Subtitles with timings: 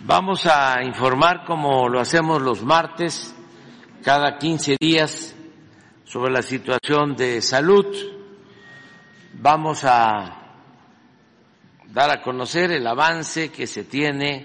[0.00, 3.34] Vamos a informar, como lo hacemos los martes,
[4.04, 5.34] cada 15 días,
[6.04, 7.86] sobre la situación de salud.
[9.32, 10.58] Vamos a
[11.88, 14.44] dar a conocer el avance que se tiene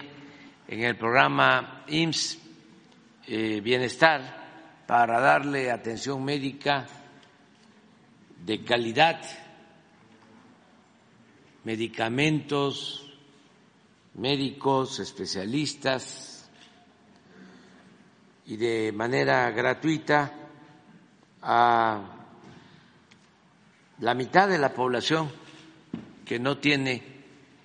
[0.70, 2.40] en el programa IMSS
[3.28, 6.88] eh, Bienestar para darle atención médica
[8.46, 9.22] de calidad,
[11.66, 13.11] medicamentos,
[14.16, 16.50] médicos, especialistas
[18.46, 20.34] y de manera gratuita
[21.42, 22.02] a
[24.00, 25.32] la mitad de la población
[26.26, 27.04] que no tiene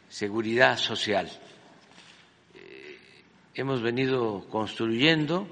[0.09, 1.30] seguridad social.
[2.54, 2.98] Eh,
[3.54, 5.48] hemos venido construyendo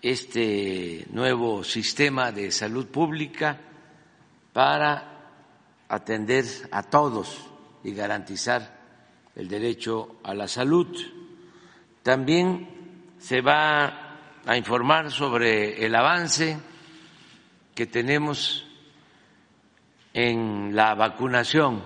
[0.00, 3.60] este nuevo sistema de salud pública
[4.52, 5.12] para
[5.88, 7.38] atender a todos
[7.84, 8.81] y garantizar
[9.34, 10.86] el derecho a la salud.
[12.02, 16.58] También se va a informar sobre el avance
[17.74, 18.66] que tenemos
[20.12, 21.82] en la vacunación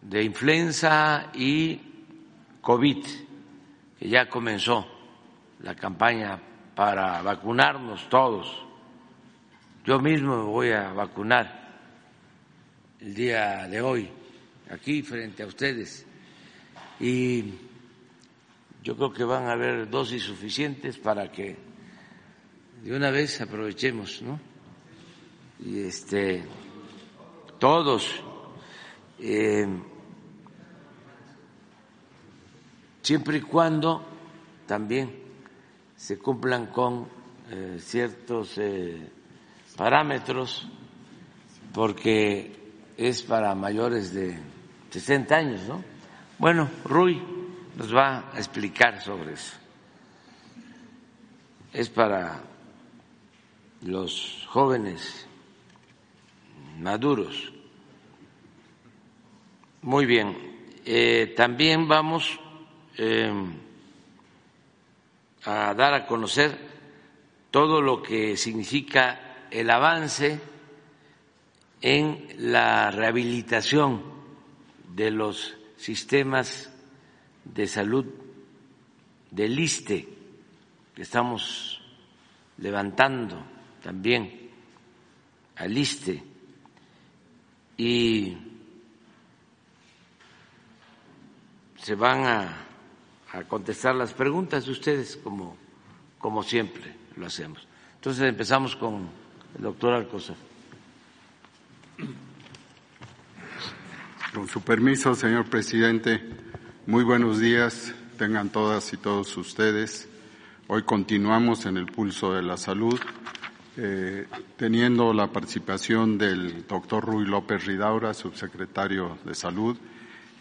[0.00, 1.80] de influenza y
[2.60, 3.04] COVID,
[3.98, 4.86] que ya comenzó
[5.60, 6.40] la campaña
[6.74, 8.64] para vacunarnos todos.
[9.84, 11.66] Yo mismo me voy a vacunar
[13.00, 14.10] el día de hoy
[14.70, 16.06] aquí frente a ustedes
[17.00, 17.54] y
[18.82, 21.56] yo creo que van a haber dosis suficientes para que
[22.82, 24.38] de una vez aprovechemos, ¿no?
[25.58, 26.44] Y este,
[27.58, 28.22] todos,
[29.18, 29.66] eh,
[33.02, 34.04] siempre y cuando
[34.66, 35.10] también
[35.96, 37.08] se cumplan con
[37.50, 39.10] eh, ciertos eh,
[39.76, 40.68] parámetros,
[41.72, 42.54] porque
[42.96, 44.38] es para mayores de
[44.96, 45.84] 60 años, ¿no?
[46.38, 47.22] Bueno, Rui
[47.76, 49.52] nos va a explicar sobre eso.
[51.70, 52.40] Es para
[53.82, 55.26] los jóvenes
[56.78, 57.52] maduros.
[59.82, 60.70] Muy bien.
[60.86, 62.40] Eh, también vamos
[62.96, 63.30] eh,
[65.44, 66.56] a dar a conocer
[67.50, 70.40] todo lo que significa el avance
[71.82, 74.15] en la rehabilitación
[74.96, 76.72] de los sistemas
[77.44, 78.06] de salud
[79.30, 80.08] del ISTE,
[80.94, 81.82] que estamos
[82.56, 83.36] levantando
[83.82, 84.50] también
[85.56, 86.22] al ISTE
[87.76, 88.38] y
[91.76, 92.62] se van a,
[93.48, 95.58] contestar las preguntas de ustedes como,
[96.18, 97.68] como siempre lo hacemos.
[97.96, 99.10] Entonces empezamos con
[99.58, 100.36] el doctor Alcocer.
[104.36, 106.20] Con su permiso, señor presidente,
[106.86, 110.10] muy buenos días, tengan todas y todos ustedes.
[110.66, 113.00] Hoy continuamos en el pulso de la salud,
[113.78, 114.26] eh,
[114.58, 119.78] teniendo la participación del doctor Ruy López Ridaura, subsecretario de Salud,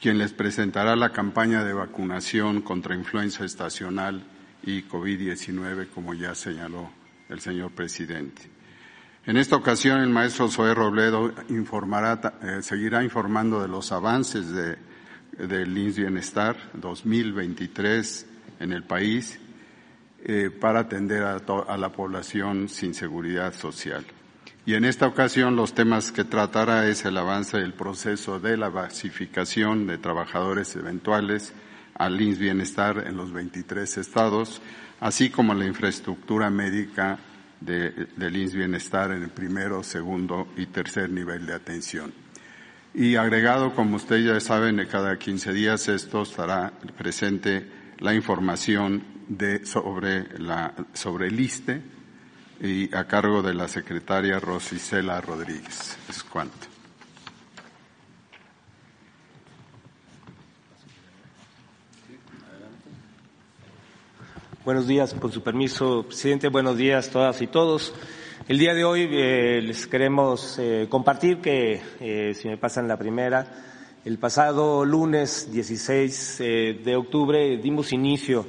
[0.01, 4.25] quien les presentará la campaña de vacunación contra influenza estacional
[4.61, 6.89] y COVID-19, como ya señaló
[7.29, 8.54] el señor presidente.
[9.27, 14.77] En esta ocasión, el maestro Zoé Robledo informará, eh, seguirá informando de los avances de,
[15.39, 18.27] del INS Bienestar 2023
[18.59, 19.39] en el país
[20.23, 24.05] eh, para atender a, a, la población sin seguridad social.
[24.63, 28.69] Y en esta ocasión los temas que tratará es el avance del proceso de la
[28.69, 31.51] basificación de trabajadores eventuales
[31.95, 34.61] al INS Bienestar en los 23 estados,
[34.99, 37.17] así como la infraestructura médica
[37.61, 42.13] de, del INS Bienestar en el primero, segundo y tercer nivel de atención.
[42.93, 47.67] Y agregado, como ustedes ya saben, cada 15 días esto estará presente
[47.99, 51.81] la información de, sobre, la, sobre el ISTE
[52.61, 55.97] y a cargo de la secretaria Rosicela Rodríguez.
[56.09, 56.74] Es cuanto.
[64.65, 66.49] Buenos días, con su permiso, presidente.
[66.49, 67.93] Buenos días todas y todos.
[68.47, 72.97] El día de hoy eh, les queremos eh, compartir que, eh, si me pasan la
[72.97, 73.45] primera,
[74.03, 78.47] el pasado lunes 16 eh, de octubre dimos inicio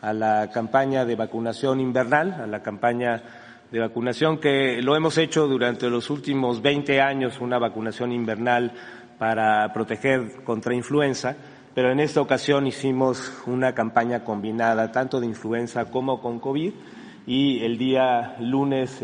[0.00, 3.22] a la campaña de vacunación invernal, a la campaña
[3.70, 8.72] de vacunación que lo hemos hecho durante los últimos 20 años, una vacunación invernal
[9.18, 11.36] para proteger contra influenza
[11.78, 16.72] pero en esta ocasión hicimos una campaña combinada tanto de influenza como con COVID.
[17.24, 19.00] Y el día lunes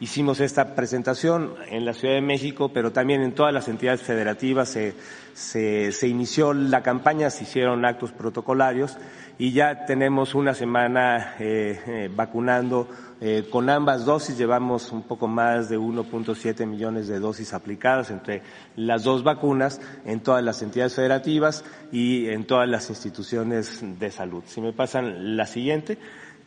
[0.00, 4.68] hicimos esta presentación en la Ciudad de México, pero también en todas las entidades federativas
[4.68, 4.94] se,
[5.34, 8.96] se, inició la campaña, se hicieron actos protocolarios
[9.38, 12.88] y ya tenemos una semana eh, eh, vacunando
[13.20, 14.36] eh, con ambas dosis.
[14.36, 18.42] Llevamos un poco más de 1.7 millones de dosis aplicadas entre
[18.76, 24.42] las dos vacunas en todas las entidades federativas y en todas las instituciones de salud.
[24.46, 25.98] Si me pasan la siguiente.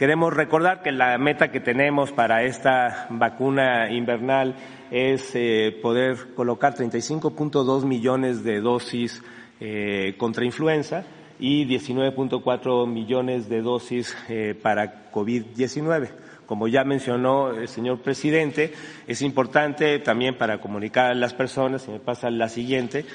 [0.01, 4.56] Queremos recordar que la meta que tenemos para esta vacuna invernal
[4.89, 9.21] es eh, poder colocar 35.2 millones de dosis
[9.59, 11.03] eh, contra influenza
[11.39, 16.09] y 19.4 millones de dosis eh, para COVID-19.
[16.48, 18.74] Como ya mencionó el señor presidente,
[19.06, 23.06] es importante también para comunicar a las personas, si me pasa la siguiente,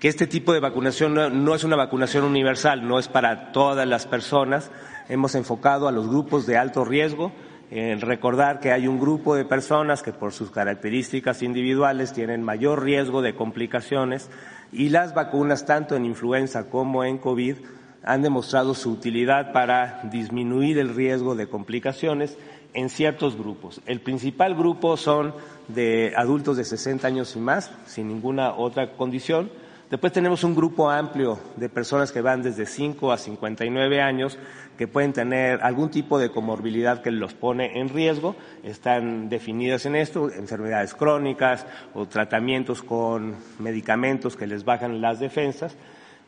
[0.00, 4.06] que este tipo de vacunación no es una vacunación universal, no es para todas las
[4.06, 4.72] personas,
[5.08, 7.32] hemos enfocado a los grupos de alto riesgo,
[7.70, 12.82] en recordar que hay un grupo de personas que por sus características individuales tienen mayor
[12.82, 14.28] riesgo de complicaciones
[14.72, 17.56] y las vacunas, tanto en influenza como en COVID,
[18.04, 22.36] han demostrado su utilidad para disminuir el riesgo de complicaciones
[22.74, 23.80] en ciertos grupos.
[23.86, 25.34] El principal grupo son
[25.68, 29.50] de adultos de 60 años y más, sin ninguna otra condición,
[29.92, 34.38] Después tenemos un grupo amplio de personas que van desde 5 a 59 años
[34.78, 38.34] que pueden tener algún tipo de comorbilidad que los pone en riesgo.
[38.62, 45.76] Están definidas en esto, enfermedades crónicas o tratamientos con medicamentos que les bajan las defensas.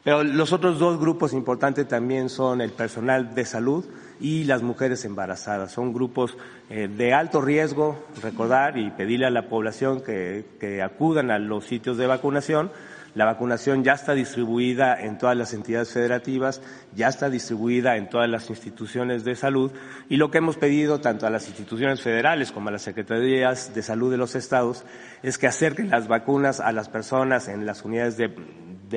[0.02, 3.86] Pero los otros dos grupos importantes también son el personal de salud
[4.20, 5.72] y las mujeres embarazadas.
[5.72, 6.36] Son grupos
[6.68, 11.96] eh, de alto riesgo, recordar y pedirle a la población que acudan a los sitios
[11.96, 12.70] de vacunación
[13.14, 16.60] la vacunación ya está distribuida en todas las entidades federativas,
[16.94, 19.70] ya está distribuida en todas las instituciones de salud
[20.08, 23.82] y lo que hemos pedido tanto a las instituciones federales como a las secretarías de
[23.82, 24.84] salud de los estados
[25.22, 28.28] es que acerquen las vacunas a las personas en las unidades de,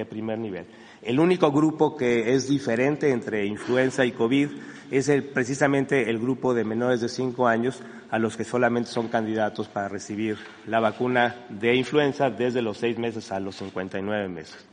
[0.05, 0.67] primer nivel.
[1.01, 4.49] El único grupo que es diferente entre influenza y COVID
[4.91, 9.67] es precisamente el grupo de menores de cinco años a los que solamente son candidatos
[9.67, 14.65] para recibir la vacuna de influenza desde los seis meses a los 59 meses.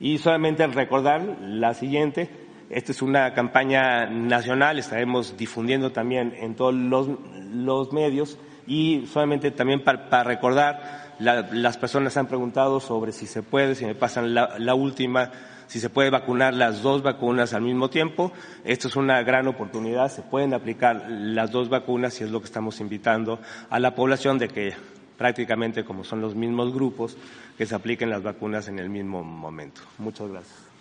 [0.00, 2.30] Y solamente recordar la siguiente,
[2.70, 9.84] esta es una campaña nacional, estaremos difundiendo también en todos los, medios y solamente también
[9.84, 15.30] para, recordar, las personas han preguntado sobre si se puede, si me pasan la última,
[15.66, 18.32] si se puede vacunar las dos vacunas al mismo tiempo.
[18.64, 22.46] Esto es una gran oportunidad, se pueden aplicar las dos vacunas y es lo que
[22.46, 24.74] estamos invitando a la población de que
[25.16, 27.16] prácticamente como son los mismos grupos,
[27.56, 29.82] que se apliquen las vacunas en el mismo momento.
[29.98, 30.72] Muchas gracias.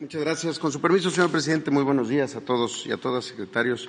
[0.00, 0.58] Muchas gracias.
[0.60, 3.88] Con su permiso, señor presidente, muy buenos días a todos y a todas, secretarios,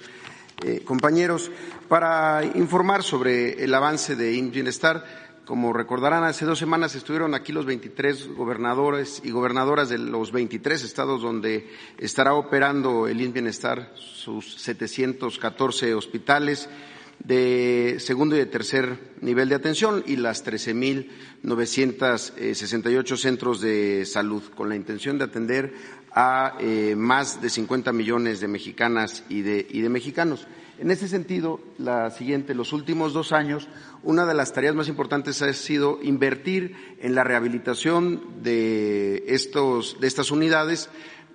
[0.65, 1.51] eh, compañeros.
[1.87, 5.03] Para informar sobre el avance de Bienestar,
[5.49, 10.83] como recordarán, hace dos semanas estuvieron aquí los 23 gobernadores y gobernadoras de los 23
[10.83, 11.67] estados donde
[11.97, 16.69] estará operando el INS Bienestar, sus 714 hospitales
[17.17, 24.69] de segundo y de tercer nivel de atención y las 13.968 centros de salud, con
[24.69, 25.73] la intención de atender
[26.11, 30.45] a eh, más de 50 millones de mexicanas y de, y de mexicanos.
[30.79, 33.67] En ese sentido, la siguiente, los últimos dos años,
[34.01, 40.07] una de las tareas más importantes ha sido invertir en la rehabilitación de, estos, de
[40.07, 40.89] estas unidades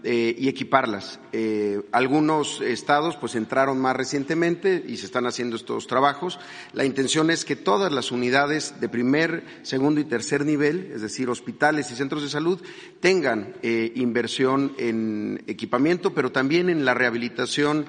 [0.06, 1.18] eh, y equiparlas.
[1.32, 6.38] Eh, algunos estados pues entraron más recientemente y se están haciendo estos trabajos.
[6.74, 11.30] La intención es que todas las unidades de primer, segundo y tercer nivel, es decir,
[11.30, 12.60] hospitales y centros de salud,
[13.00, 17.86] tengan eh, inversión en equipamiento, pero también en la rehabilitación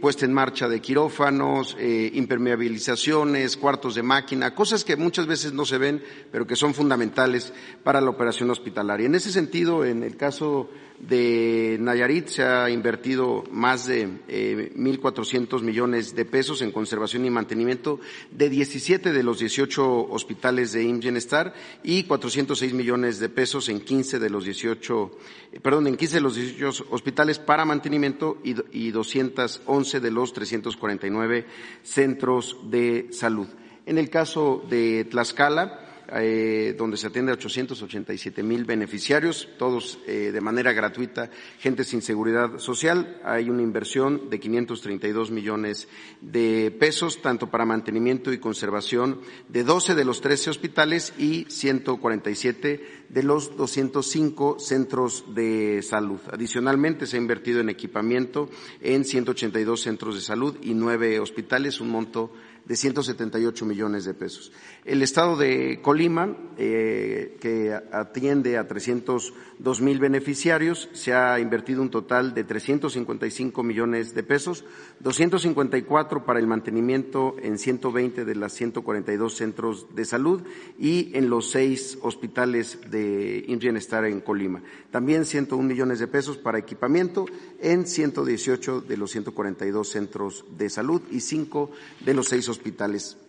[0.00, 5.78] puesta en marcha de quirófanos, impermeabilizaciones, cuartos de máquina, cosas que muchas veces no se
[5.78, 7.50] ven, pero que son fundamentales
[7.82, 9.06] para la operación hospitalaria.
[9.06, 15.60] En ese sentido, en el caso de Nayarit se ha invertido más de eh, 1.400
[15.62, 21.00] millones de pesos en conservación y mantenimiento de 17 de los 18 hospitales de IMSS
[21.00, 25.10] Bienestar y 406 millones de pesos en 15 de los 18,
[25.52, 30.32] eh, perdón, en 15 de los 18 hospitales para mantenimiento y, y 211 de los
[30.32, 31.46] 349
[31.82, 33.48] centros de salud.
[33.86, 40.30] En el caso de Tlaxcala, eh, donde se atiende a 887 mil beneficiarios, todos eh,
[40.32, 43.20] de manera gratuita, gente sin seguridad social.
[43.24, 45.88] Hay una inversión de 532 millones
[46.20, 53.04] de pesos, tanto para mantenimiento y conservación de 12 de los 13 hospitales y 147
[53.08, 56.20] de los 205 centros de salud.
[56.30, 58.48] Adicionalmente, se ha invertido en equipamiento
[58.80, 62.32] en 182 centros de salud y nueve hospitales, un monto
[62.64, 64.52] de 178 millones de pesos.
[64.84, 71.90] El Estado de Colima, eh, que atiende a 302 mil beneficiarios, se ha invertido un
[71.90, 74.64] total de 355 millones de pesos,
[75.00, 80.42] 254 para el mantenimiento en 120 de las 142 centros de salud
[80.78, 84.62] y en los seis hospitales de Bienestar en Colima.
[84.90, 87.24] También 101 millones de pesos para equipamiento
[87.60, 91.70] en 118 de los 142 centros de salud y cinco
[92.04, 92.53] de los seis hospitales.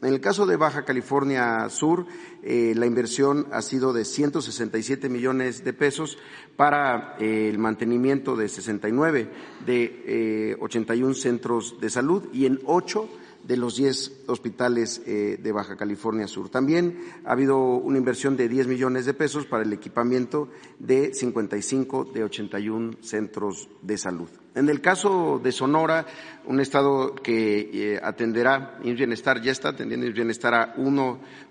[0.02, 2.06] En el caso de Baja California Sur,
[2.44, 6.18] eh, la inversión ha sido de 167 millones de pesos
[6.56, 9.30] para eh, el mantenimiento de 69
[9.66, 13.10] de 81 eh, centros de salud y en ocho
[13.48, 16.50] de los 10 hospitales eh, de Baja California Sur.
[16.50, 22.06] También ha habido una inversión de 10 millones de pesos para el equipamiento de 55
[22.06, 24.30] de 81 centros de salud.
[24.56, 26.06] En el caso de Sonora,
[26.46, 30.74] un estado que eh, atenderá Bienestar, ya está atendiendo Bienestar a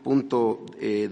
[0.05, 1.09] 1.2 eh,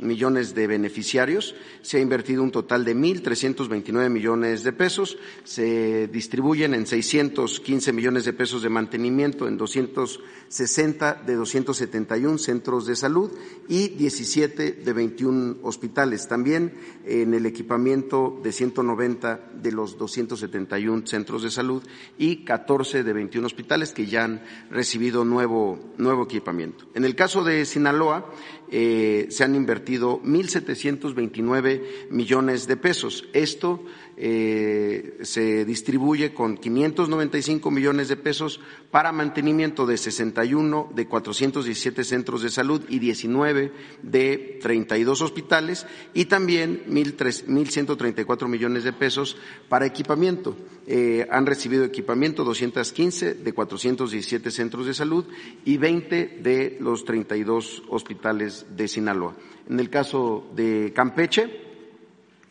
[0.00, 1.54] millones de beneficiarios.
[1.80, 5.16] Se ha invertido un total de 1.329 millones de pesos.
[5.44, 12.96] Se distribuyen en 615 millones de pesos de mantenimiento en 260 de 271 centros de
[12.96, 13.30] salud
[13.68, 16.28] y 17 de 21 hospitales.
[16.28, 16.74] También
[17.06, 21.82] en el equipamiento de 190 de los 271 centros de salud
[22.18, 26.86] y 14 de 21 hospitales que ya han recibido nuevo, nuevo equipamiento.
[26.94, 28.31] En el caso de Sinaloa,
[28.70, 33.28] eh, se han invertido 1.729 millones de pesos.
[33.32, 33.84] Esto
[34.16, 42.42] eh, se distribuye con 595 millones de pesos para mantenimiento de 61 de 417 centros
[42.42, 49.36] de salud y 19 de 32 hospitales y también 1.134 millones de pesos
[49.68, 50.56] para equipamiento.
[50.86, 55.24] Eh, han recibido equipamiento 215 de 417 centros de salud
[55.64, 59.34] y 20 de los 32 hospitales de Sinaloa.
[59.68, 61.71] En el caso de Campeche,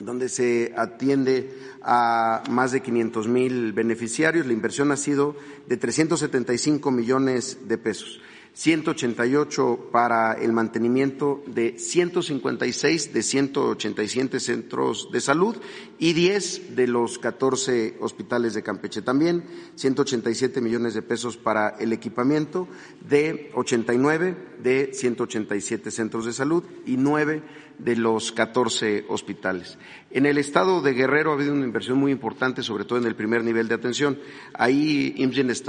[0.06, 4.46] donde se atiende a más de 500 mil beneficiarios.
[4.46, 5.36] La inversión ha sido
[5.68, 8.22] de 375 millones de pesos.
[8.54, 15.56] 188 para el mantenimiento de 156 de 187 centros de salud
[15.98, 19.02] y 10 de los 14 hospitales de Campeche.
[19.02, 19.44] También
[19.76, 22.68] 187 millones de pesos para el equipamiento
[23.08, 27.42] de 89 de 187 centros de salud y 9
[27.84, 29.78] de los 14 hospitales.
[30.12, 33.16] En el estado de Guerrero ha habido una inversión muy importante, sobre todo en el
[33.16, 34.20] primer nivel de atención.
[34.54, 35.64] Ahí IMSS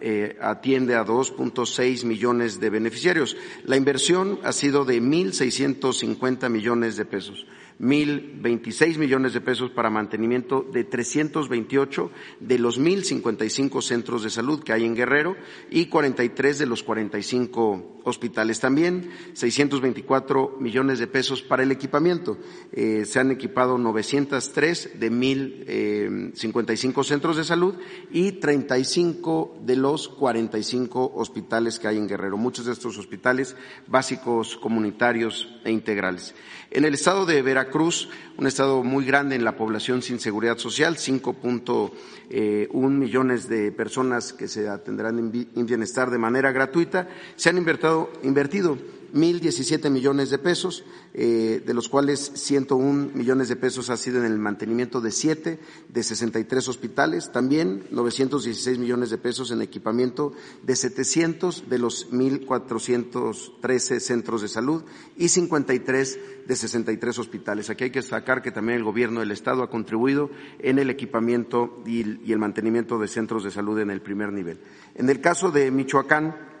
[0.00, 3.36] eh, atiende a 2.6 millones de beneficiarios.
[3.64, 7.46] La inversión ha sido de 1.650 millones de pesos.
[7.80, 14.72] 1.026 millones de pesos para mantenimiento de 328 de los 1.055 centros de salud que
[14.72, 15.36] hay en Guerrero
[15.70, 18.60] y 43 de los 45 hospitales.
[18.60, 22.38] También 624 millones de pesos para el equipamiento.
[22.72, 27.74] Eh, se han equipado 903 de 1.055 centros de salud
[28.10, 32.36] y 35 de los 45 hospitales que hay en Guerrero.
[32.36, 33.56] Muchos de estos hospitales
[33.86, 36.34] básicos, comunitarios e integrales.
[36.76, 40.96] En el estado de Veracruz, un estado muy grande en la población sin seguridad social,
[40.96, 41.90] 5.1
[42.28, 48.76] eh, millones de personas que se atenderán en bienestar de manera gratuita, se han invertido
[49.12, 50.84] 1.017 millones de pesos,
[51.14, 55.58] eh, de los cuales 101 millones de pesos ha sido en el mantenimiento de siete
[55.88, 60.32] de 63 hospitales, también 916 millones de pesos en equipamiento
[60.62, 64.82] de 700 de los 1.413 centros de salud
[65.16, 67.70] y 53 de 63 hospitales.
[67.70, 71.82] Aquí hay que destacar que también el Gobierno del Estado ha contribuido en el equipamiento
[71.86, 74.60] y, y el mantenimiento de centros de salud en el primer nivel.
[74.94, 76.55] En el caso de Michoacán,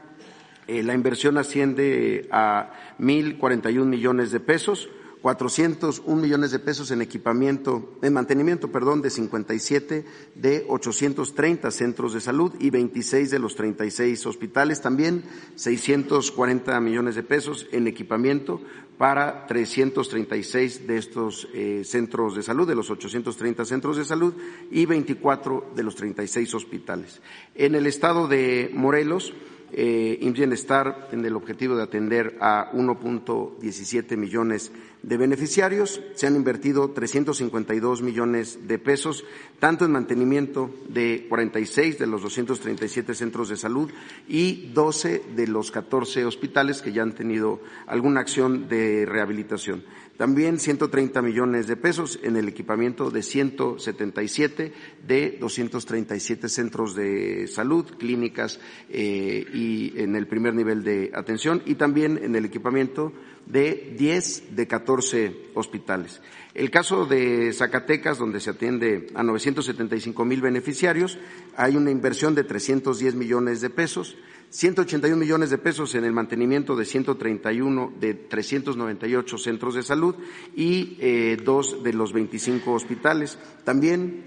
[0.66, 4.88] eh, la inversión asciende a 1.041 millones de pesos,
[5.22, 10.04] 401 millones de pesos en equipamiento, en mantenimiento, perdón, de 57
[10.36, 14.80] de 830 centros de salud y 26 de los 36 hospitales.
[14.80, 15.24] También
[15.56, 18.60] 640 millones de pesos en equipamiento
[18.98, 24.34] para 336 de estos eh, centros de salud, de los 830 centros de salud
[24.70, 27.20] y 24 de los 36 hospitales.
[27.54, 29.34] En el estado de Morelos,
[29.76, 36.00] eh, Bienestar en el objetivo de atender a 1.17 millones de beneficiarios.
[36.14, 39.24] Se han invertido 352 millones de pesos,
[39.60, 43.90] tanto en mantenimiento de 46 de los 237 centros de salud
[44.26, 49.84] y 12 de los 14 hospitales que ya han tenido alguna acción de rehabilitación.
[50.16, 54.72] También 130 millones de pesos en el equipamiento de 177
[55.06, 58.58] de 237 centros de salud, clínicas
[58.88, 63.12] eh, y en el primer nivel de atención y también en el equipamiento
[63.46, 66.20] de 10 de 14 hospitales.
[66.54, 71.18] El caso de Zacatecas, donde se atiende a 975 mil beneficiarios,
[71.56, 74.16] hay una inversión de 310 millones de pesos.
[74.56, 80.14] 181 millones de pesos en el mantenimiento de 131 de 398 centros de salud
[80.56, 83.38] y eh, dos de los 25 hospitales.
[83.64, 84.24] También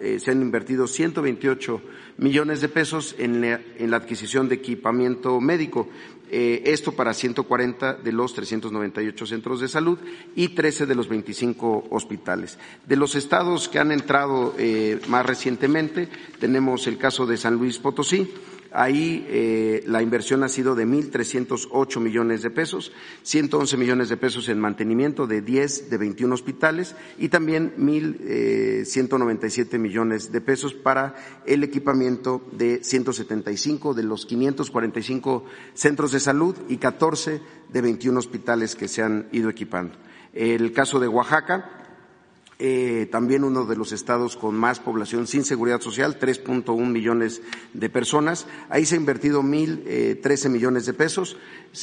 [0.00, 1.82] eh, se han invertido 128
[2.16, 5.86] millones de pesos en la, adquisición de equipamiento médico.
[6.30, 9.98] Eh, esto para 140 de los 398 centros de salud
[10.34, 12.58] y 13 de los 25 hospitales.
[12.86, 14.54] De los estados que han entrado
[15.08, 16.08] más recientemente,
[16.40, 18.30] tenemos el caso de San Luis Potosí,
[18.70, 24.48] Ahí eh, la inversión ha sido de 1.308 millones de pesos, 111 millones de pesos
[24.50, 31.14] en mantenimiento de 10 de 21 hospitales y también 1.197 eh, millones de pesos para
[31.46, 37.40] el equipamiento de 175 de los 545 centros de salud y 14
[37.72, 39.94] de 21 hospitales que se han ido equipando.
[40.34, 41.77] El caso de Oaxaca,
[42.60, 47.40] eh, también uno de los estados con más población sin seguridad social, 3.1 millones
[47.72, 48.48] de personas.
[48.68, 51.36] Ahí se ha invertido 1.013 eh, millones de pesos,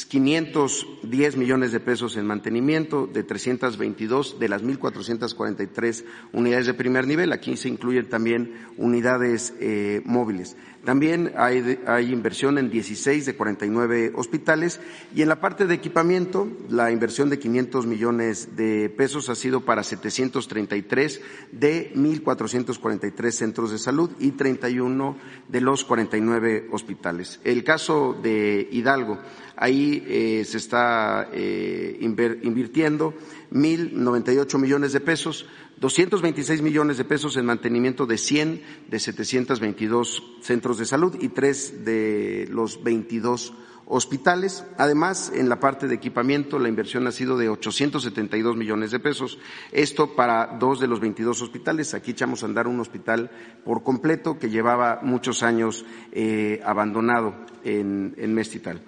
[0.08, 7.32] 510 millones de pesos en mantenimiento de 322 de las 1.443 unidades de primer nivel.
[7.32, 10.56] Aquí se incluyen también unidades eh, móviles.
[10.86, 14.78] También hay, inversión en 16 de 49 hospitales
[15.12, 19.64] y en la parte de equipamiento la inversión de 500 millones de pesos ha sido
[19.64, 25.16] para 733 de 1.443 centros de salud y 31
[25.48, 27.40] de los 49 hospitales.
[27.42, 29.18] El caso de Hidalgo,
[29.56, 33.12] ahí eh, se está eh, invirtiendo
[33.50, 35.46] 1.098 millones de pesos
[35.78, 41.84] 226 millones de pesos en mantenimiento de 100 de 722 centros de salud y tres
[41.84, 43.52] de los 22
[43.84, 44.64] hospitales.
[44.78, 49.38] Además, en la parte de equipamiento, la inversión ha sido de 872 millones de pesos.
[49.70, 51.94] Esto para dos de los 22 hospitales.
[51.94, 53.30] Aquí echamos a andar un hospital
[53.64, 57.34] por completo que llevaba muchos años eh, abandonado
[57.64, 58.80] en, en Mestital.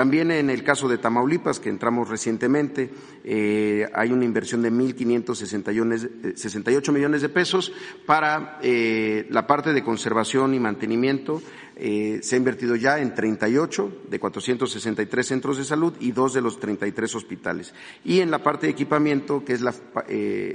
[0.00, 2.88] También en el caso de Tamaulipas, que entramos recientemente,
[3.22, 7.70] eh, hay una inversión de 1.568 millones de pesos
[8.06, 11.42] para eh, la parte de conservación y mantenimiento.
[11.76, 16.40] Eh, se ha invertido ya en 38 de 463 centros de salud y dos de
[16.40, 17.74] los 33 hospitales.
[18.02, 19.74] Y en la parte de equipamiento, que es la,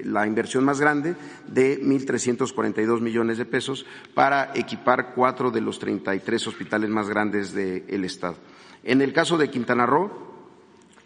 [0.05, 1.15] la inversión más grande,
[1.47, 8.05] de 1.342 millones de pesos para equipar cuatro de los 33 hospitales más grandes del
[8.05, 8.37] Estado.
[8.85, 10.11] En el caso de Quintana Roo,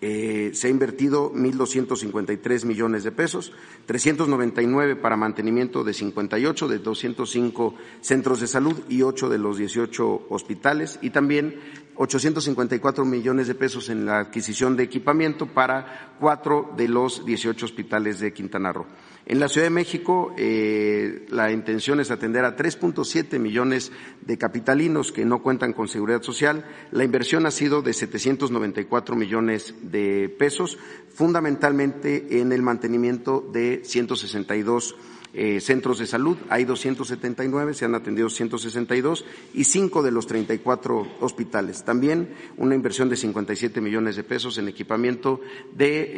[0.01, 3.51] eh, se ha invertido 1.253 millones de pesos,
[3.85, 10.27] 399 para mantenimiento de 58 de 205 centros de salud y 8 de los 18
[10.29, 11.59] hospitales y también
[11.95, 18.21] 854 millones de pesos en la adquisición de equipamiento para cuatro de los 18 hospitales
[18.21, 18.85] de Quintana Roo.
[19.29, 25.11] En la Ciudad de México, eh, la intención es atender a 3.7 millones de capitalinos
[25.11, 26.65] que no cuentan con seguridad social.
[26.89, 30.79] La inversión ha sido de 794 millones de pesos,
[31.13, 34.95] fundamentalmente en el mantenimiento de 162
[35.33, 36.37] eh, centros de salud.
[36.49, 41.85] Hay 279, se han atendido 162 y cinco de los 34 hospitales.
[41.85, 45.39] También una inversión de 57 millones de pesos en equipamiento
[45.73, 46.11] de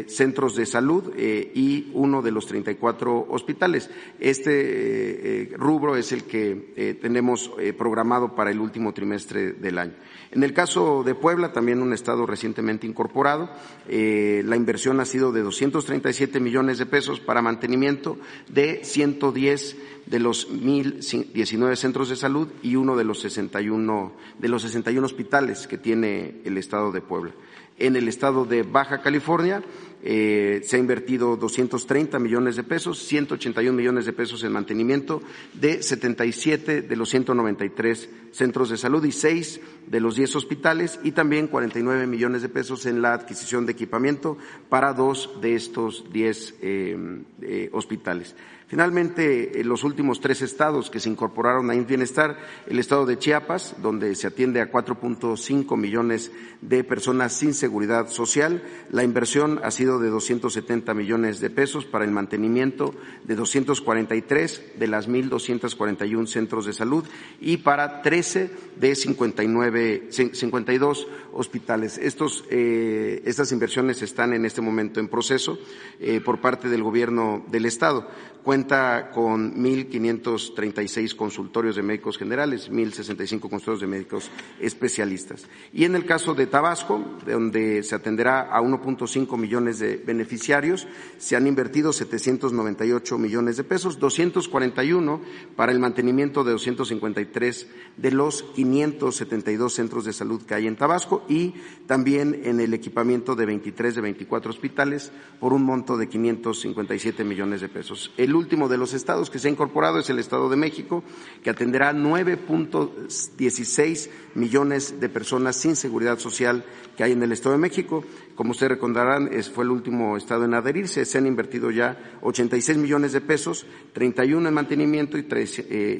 [0.00, 3.90] eh, centros de salud eh, y uno de los 34 hospitales.
[4.18, 9.94] Este rubro es el que tenemos programado para el último trimestre del año.
[10.30, 13.50] En el caso de Puebla, también un estado recientemente incorporado,
[13.88, 20.50] la inversión ha sido de 237 millones de pesos para mantenimiento de 110 de los
[20.50, 26.40] 1.019 centros de salud y uno de los 61, de los 61 hospitales que tiene
[26.44, 27.32] el Estado de Puebla.
[27.78, 29.62] En el estado de Baja California
[30.02, 35.20] eh, se ha invertido 230 millones de pesos, 181 millones de pesos en mantenimiento
[35.52, 41.12] de 77 de los 193 centros de salud y 6 de los 10 hospitales y
[41.12, 46.54] también 49 millones de pesos en la adquisición de equipamiento para dos de estos 10
[46.62, 46.96] eh,
[47.42, 48.36] eh, hospitales.
[48.68, 54.12] Finalmente, los últimos tres estados que se incorporaron a Bienestar, el estado de Chiapas, donde
[54.16, 58.64] se atiende a 4.5 millones de personas sin seguridad social.
[58.90, 64.86] La inversión ha sido de 270 millones de pesos para el mantenimiento de 243 de
[64.88, 67.04] las 1.241 centros de salud
[67.40, 68.50] y para 13
[68.80, 71.98] de 59, 52 hospitales.
[71.98, 75.56] Estos, eh, estas inversiones están en este momento en proceso
[76.00, 78.08] eh, por parte del Gobierno del Estado
[78.46, 84.30] cuenta con 1.536 consultorios de médicos generales, 1.065 consultorios de médicos
[84.60, 85.48] especialistas.
[85.72, 90.86] Y en el caso de Tabasco, donde se atenderá a 1.5 millones de beneficiarios,
[91.18, 95.20] se han invertido 798 millones de pesos, 241
[95.56, 101.24] para el mantenimiento de 253 de los 572 centros de salud que hay en Tabasco
[101.28, 101.54] y
[101.88, 107.60] también en el equipamiento de 23 de 24 hospitales por un monto de 557 millones
[107.60, 108.12] de pesos.
[108.36, 111.04] Último de los estados que se ha incorporado es el Estado de México,
[111.42, 116.64] que atenderá 9.16 millones de personas sin seguridad social
[116.96, 118.04] que hay en el Estado de México.
[118.34, 121.04] Como ustedes recordarán, fue el último estado en adherirse.
[121.04, 125.26] Se han invertido ya 86 millones de pesos, 31 en mantenimiento y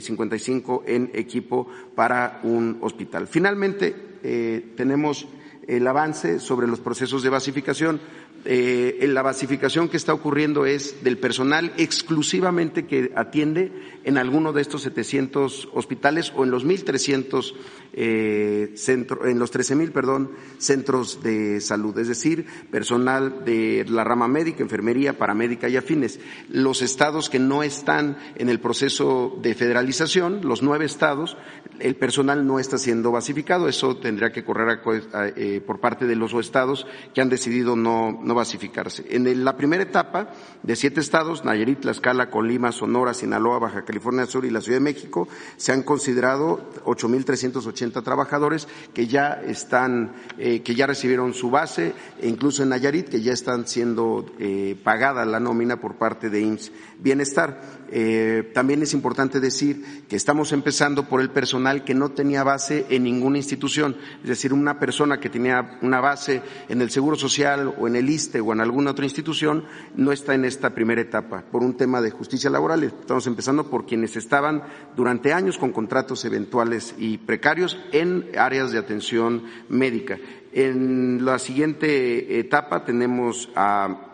[0.00, 3.26] 55 eh, en equipo para un hospital.
[3.26, 5.28] Finalmente, eh, tenemos
[5.66, 8.00] el avance sobre los procesos de basificación.
[8.48, 13.72] Eh, la basificación que está ocurriendo es del personal exclusivamente que atiende
[14.04, 17.54] en alguno de estos 700 hospitales o en los 1.300
[17.92, 24.28] eh, centros, en los 13.000, perdón, centros de salud, es decir, personal de la rama
[24.28, 26.20] médica, enfermería, paramédica y afines.
[26.48, 31.36] Los estados que no están en el proceso de federalización, los nueve estados,
[31.80, 33.68] el personal no está siendo basificado.
[33.68, 34.78] Eso tendría que correr
[35.34, 39.04] eh, por parte de los estados que han decidido no basificarse.
[39.10, 40.28] En la primera etapa
[40.62, 44.84] de siete estados, Nayarit, Tlaxcala, Colima, Sonora, Sinaloa, Baja California Sur y la Ciudad de
[44.84, 51.92] México, se han considerado 8.380 trabajadores que ya están, eh, que ya recibieron su base,
[52.20, 56.40] e incluso en Nayarit, que ya están siendo eh, pagada la nómina por parte de
[56.40, 57.76] IMSS Bienestar.
[57.88, 62.86] Eh, también es importante decir que estamos empezando por el personal que no tenía base
[62.90, 67.74] en ninguna institución, es decir, una persona que tenía una base en el Seguro Social
[67.78, 71.44] o en el ISTE o en alguna otra institución no está en esta primera etapa
[71.50, 72.82] por un tema de justicia laboral.
[72.84, 74.64] Estamos empezando por quienes estaban
[74.96, 80.18] durante años con contratos eventuales y precarios en áreas de atención médica.
[80.52, 84.05] En la siguiente etapa tenemos a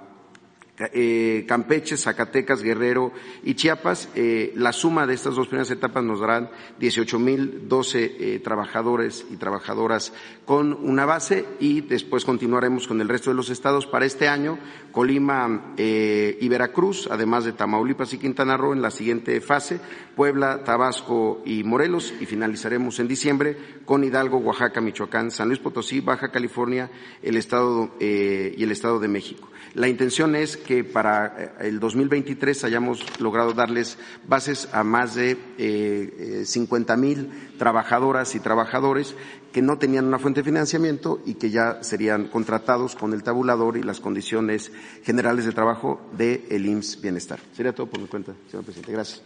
[0.78, 3.12] eh, Campeche, Zacatecas, Guerrero
[3.44, 4.08] y Chiapas.
[4.14, 6.48] Eh, la suma de estas dos primeras etapas nos darán
[6.80, 10.14] 18.012 eh, trabajadores y trabajadoras
[10.46, 14.58] con una base y después continuaremos con el resto de los estados para este año,
[14.92, 19.78] Colima y Veracruz, además de Tamaulipas y Quintana Roo en la siguiente fase,
[20.16, 26.00] Puebla, Tabasco y Morelos y finalizaremos en diciembre con Hidalgo, Oaxaca, Michoacán, San Luis Potosí,
[26.00, 26.90] Baja California
[27.22, 29.51] el estado, y el Estado de México.
[29.74, 35.38] La intención es que para eh, el 2023 hayamos logrado darles bases a más de
[35.56, 39.14] eh, 50 eh, mil trabajadoras y trabajadores
[39.50, 43.78] que no tenían una fuente de financiamiento y que ya serían contratados con el tabulador
[43.78, 44.72] y las condiciones
[45.04, 47.38] generales de trabajo del el IMSS Bienestar.
[47.54, 48.92] Sería todo por mi cuenta, señor presidente.
[48.92, 49.22] Gracias.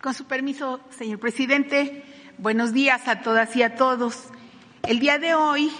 [0.00, 2.04] Con su permiso, señor presidente,
[2.38, 4.24] buenos días a todas y a todos.
[4.82, 5.70] El día de hoy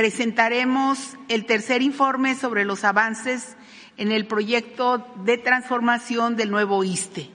[0.00, 3.54] presentaremos el tercer informe sobre los avances
[3.98, 7.28] en el proyecto de transformación del nuevo ISTE.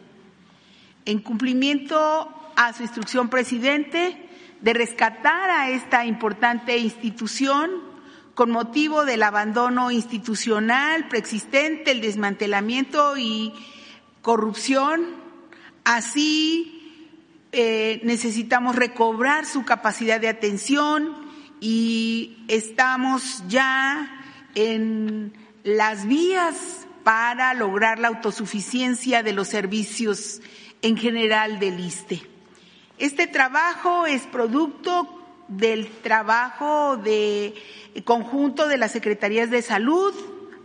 [1.06, 4.18] En cumplimiento a su instrucción, presidente,
[4.62, 7.70] de rescatar a esta importante institución
[8.34, 13.54] con motivo del abandono institucional preexistente, el desmantelamiento y
[14.24, 15.06] corrupción.
[15.84, 17.12] Así
[17.52, 21.25] eh, necesitamos recobrar su capacidad de atención,
[21.60, 24.24] y estamos ya
[24.56, 30.42] en las vías para lograr la autosuficiencia de los servicios
[30.82, 32.22] en general del ISTE.
[32.98, 35.08] Este trabajo es producto
[35.48, 37.54] del trabajo de
[38.04, 40.14] conjunto de las Secretarías de Salud,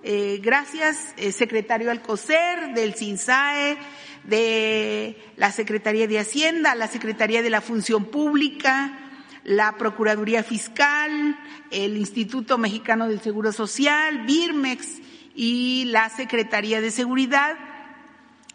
[0.03, 3.77] eh, gracias, eh, secretario Alcocer, del CINSAE,
[4.25, 9.10] de la Secretaría de Hacienda, la Secretaría de la Función Pública,
[9.45, 11.39] la Procuraduría Fiscal,
[11.71, 15.01] el Instituto Mexicano del Seguro Social, Birmex
[15.35, 17.57] y la Secretaría de Seguridad,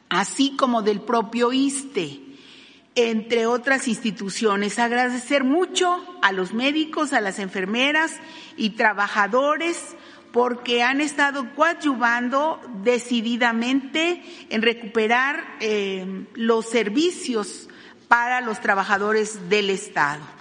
[0.10, 2.22] así como del propio ISTE,
[2.96, 4.80] entre otras instituciones.
[4.80, 8.14] Agradecer mucho a los médicos, a las enfermeras
[8.58, 9.96] y trabajadores
[10.32, 17.70] porque han estado coadyuvando decididamente en recuperar eh, los servicios
[18.10, 20.35] para los trabajadores del Estado.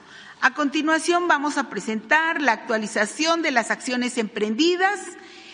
[0.45, 5.01] A continuación vamos a presentar la actualización de las acciones emprendidas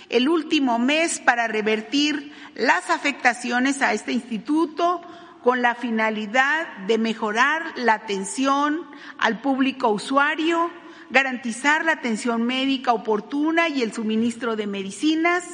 [0.09, 5.01] el último mes para revertir las afectaciones a este instituto
[5.45, 8.85] con la finalidad de mejorar la atención
[9.17, 10.73] al público usuario,
[11.11, 15.45] garantizar la atención médica oportuna y el suministro de medicinas,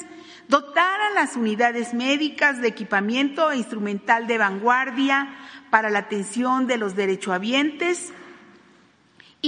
[0.49, 5.29] dotar a las unidades médicas de equipamiento e instrumental de vanguardia
[5.69, 8.15] para la atención de los derechohabientes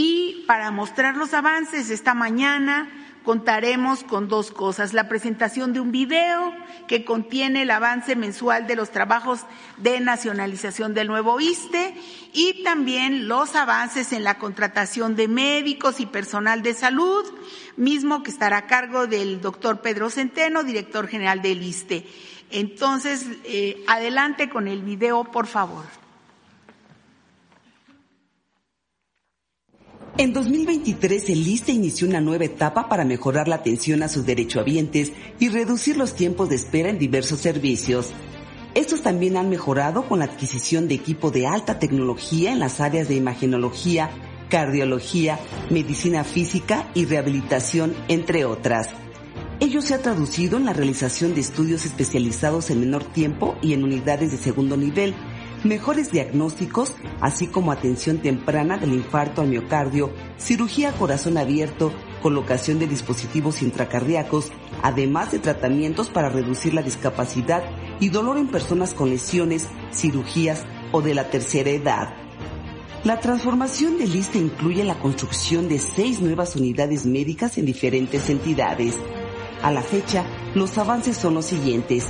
[0.01, 2.89] y para mostrar los avances esta mañana
[3.25, 4.95] contaremos con dos cosas.
[4.95, 6.55] La presentación de un video
[6.87, 9.41] que contiene el avance mensual de los trabajos
[9.77, 11.97] de nacionalización del nuevo ISTE
[12.33, 17.25] y también los avances en la contratación de médicos y personal de salud,
[17.77, 22.07] mismo que estará a cargo del doctor Pedro Centeno, director general del ISTE.
[22.53, 25.87] Entonces, eh, adelante con el video, por favor.
[30.21, 35.13] En 2023, el ISTE inició una nueva etapa para mejorar la atención a sus derechohabientes
[35.39, 38.11] y reducir los tiempos de espera en diversos servicios.
[38.75, 43.07] Estos también han mejorado con la adquisición de equipo de alta tecnología en las áreas
[43.07, 44.11] de imagenología,
[44.51, 45.39] cardiología,
[45.71, 48.89] medicina física y rehabilitación, entre otras.
[49.61, 53.85] Ello se ha traducido en la realización de estudios especializados en menor tiempo y en
[53.85, 55.15] unidades de segundo nivel,
[55.65, 61.93] mejores diagnósticos, así como atención temprana del infarto al miocardio, cirugía corazón abierto,
[62.23, 64.51] colocación de dispositivos intracardíacos,
[64.83, 67.63] además de tratamientos para reducir la discapacidad
[68.01, 72.15] y dolor en personas con lesiones, cirugías o de la tercera edad.
[73.05, 78.97] La transformación del ISTE incluye la construcción de seis nuevas unidades médicas en diferentes entidades.
[79.63, 82.07] A la fecha, los avances son los siguientes.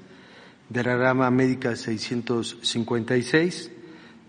[0.70, 3.72] de la rama médica 656,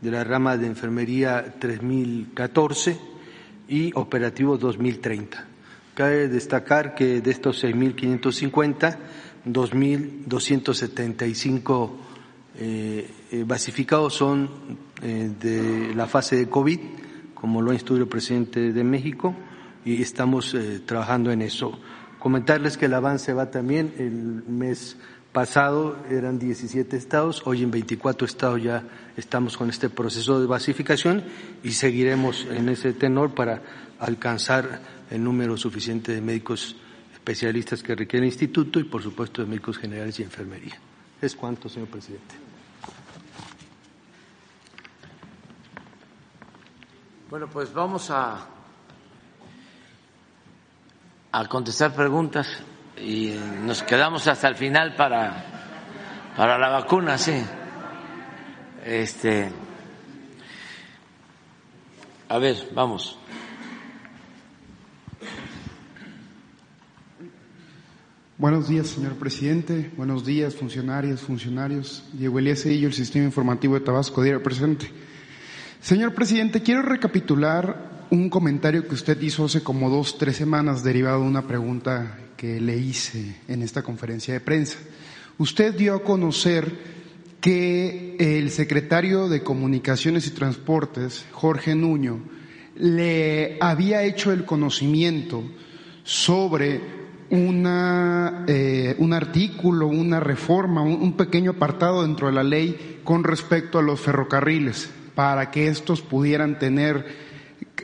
[0.01, 2.99] de la rama de enfermería 3014
[3.69, 5.47] y operativo 2030.
[5.95, 8.99] Cabe destacar que de estos 6.550,
[9.47, 11.29] 2.275 eh,
[11.85, 12.12] eh,
[13.47, 14.49] basificados son
[15.03, 16.79] eh, de la fase de COVID,
[17.35, 19.35] como lo ha instruido el presidente de México,
[19.85, 21.79] y estamos trabajando en eso.
[22.19, 24.97] Comentarles que el avance va también, el mes
[25.33, 28.85] pasado eran 17 estados, hoy en 24 estados ya
[29.17, 31.25] estamos con este proceso de basificación
[31.63, 33.63] y seguiremos en ese tenor para
[33.99, 36.77] alcanzar el número suficiente de médicos
[37.13, 40.79] especialistas que requiere el instituto y, por supuesto, de médicos generales y enfermería.
[41.21, 42.42] Es cuanto, señor presidente.
[47.33, 48.47] Bueno, pues vamos a,
[51.33, 52.47] a contestar preguntas
[52.99, 55.43] y nos quedamos hasta el final para,
[56.37, 57.43] para la vacuna, sí.
[58.85, 59.51] este,
[62.29, 63.19] a ver, vamos.
[68.37, 69.91] Buenos días, señor presidente.
[69.97, 72.05] Buenos días, funcionarios, funcionarios.
[72.13, 75.12] Diego Elías Cedillo, el Sistema Informativo de Tabasco, día presente.
[75.83, 81.23] Señor presidente, quiero recapitular un comentario que usted hizo hace como dos, tres semanas derivado
[81.23, 84.79] de una pregunta que le hice en esta conferencia de prensa.
[85.39, 86.73] Usted dio a conocer
[87.41, 92.21] que el secretario de Comunicaciones y Transportes, Jorge Nuño,
[92.77, 95.43] le había hecho el conocimiento
[96.05, 96.81] sobre
[97.31, 103.81] una, eh, un artículo, una reforma, un, pequeño apartado dentro de la ley con respecto
[103.81, 107.07] a los ferrocarriles, para que estos pudieran tener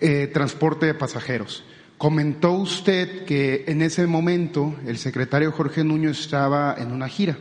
[0.00, 1.64] eh, transporte de pasajeros.
[1.96, 7.36] Comentó usted que en ese momento el secretario Jorge Nuño estaba en una gira.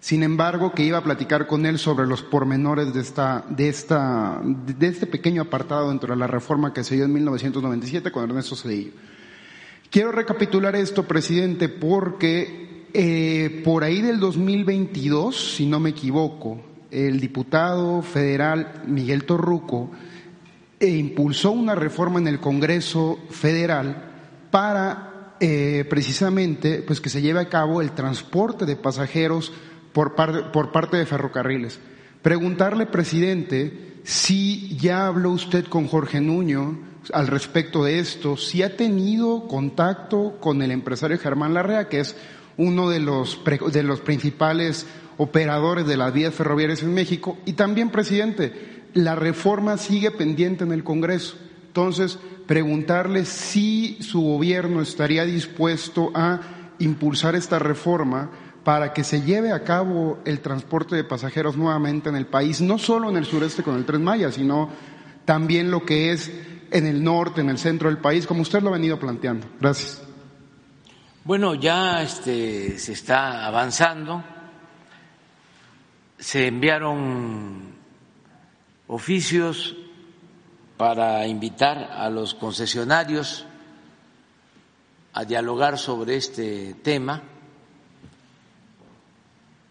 [0.00, 4.40] Sin embargo, que iba a platicar con él sobre los pormenores de esta, de esta,
[4.42, 8.56] de este pequeño apartado dentro de la reforma que se dio en 1997 con Ernesto
[8.56, 8.92] Cedillo.
[9.90, 17.20] Quiero recapitular esto, presidente, porque eh, por ahí del 2022, si no me equivoco, el
[17.20, 19.90] diputado federal Miguel Torruco
[20.80, 24.04] e impulsó una reforma en el Congreso Federal
[24.50, 29.52] para eh, precisamente pues que se lleve a cabo el transporte de pasajeros
[29.92, 31.80] por, por parte de ferrocarriles.
[32.22, 36.78] Preguntarle, presidente, si ya habló usted con Jorge Nuño
[37.12, 42.16] al respecto de esto, si ha tenido contacto con el empresario Germán Larrea, que es
[42.58, 43.40] uno de los,
[43.72, 49.78] de los principales operadores de las vías ferroviarias en México, y también, presidente, la reforma
[49.78, 51.36] sigue pendiente en el Congreso.
[51.66, 56.40] Entonces, preguntarle si su gobierno estaría dispuesto a
[56.78, 58.30] impulsar esta reforma
[58.64, 62.78] para que se lleve a cabo el transporte de pasajeros nuevamente en el país, no
[62.78, 64.70] solo en el sureste con el Tren Maya, sino
[65.24, 66.30] también lo que es
[66.70, 69.46] en el norte, en el centro del país, como usted lo ha venido planteando.
[69.60, 70.07] Gracias.
[71.28, 74.24] Bueno, ya este, se está avanzando.
[76.18, 77.74] Se enviaron
[78.86, 79.76] oficios
[80.78, 83.44] para invitar a los concesionarios
[85.12, 87.22] a dialogar sobre este tema.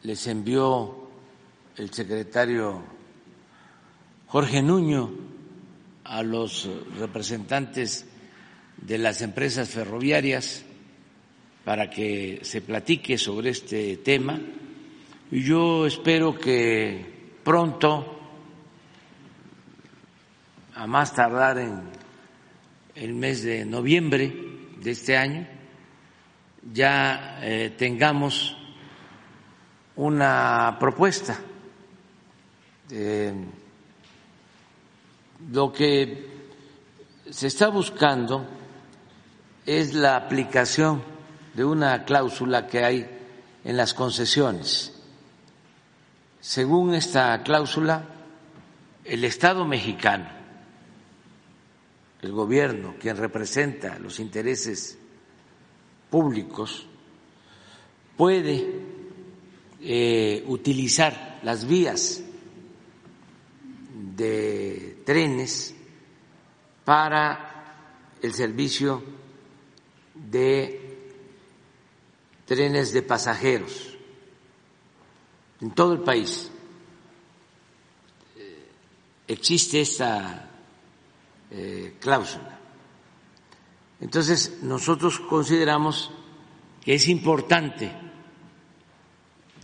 [0.03, 1.09] Les envió
[1.75, 2.83] el secretario
[4.27, 5.09] Jorge Nuño
[6.03, 8.05] a los representantes
[8.77, 10.66] de las empresas ferroviarias
[11.67, 14.39] para que se platique sobre este tema.
[15.29, 18.21] Y yo espero que pronto
[20.75, 21.81] a más tardar en
[22.95, 24.33] el mes de noviembre
[24.79, 25.45] de este año,
[26.71, 28.55] ya eh, tengamos
[29.97, 31.37] una propuesta.
[35.51, 36.27] lo que
[37.29, 38.47] se está buscando
[39.65, 41.16] es la aplicación
[41.57, 43.09] de una cláusula que hay
[43.63, 44.93] en las concesiones.
[46.39, 48.03] Según esta cláusula,
[49.03, 50.37] el Estado mexicano
[52.21, 54.99] el gobierno, quien representa los intereses
[56.11, 56.85] públicos,
[58.15, 58.81] puede
[59.81, 62.21] eh, utilizar las vías
[64.15, 65.73] de trenes
[66.85, 69.03] para el servicio
[70.13, 70.86] de
[72.47, 73.93] trenes de pasajeros
[75.61, 76.49] en todo el país.
[78.37, 78.71] Eh,
[79.27, 80.49] existe esta
[81.51, 82.57] eh, cláusula.
[83.99, 86.11] Entonces, nosotros consideramos
[86.81, 87.91] que es importante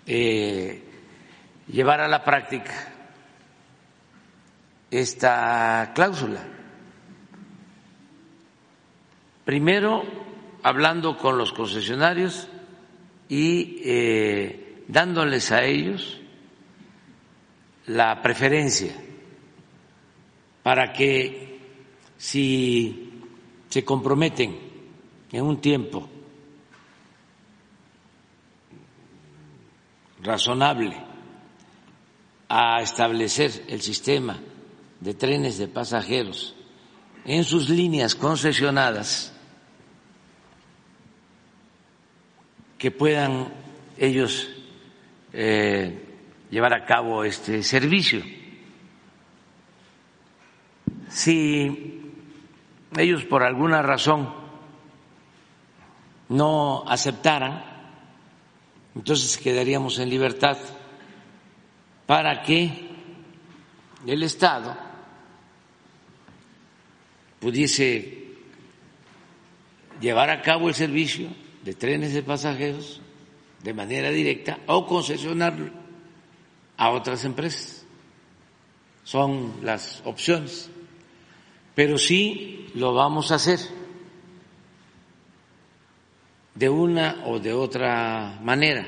[0.06, 0.84] eh,
[1.68, 2.94] llevar a la práctica
[4.92, 6.44] esta cláusula.
[9.46, 10.04] Primero,
[10.64, 12.50] hablando con los concesionarios
[13.36, 16.20] y eh, dándoles a ellos
[17.88, 18.94] la preferencia
[20.62, 21.60] para que
[22.16, 23.10] si
[23.70, 24.56] se comprometen
[25.32, 26.08] en un tiempo
[30.22, 30.96] razonable
[32.48, 34.40] a establecer el sistema
[35.00, 36.54] de trenes de pasajeros
[37.26, 39.33] en sus líneas concesionadas,
[42.84, 43.48] que puedan
[43.98, 44.50] ellos
[45.32, 46.06] eh,
[46.52, 48.22] llevar a cabo este servicio.
[51.08, 52.12] Si
[52.98, 54.34] ellos por alguna razón
[56.28, 57.64] no aceptaran,
[58.96, 60.58] entonces quedaríamos en libertad
[62.06, 62.90] para que
[64.06, 64.76] el Estado
[67.40, 68.28] pudiese
[70.02, 73.02] llevar a cabo el servicio de trenes de pasajeros
[73.64, 75.72] de manera directa o concesionarlo
[76.78, 77.86] a otras empresas.
[79.04, 80.70] Son las opciones.
[81.76, 83.60] Pero sí lo vamos a hacer
[86.56, 88.86] de una o de otra manera.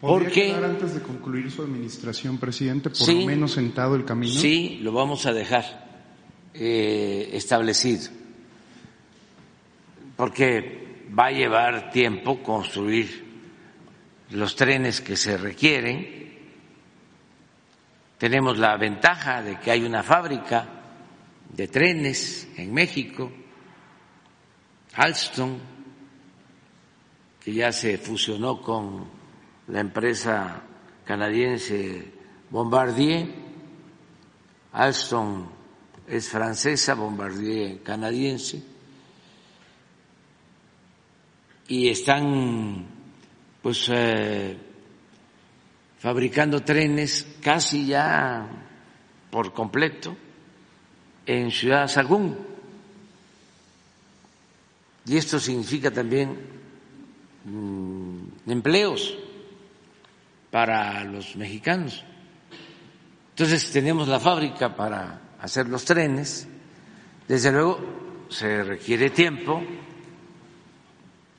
[0.00, 4.32] Porque antes de concluir su administración, presidente, por lo menos sentado el camino.
[4.40, 5.86] Sí, lo vamos a dejar
[6.54, 8.10] eh, establecido,
[10.16, 13.24] porque va a llevar tiempo construir
[14.30, 16.34] los trenes que se requieren.
[18.18, 20.66] Tenemos la ventaja de que hay una fábrica
[21.50, 23.30] de trenes en México,
[24.94, 25.58] Alstom,
[27.42, 29.04] que ya se fusionó con
[29.68, 30.62] la empresa
[31.04, 32.12] canadiense
[32.50, 33.28] Bombardier,
[34.72, 35.48] Alstom
[36.06, 38.62] es francesa, Bombardier canadiense,
[41.68, 42.86] y están
[43.62, 44.56] pues eh,
[45.98, 48.48] fabricando trenes casi ya
[49.30, 50.16] por completo
[51.26, 52.36] en Ciudad Sagún.
[55.06, 56.36] Y esto significa también
[57.44, 59.16] mm, empleos
[60.50, 62.04] para los mexicanos.
[63.30, 66.48] Entonces tenemos la fábrica para hacer los trenes.
[67.28, 67.78] Desde luego
[68.28, 69.62] se requiere tiempo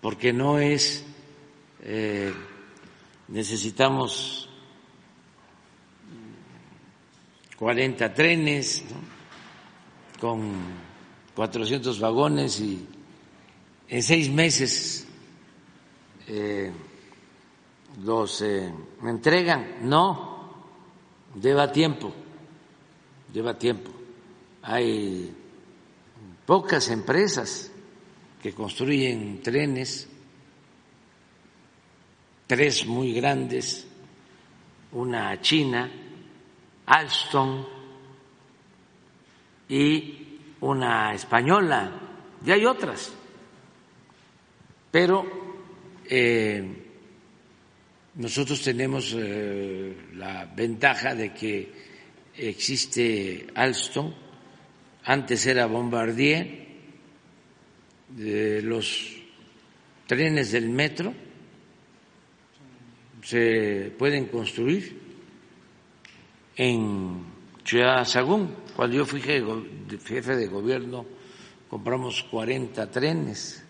[0.07, 1.03] porque no es,
[1.81, 2.33] eh,
[3.27, 4.47] necesitamos
[7.57, 8.85] 40 trenes
[10.17, 10.53] con
[11.35, 12.87] 400 vagones y
[13.89, 15.05] en seis meses
[16.25, 16.71] eh,
[18.01, 19.89] los eh, entregan.
[19.89, 20.53] No,
[21.41, 22.13] lleva tiempo,
[23.33, 23.91] lleva tiempo.
[24.61, 25.35] Hay
[26.45, 27.73] pocas empresas
[28.41, 30.07] que construyen trenes,
[32.45, 33.87] tres muy grandes,
[34.91, 35.91] una china,
[36.85, 37.65] Alstom
[39.69, 41.91] y una española,
[42.45, 43.13] y hay otras,
[44.91, 45.25] pero
[46.09, 46.83] eh,
[48.15, 51.71] nosotros tenemos eh, la ventaja de que
[52.37, 54.13] existe Alstom,
[55.03, 56.66] antes era Bombardier,
[58.09, 59.17] de los
[60.05, 61.13] trenes del metro
[63.23, 64.99] se pueden construir
[66.55, 67.25] en
[67.63, 68.55] Ciudad Sagún.
[68.75, 71.05] Cuando yo fui jefe de gobierno
[71.69, 73.63] compramos 40 trenes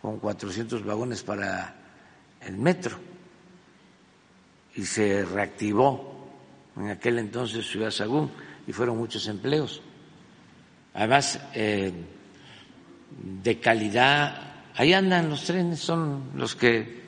[0.00, 1.76] con 400 vagones para
[2.40, 2.98] el metro
[4.76, 6.28] y se reactivó
[6.76, 8.30] en aquel entonces Ciudad Sagún
[8.66, 9.82] y fueron muchos empleos.
[10.94, 11.92] Además, eh,
[13.42, 17.02] de calidad, ahí andan los trenes, son los que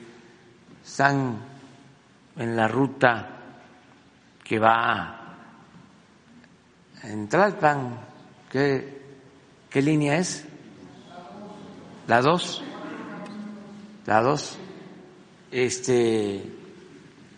[0.83, 1.37] están
[2.37, 3.29] en la ruta
[4.43, 5.37] que va
[7.03, 7.99] en Tlalpan.
[8.49, 9.01] ¿Qué,
[9.69, 10.45] qué línea es?
[12.07, 12.63] La dos.
[14.05, 14.57] La dos.
[15.51, 16.43] Este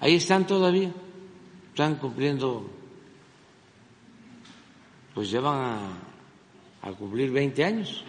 [0.06, 0.92] Ahí están todavía,
[1.70, 2.70] están cumpliendo,
[5.14, 5.98] pues ya van
[6.84, 8.04] a, cumplir 20 años,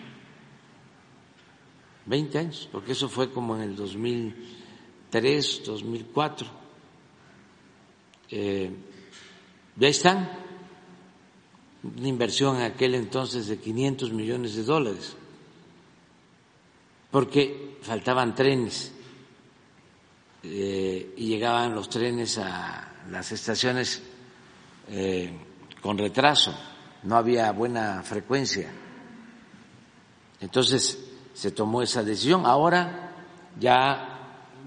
[2.07, 6.49] 20 años, porque eso fue como en el 2003, 2004.
[8.31, 8.71] Eh,
[9.77, 10.31] ya están,
[11.83, 15.17] una inversión en aquel entonces de 500 millones de dólares,
[17.11, 18.93] porque faltaban trenes
[20.43, 24.03] eh, y llegaban los trenes a las estaciones
[24.89, 25.31] eh,
[25.81, 26.55] con retraso,
[27.03, 28.71] no había buena frecuencia.
[30.41, 31.06] Entonces
[31.37, 32.47] se tomó esa decisión.
[32.47, 33.13] Ahora
[33.61, 34.19] ya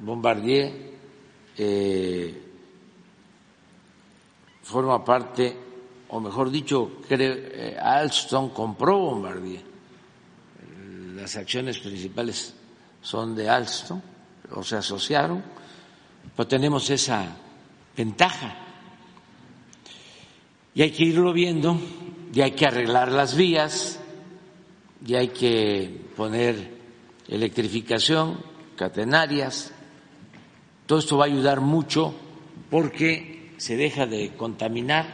[0.01, 0.93] Bombardier
[1.57, 2.43] eh,
[4.61, 5.57] forma parte,
[6.09, 6.91] o mejor dicho,
[7.81, 9.63] Alstom compró Bombardier.
[11.15, 12.53] Las acciones principales
[13.01, 13.99] son de Alstom,
[14.51, 15.43] o se asociaron
[16.35, 17.35] pero tenemos esa
[17.95, 18.55] ventaja.
[20.73, 21.77] Y hay que irlo viendo,
[22.33, 23.98] y hay que arreglar las vías,
[25.05, 26.71] y hay que poner
[27.27, 28.43] electrificación,
[28.75, 29.71] catenarias.
[30.85, 32.15] Todo esto va a ayudar mucho
[32.69, 35.05] porque se deja de contaminar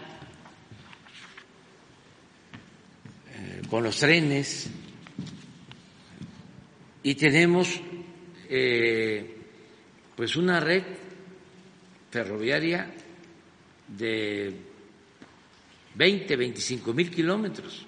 [3.34, 4.70] eh, con los trenes
[7.04, 7.82] y tenemos
[8.50, 9.38] eh,
[10.16, 10.84] pues una red
[12.10, 12.94] ferroviaria
[13.88, 14.54] de
[15.96, 17.86] 20, 25 mil kilómetros,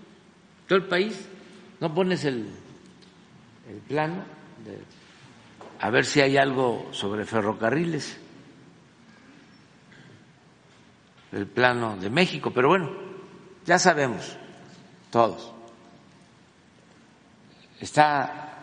[0.68, 1.16] todo el país.
[1.80, 2.50] No pones el,
[3.70, 4.24] el plano
[4.66, 4.80] de,
[5.80, 8.18] a ver si hay algo sobre ferrocarriles,
[11.32, 12.90] el plano de México, pero bueno,
[13.66, 14.38] ya sabemos
[15.12, 15.54] todos.
[17.80, 18.60] Está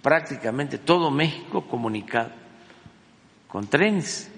[0.00, 2.30] prácticamente todo México comunicado
[3.48, 4.30] con trenes.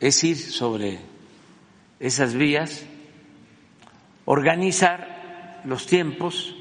[0.00, 0.98] Es ir sobre
[2.00, 2.84] esas vías,
[4.24, 5.19] organizar
[5.64, 6.54] los tiempos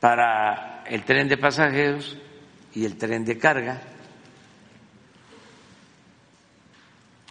[0.00, 2.16] para el tren de pasajeros
[2.74, 3.82] y el tren de carga,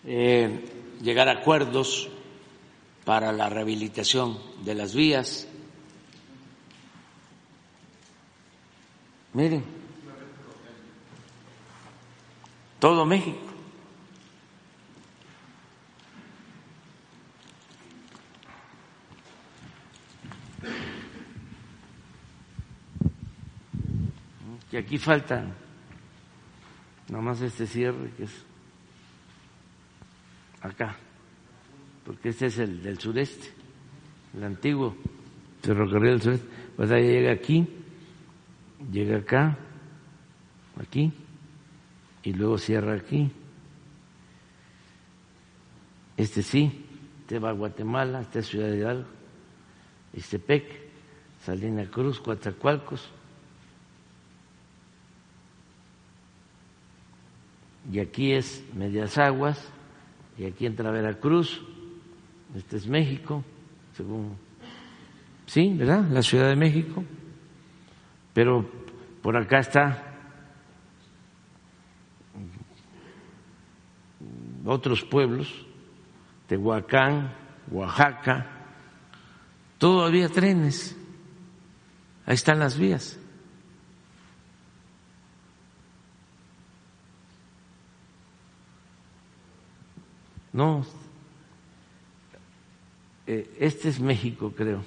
[0.05, 0.65] eh,
[1.01, 2.09] llegar a acuerdos
[3.05, 5.47] para la rehabilitación de las vías.
[9.33, 9.63] Miren,
[12.79, 13.48] todo México.
[24.69, 25.45] Que aquí falta
[27.09, 28.45] nomás este cierre que es
[30.61, 30.95] acá,
[32.05, 33.49] porque este es el del sureste,
[34.35, 34.95] el antiguo
[35.61, 37.67] ferrocarril del sureste, pues ahí llega aquí,
[38.91, 39.57] llega acá,
[40.79, 41.11] aquí,
[42.23, 43.31] y luego cierra aquí.
[46.17, 46.85] Este sí,
[47.21, 49.07] este va a Guatemala, este es Ciudad de Hidalgo,
[50.13, 50.65] Istepec,
[51.43, 53.09] Salina Cruz, Coatzacoalcos,
[57.91, 59.71] y aquí es Medias Aguas,
[60.37, 61.61] y aquí entra Veracruz,
[62.55, 63.43] este es México,
[63.93, 64.37] según,
[65.45, 66.07] sí, ¿verdad?
[66.09, 67.03] La Ciudad de México,
[68.33, 68.69] pero
[69.21, 70.05] por acá está
[74.65, 75.65] otros pueblos,
[76.47, 77.33] Tehuacán,
[77.71, 78.45] Oaxaca,
[79.77, 80.95] todavía trenes,
[82.25, 83.18] ahí están las vías.
[90.53, 90.85] No,
[93.27, 94.83] eh, este es México, creo.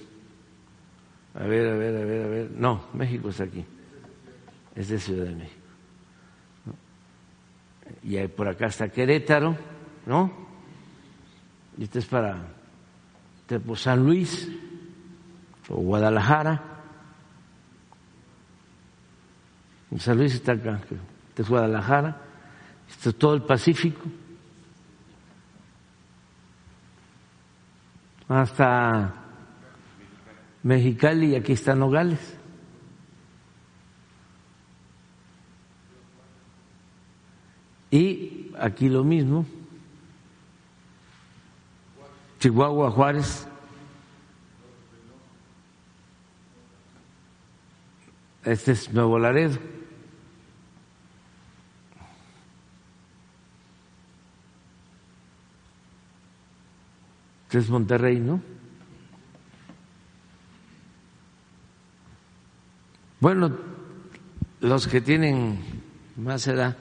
[1.35, 2.51] A ver, a ver, a ver, a ver.
[2.51, 3.65] No, México es aquí.
[4.75, 5.63] Es de Ciudad de México.
[8.03, 9.57] Y por acá está Querétaro,
[10.07, 10.33] ¿no?
[11.79, 12.49] Y este es para
[13.77, 14.51] San Luis
[15.69, 16.63] o Guadalajara.
[19.99, 20.81] San Luis está acá,
[21.29, 22.21] este es Guadalajara.
[22.89, 24.03] Esto es todo el Pacífico.
[28.29, 29.15] Hasta
[30.63, 32.39] Mexicali y aquí está Nogales.
[37.91, 39.45] Y aquí lo mismo,
[42.41, 43.47] Chihuahua, Juárez.
[48.45, 49.59] Este es Nuevo Laredo.
[57.59, 58.41] Es Monterrey, ¿no?
[63.21, 63.57] Bueno,
[64.61, 65.59] los que tienen
[66.17, 66.77] más edad,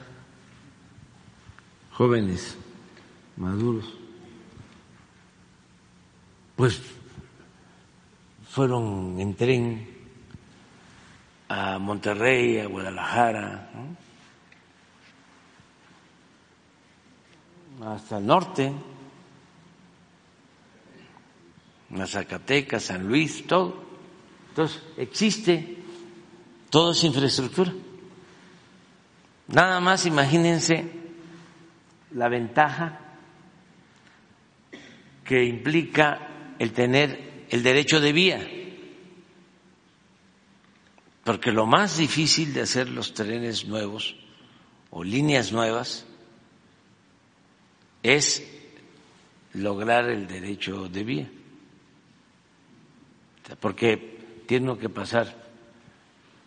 [1.91, 2.57] jóvenes,
[3.37, 3.85] maduros,
[6.55, 6.81] pues
[8.49, 9.87] fueron en tren
[11.47, 13.69] a Monterrey, a Guadalajara,
[17.83, 18.71] hasta el norte a
[22.07, 23.83] Zacatecas, San Luis, todo.
[24.49, 25.77] Entonces, existe
[26.69, 27.73] toda esa infraestructura.
[29.47, 30.89] Nada más imagínense
[32.13, 32.99] la ventaja
[35.25, 38.49] que implica el tener el derecho de vía,
[41.23, 44.15] porque lo más difícil de hacer los trenes nuevos
[44.89, 46.05] o líneas nuevas
[48.03, 48.45] es
[49.53, 51.31] lograr el derecho de vía
[53.59, 55.35] porque tiene que pasar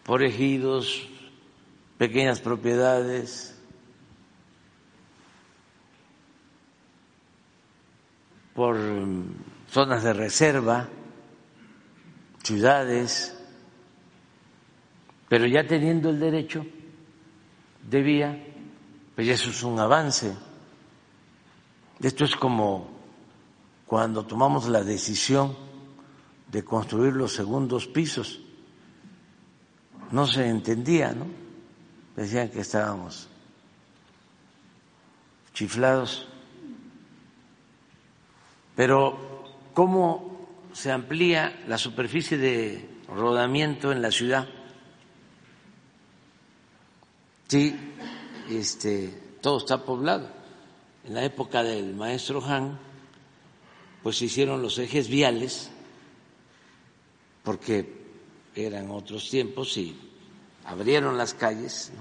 [0.04, 1.08] por ejidos,
[1.98, 3.58] pequeñas propiedades,
[8.54, 8.76] por
[9.70, 10.88] zonas de reserva,
[12.42, 13.36] ciudades,
[15.28, 16.64] pero ya teniendo el derecho
[17.88, 18.46] de vía,
[19.16, 20.34] pues eso es un avance.
[22.00, 22.88] Esto es como
[23.86, 25.63] cuando tomamos la decisión
[26.54, 28.38] de construir los segundos pisos.
[30.12, 31.26] No se entendía, ¿no?
[32.14, 33.28] Decían que estábamos
[35.52, 36.28] chiflados
[38.76, 39.18] Pero
[39.72, 44.48] ¿cómo se amplía la superficie de rodamiento en la ciudad?
[47.48, 47.74] Sí,
[48.48, 50.28] este, todo está poblado.
[51.04, 52.78] En la época del maestro Han,
[54.04, 55.70] pues se hicieron los ejes viales,
[57.44, 57.86] porque
[58.54, 59.94] eran otros tiempos y
[60.64, 61.92] abrieron las calles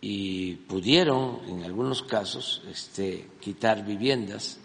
[0.00, 4.58] y pudieron, en algunos casos, este, quitar viviendas,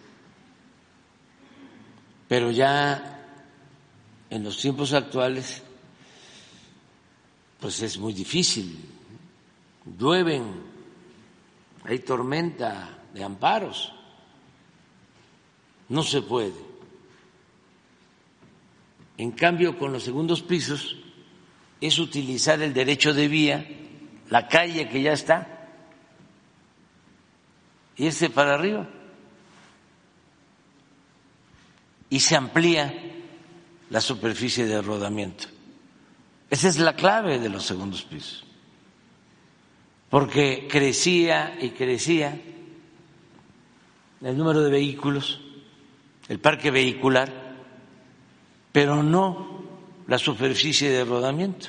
[2.27, 3.19] pero ya
[4.29, 5.61] en los tiempos actuales,
[7.59, 8.79] pues es muy difícil.
[9.99, 10.43] Llueven,
[11.83, 13.91] hay tormenta de amparos,
[15.89, 16.72] no se puede.
[19.23, 20.97] En cambio, con los segundos pisos
[21.79, 23.65] es utilizar el derecho de vía,
[24.29, 25.69] la calle que ya está,
[27.95, 28.85] irse para arriba.
[32.09, 32.93] Y se amplía
[33.89, 35.45] la superficie de rodamiento.
[36.49, 38.43] Esa es la clave de los segundos pisos.
[40.09, 42.41] Porque crecía y crecía
[44.19, 45.39] el número de vehículos,
[46.27, 47.42] el parque vehicular,
[48.73, 49.63] pero no
[50.07, 51.67] la superficie de rodamiento.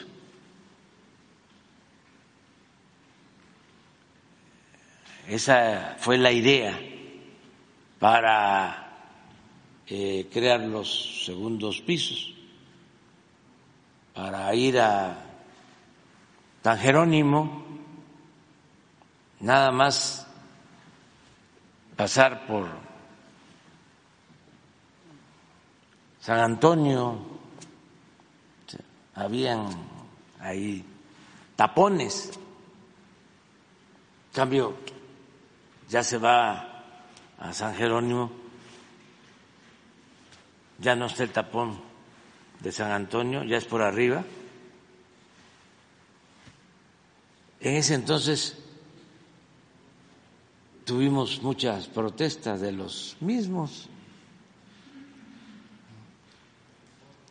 [5.29, 6.79] Esa fue la idea
[7.99, 9.11] para
[9.87, 12.35] eh, crear los segundos pisos,
[14.15, 15.17] para ir a
[16.63, 17.65] San Jerónimo,
[19.41, 20.27] nada más
[21.97, 22.94] pasar por
[26.25, 27.19] San Antonio,
[29.15, 29.69] habían
[30.41, 30.83] ahí
[31.55, 32.31] tapones.
[34.33, 34.75] cambio,
[35.87, 36.83] ya se va
[37.39, 38.33] a San Jerónimo,
[40.79, 41.79] ya no está el tapón
[42.61, 44.25] de San Antonio, ya es por arriba.
[47.61, 48.57] En ese entonces
[50.87, 53.91] tuvimos muchas protestas de los mismos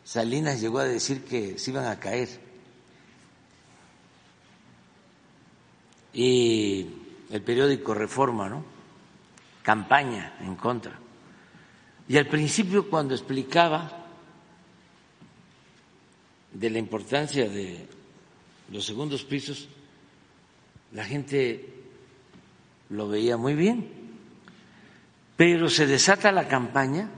[0.04, 2.28] Salinas llegó a decir que se iban a caer.
[6.12, 6.86] Y
[7.30, 8.64] el periódico Reforma, ¿no?
[9.62, 10.98] Campaña en contra.
[12.06, 14.04] Y al principio cuando explicaba
[16.52, 17.88] de la importancia de
[18.70, 19.68] los segundos pisos,
[20.92, 21.68] la gente
[22.90, 23.90] lo veía muy bien,
[25.36, 27.08] pero se desata la campaña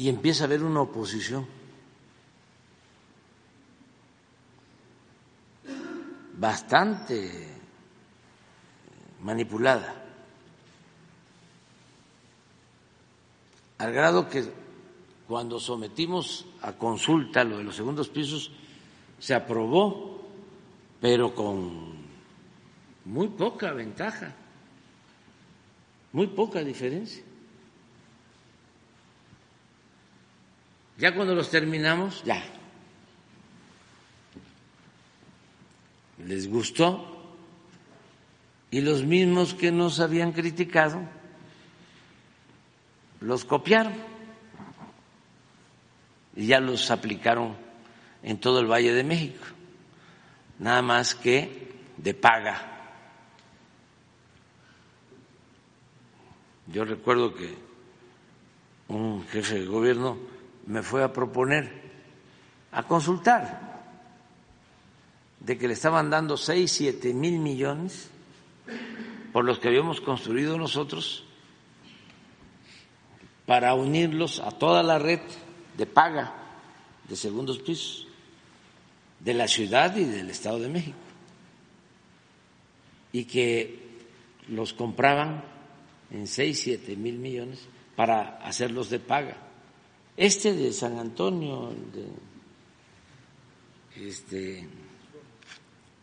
[0.00, 1.46] y empieza a haber una oposición
[6.38, 7.48] bastante
[9.20, 10.02] manipulada,
[13.76, 14.50] al grado que
[15.28, 18.50] cuando sometimos a consulta lo de los segundos pisos
[19.18, 20.22] se aprobó,
[20.98, 21.92] pero con
[23.04, 24.34] muy poca ventaja,
[26.12, 27.22] muy poca diferencia.
[31.00, 32.44] Ya cuando los terminamos, ya.
[36.18, 37.34] Les gustó
[38.70, 41.00] y los mismos que nos habían criticado
[43.20, 43.94] los copiaron
[46.36, 47.56] y ya los aplicaron
[48.22, 49.44] en todo el Valle de México,
[50.58, 52.92] nada más que de paga.
[56.66, 57.56] Yo recuerdo que
[58.88, 61.70] un jefe de gobierno me fue a proponer,
[62.72, 63.70] a consultar,
[65.40, 68.10] de que le estaban dando seis, siete mil millones
[69.32, 71.24] por los que habíamos construido nosotros
[73.46, 75.20] para unirlos a toda la red
[75.76, 76.34] de paga
[77.08, 78.06] de segundos pisos
[79.18, 80.98] de la ciudad y del Estado de México
[83.12, 83.98] y que
[84.48, 85.42] los compraban
[86.10, 89.36] en seis, siete mil millones para hacerlos de paga.
[90.16, 92.30] Este de San Antonio, de
[94.08, 94.66] este,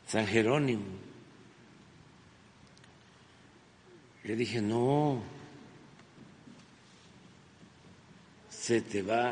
[0.08, 0.86] San Jerónimo.
[4.24, 5.22] Le dije, no,
[8.50, 9.30] se te va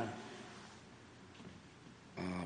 [2.17, 2.45] a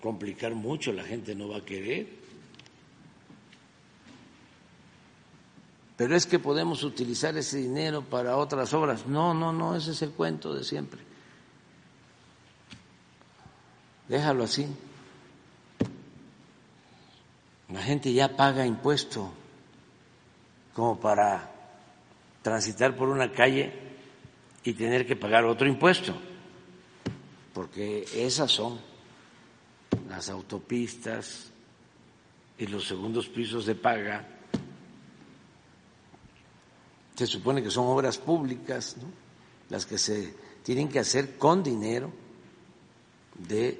[0.00, 2.19] complicar mucho, la gente no va a querer.
[6.00, 9.06] Pero es que podemos utilizar ese dinero para otras obras.
[9.06, 10.98] No, no, no, ese es el cuento de siempre.
[14.08, 14.66] Déjalo así.
[17.68, 19.30] La gente ya paga impuesto
[20.72, 21.52] como para
[22.40, 23.70] transitar por una calle
[24.64, 26.14] y tener que pagar otro impuesto,
[27.52, 28.80] porque esas son
[30.08, 31.50] las autopistas
[32.56, 34.39] y los segundos pisos de paga.
[37.20, 38.96] Se supone que son obras públicas,
[39.68, 42.10] las que se tienen que hacer con dinero
[43.36, 43.76] del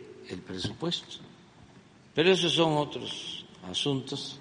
[0.47, 1.25] presupuesto.
[2.15, 4.39] Pero esos son otros asuntos.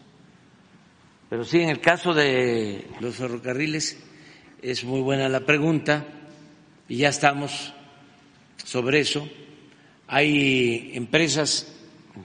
[1.30, 3.98] Pero sí, en el caso de los ferrocarriles
[4.62, 6.06] es muy buena la pregunta
[6.90, 7.74] y ya estamos
[8.66, 9.26] sobre eso.
[10.08, 11.74] Hay empresas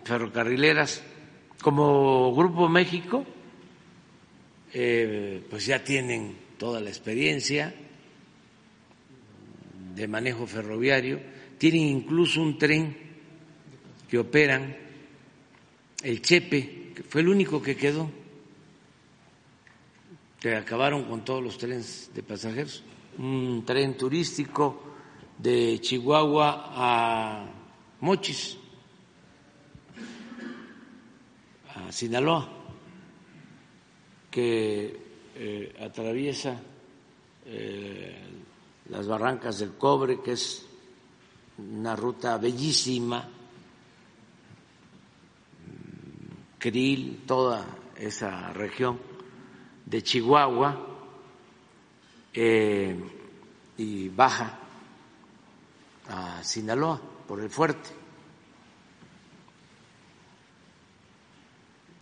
[0.02, 1.04] ferrocarrileras
[1.62, 3.24] como Grupo México,
[4.72, 7.74] eh, pues ya tienen toda la experiencia
[9.94, 11.20] de manejo ferroviario,
[11.58, 12.96] tienen incluso un tren
[14.08, 14.76] que operan,
[16.02, 18.10] el Chepe, que fue el único que quedó,
[20.40, 22.82] que acabaron con todos los trenes de pasajeros,
[23.18, 24.82] un tren turístico
[25.38, 27.46] de Chihuahua a
[28.00, 28.58] Mochis,
[31.74, 32.48] a Sinaloa,
[34.30, 35.03] que
[35.34, 36.60] eh, atraviesa
[37.46, 38.16] eh,
[38.88, 40.66] las barrancas del cobre, que es
[41.58, 43.28] una ruta bellísima,
[46.58, 47.66] Krill, toda
[47.96, 48.98] esa región
[49.84, 50.86] de Chihuahua,
[52.32, 52.96] eh,
[53.76, 54.58] y baja
[56.08, 57.90] a Sinaloa por el fuerte.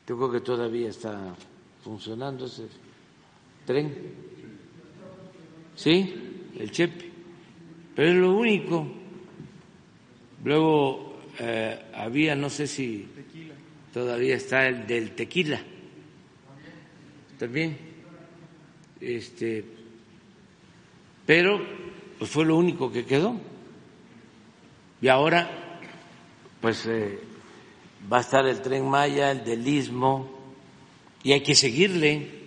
[0.07, 1.35] Yo creo que todavía está
[1.83, 2.69] funcionando ese
[3.65, 3.95] tren.
[5.75, 6.15] ¿Sí?
[6.59, 7.11] El Chepe.
[7.95, 8.87] Pero es lo único.
[10.45, 13.07] Luego eh, había, no sé si
[13.93, 15.61] todavía está el del tequila.
[17.39, 17.77] También.
[19.01, 19.65] Este,
[21.27, 21.61] pero
[22.19, 23.37] pues fue lo único que quedó.
[25.01, 25.81] Y ahora,
[26.61, 27.19] pues eh,
[28.11, 30.31] va a estar el tren Maya, el del Istmo,
[31.25, 32.42] y hay que seguirle,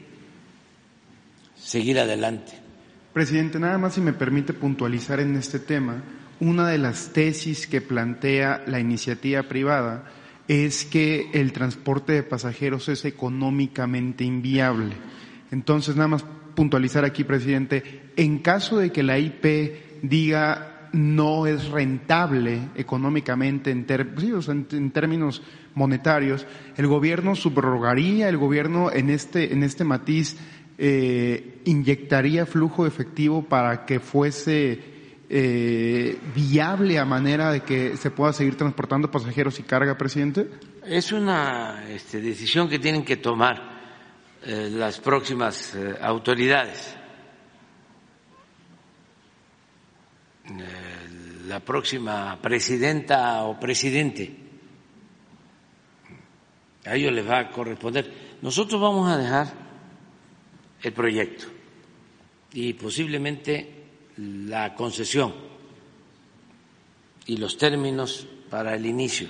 [1.66, 2.54] seguir adelante.
[3.12, 6.04] Presidente, nada más si me permite puntualizar en este tema,
[6.40, 10.06] una de las tesis que plantea la iniciativa privada
[10.48, 14.96] es que el transporte de pasajeros es económicamente inviable.
[15.52, 21.70] Entonces, nada más puntualizar aquí, presidente, en caso de que la IP diga no es
[21.70, 25.42] rentable económicamente en, en, términos
[25.74, 26.48] monetarios,
[26.78, 30.38] el gobierno subrogaría, el gobierno en este, en este matiz
[30.78, 34.80] eh, inyectaría flujo efectivo para que fuese
[35.30, 40.50] eh, viable a manera de que se pueda seguir transportando pasajeros y carga, presidente?
[40.86, 43.62] Es una este, decisión que tienen que tomar
[44.44, 46.96] eh, las próximas autoridades
[51.48, 54.36] la próxima presidenta o presidente.
[56.86, 58.38] A ellos les va a corresponder.
[58.42, 59.65] Nosotros vamos a dejar
[60.86, 61.48] el proyecto
[62.54, 63.68] y posiblemente
[64.18, 65.34] la concesión
[67.26, 69.28] y los términos para el inicio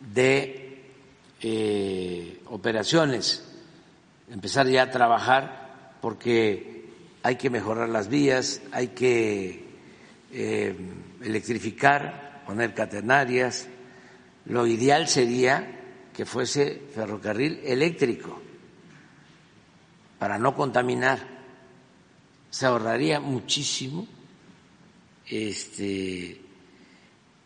[0.00, 0.84] de
[1.42, 3.44] eh, operaciones,
[4.30, 6.86] empezar ya a trabajar porque
[7.22, 9.64] hay que mejorar las vías, hay que
[10.32, 10.74] eh,
[11.22, 13.68] electrificar, poner catenarias.
[14.46, 18.45] Lo ideal sería que fuese ferrocarril eléctrico
[20.18, 21.18] para no contaminar.
[22.50, 24.06] Se ahorraría muchísimo
[25.26, 26.40] este,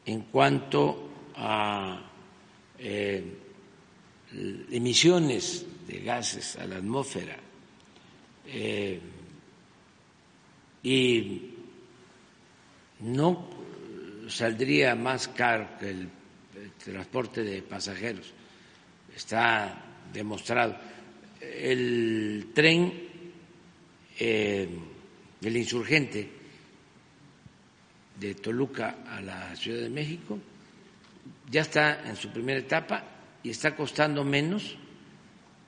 [0.06, 2.02] en cuanto a
[2.78, 3.38] eh,
[4.70, 7.36] emisiones de gases a la atmósfera.
[8.46, 9.00] Eh,
[10.82, 11.54] y
[13.00, 13.48] no
[14.28, 16.10] saldría más caro que el,
[16.82, 18.32] transporte de pasajeros.
[19.14, 20.76] Está demostrado.
[21.40, 22.92] El tren
[24.18, 24.68] eh,
[25.40, 26.28] del insurgente
[28.18, 30.38] de Toluca a la Ciudad de México
[31.50, 33.02] ya está en su primera etapa
[33.42, 34.76] y está costando menos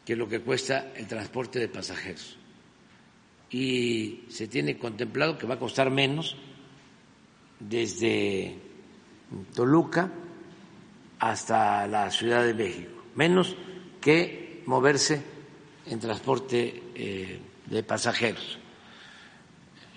[0.05, 2.37] que lo que cuesta el transporte de pasajeros.
[3.51, 6.37] Y se tiene contemplado que va a costar menos
[7.59, 8.57] desde
[9.55, 10.11] Toluca
[11.18, 13.57] hasta la Ciudad de México, menos
[14.01, 15.23] que moverse
[15.87, 18.59] en transporte eh, de pasajeros,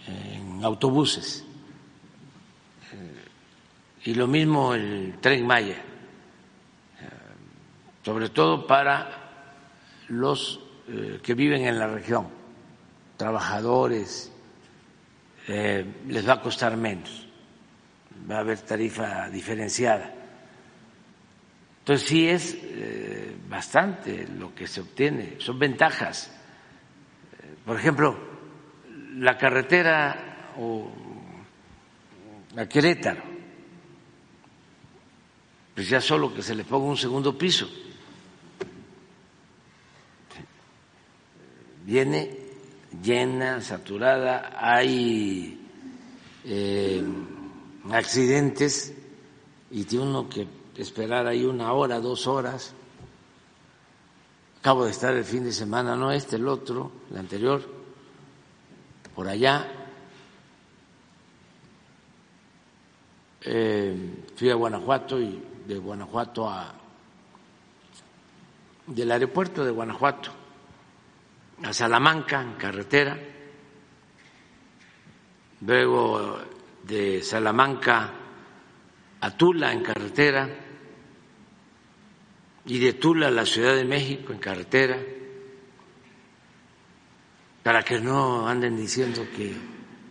[0.08, 1.44] en autobuses.
[4.04, 5.82] Y lo mismo el tren Maya,
[8.04, 9.26] sobre todo para
[10.10, 12.28] los eh, que viven en la región,
[13.18, 14.32] trabajadores,
[15.48, 17.28] eh, les va a costar menos,
[18.30, 20.14] va a haber tarifa diferenciada.
[21.86, 26.32] Entonces sí es eh, bastante lo que se obtiene, son ventajas.
[27.64, 28.18] Por ejemplo,
[29.18, 30.92] la carretera o
[32.58, 33.22] a Querétaro,
[35.76, 37.70] pues ya solo que se le ponga un segundo piso.
[41.84, 42.36] Viene
[43.00, 45.68] llena, saturada, hay
[46.46, 47.04] eh,
[47.92, 48.92] accidentes
[49.70, 52.74] y tiene uno que esperar ahí una hora, dos horas.
[54.60, 57.62] Acabo de estar el fin de semana, no este, el otro, el anterior,
[59.14, 59.68] por allá.
[63.42, 66.74] Eh, fui a Guanajuato y de Guanajuato a
[68.88, 70.32] del aeropuerto de Guanajuato
[71.64, 73.18] a Salamanca en carretera,
[75.62, 76.40] luego
[76.84, 78.12] de Salamanca
[79.22, 80.65] a Tula en carretera
[82.66, 85.00] y de Tula a la Ciudad de México en carretera,
[87.64, 89.54] para que no anden diciendo que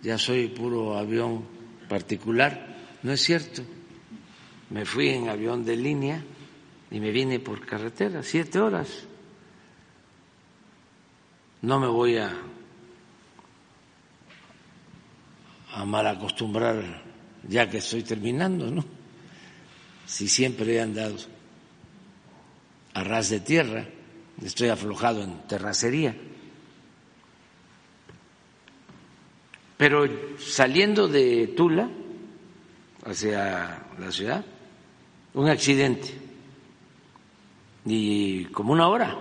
[0.03, 1.45] ya soy puro avión
[1.89, 3.63] particular, no es cierto.
[4.71, 6.23] Me fui en avión de línea
[6.91, 9.07] y me vine por carretera, siete horas
[11.65, 12.31] no me voy a,
[15.73, 17.03] a mal acostumbrar
[17.49, 18.85] ya que estoy terminando, ¿no?
[20.07, 21.17] Si siempre he andado
[22.95, 23.87] a ras de tierra,
[24.43, 26.17] estoy aflojado en terracería.
[29.77, 31.91] Pero saliendo de Tula
[33.05, 34.45] hacia la ciudad,
[35.35, 36.15] un accidente
[37.85, 39.19] y como una hora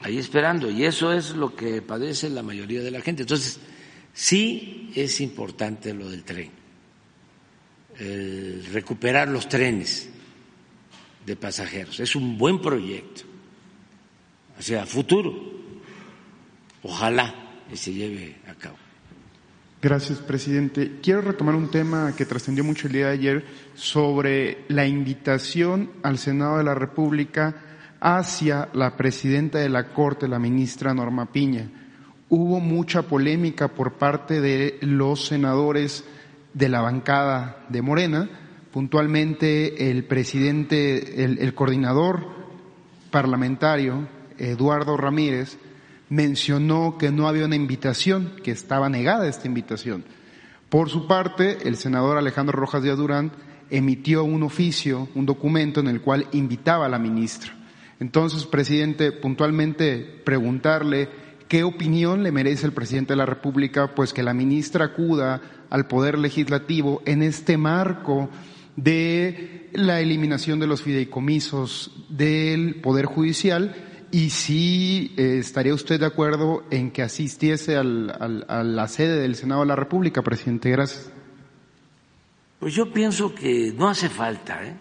[0.00, 0.70] ahí esperando.
[0.70, 3.22] Y eso es lo que padece la mayoría de la gente.
[3.22, 3.60] Entonces,
[4.14, 6.50] sí es importante lo del tren,
[8.72, 10.08] recuperar los trenes
[11.28, 12.00] de pasajeros.
[12.00, 13.22] Es un buen proyecto
[14.58, 15.32] hacia futuro.
[16.82, 17.34] Ojalá
[17.72, 18.76] se lleve a cabo.
[19.80, 20.98] Gracias, presidente.
[21.00, 26.18] Quiero retomar un tema que trascendió mucho el día de ayer sobre la invitación al
[26.18, 27.54] Senado de la República
[28.00, 31.70] hacia la presidenta de la Corte, la ministra Norma Piña.
[32.28, 36.04] Hubo mucha polémica por parte de los senadores
[36.54, 38.28] de la bancada de Morena,
[38.72, 42.26] puntualmente el presidente, el, coordinador
[43.10, 44.08] parlamentario,
[44.38, 45.58] Eduardo Ramírez,
[46.08, 50.04] mencionó que no había una invitación, que estaba negada esta invitación.
[50.68, 53.32] Por su parte, el senador Alejandro Rojas de Durán
[53.70, 57.52] emitió un oficio, un documento en el cual invitaba a la ministra.
[58.00, 61.08] Entonces, presidente, puntualmente preguntarle
[61.48, 65.40] qué opinión le merece el presidente de la República, pues que la ministra acuda
[65.70, 68.28] al Poder Legislativo en este marco
[68.78, 73.74] de la eliminación de los fideicomisos del Poder Judicial
[74.12, 79.34] y si eh, estaría usted de acuerdo en que asistiese al, a la sede del
[79.34, 80.70] Senado de la República, presidente.
[80.70, 81.10] Gracias.
[82.60, 84.76] Pues yo pienso que no hace falta, ¿eh?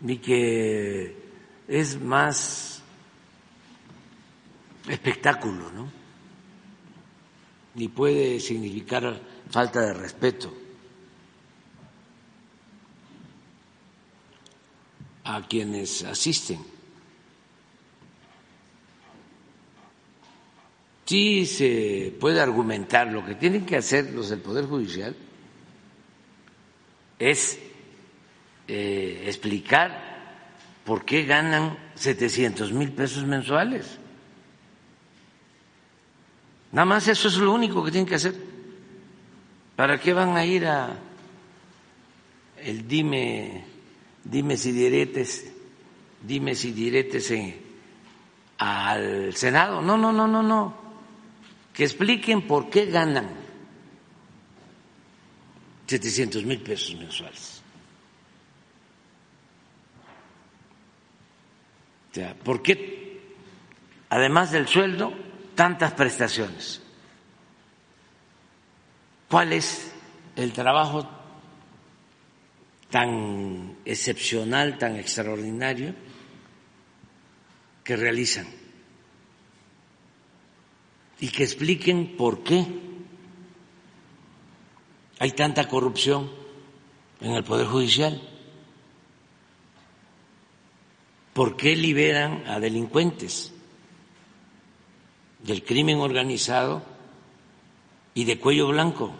[0.00, 1.14] ni que
[1.68, 2.82] es más
[4.88, 5.92] espectáculo, ¿no?
[7.74, 10.67] Ni puede significar falta de respeto
[15.28, 16.58] a quienes asisten.
[21.04, 25.14] Sí se puede argumentar, lo que tienen que hacer los del Poder Judicial
[27.18, 27.58] es
[28.68, 30.08] eh, explicar
[30.84, 33.98] ¿por qué ganan 700 mil pesos mensuales?
[36.72, 38.34] Nada más eso es lo único que tienen que hacer.
[39.76, 40.98] ¿Para qué van a ir a
[42.62, 43.64] el dime,
[44.30, 45.50] dime si diretes,
[46.22, 47.32] dime si diretes
[48.58, 49.80] al Senado?
[49.82, 50.74] No, no, no, no, no.
[51.72, 53.28] Que expliquen por qué ganan
[55.86, 57.62] 700 mil pesos mensuales.
[62.42, 63.20] ¿Por qué,
[64.08, 65.12] además del sueldo,
[65.54, 66.82] tantas prestaciones?
[69.28, 69.92] ¿Cuál es
[70.34, 71.17] el trabajo
[72.90, 75.94] tan excepcional, tan extraordinario
[77.84, 78.46] que realizan?
[81.20, 82.64] Y que expliquen por qué
[85.18, 86.30] hay tanta corrupción
[87.20, 88.20] en el Poder Judicial.
[91.38, 93.54] ¿por qué liberan a delincuentes
[95.38, 96.82] del crimen organizado
[98.12, 99.14] y de cuello blanco?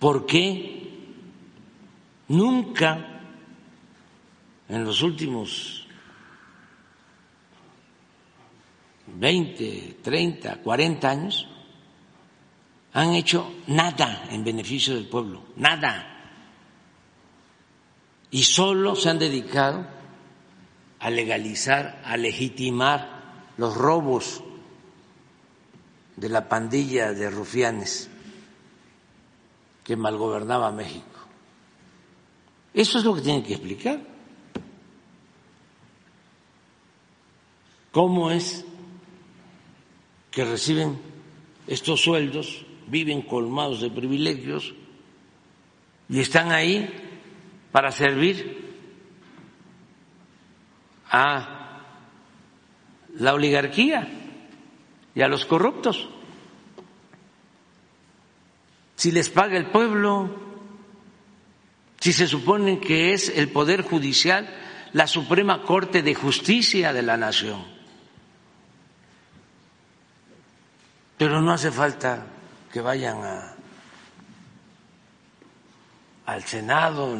[0.00, 0.87] ¿Por qué
[2.28, 3.20] nunca
[4.68, 5.86] en los últimos
[9.06, 11.48] 20, 30, 40 años
[12.92, 16.14] han hecho nada en beneficio del pueblo, nada.
[18.30, 19.86] Y solo se han dedicado
[20.98, 23.18] a legalizar, a legitimar
[23.56, 24.42] los robos
[26.16, 28.10] de la pandilla de rufianes
[29.84, 31.17] que malgobernaba México.
[32.78, 33.98] Eso es lo que tienen que explicar.
[37.90, 38.64] ¿Cómo es
[40.30, 40.96] que reciben
[41.66, 44.74] estos sueldos, viven colmados de privilegios
[46.08, 46.88] y están ahí
[47.72, 48.70] para servir
[51.10, 51.82] a
[53.16, 54.08] la oligarquía
[55.16, 56.08] y a los corruptos?
[58.94, 60.47] Si les paga el pueblo,
[62.00, 64.48] si se supone que es el Poder Judicial
[64.92, 67.64] la Suprema Corte de Justicia de la Nación.
[71.16, 72.26] Pero no hace falta
[72.72, 73.54] que vayan a,
[76.26, 77.16] al Senado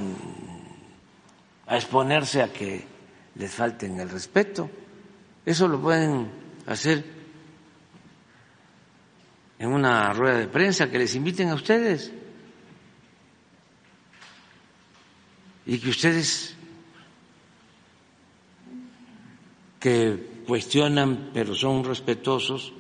[1.67, 2.87] a exponerse a que
[3.35, 4.71] les falten el respeto.
[5.45, 6.31] Eso lo pueden
[6.67, 7.05] hacer
[9.59, 12.13] en una rueda de prensa, que les inviten a ustedes
[15.69, 16.57] y que ustedes
[19.79, 22.73] que cuestionan pero son respetuosos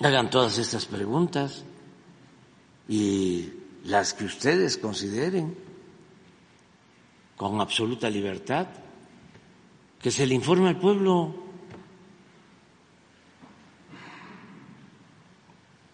[0.00, 1.64] hagan todas estas preguntas
[2.88, 3.50] y
[3.84, 5.56] las que ustedes consideren
[7.36, 8.68] con absoluta libertad,
[10.00, 11.48] que se le informe al pueblo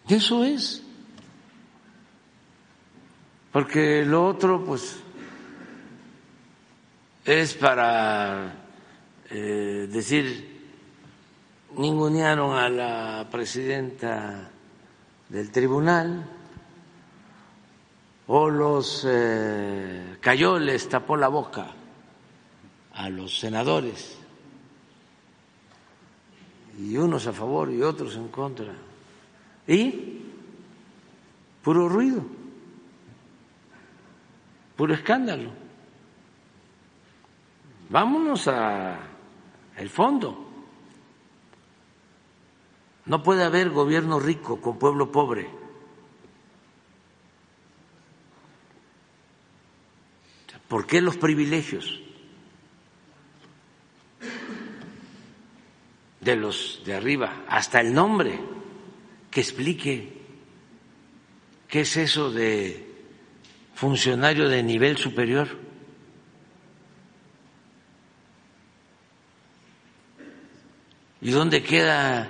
[0.07, 0.84] Eso es.
[3.55, 4.99] Porque lo otro, pues,
[7.23, 8.53] es para
[9.29, 10.61] eh, decir,
[11.77, 14.51] ningunearon a la presidenta
[15.29, 16.29] del tribunal
[18.27, 21.67] o los eh, cayoles tapó la boca
[22.93, 24.17] a los senadores.
[26.77, 28.73] Y unos a favor y otros en contra.
[29.65, 30.23] Y
[31.63, 32.44] puro ruido,
[34.75, 35.51] puro escándalo.
[37.89, 38.99] Vámonos a
[39.77, 40.45] el fondo.
[43.05, 45.47] No puede haber gobierno rico con pueblo pobre.
[50.67, 52.01] ¿Por qué los privilegios
[56.21, 57.43] de los de arriba?
[57.47, 58.39] Hasta el nombre
[59.29, 60.21] que explique
[61.67, 62.94] qué es eso de
[63.75, 65.47] funcionario de nivel superior.
[71.21, 72.29] ¿Y dónde queda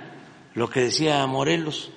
[0.54, 1.90] lo que decía Morelos?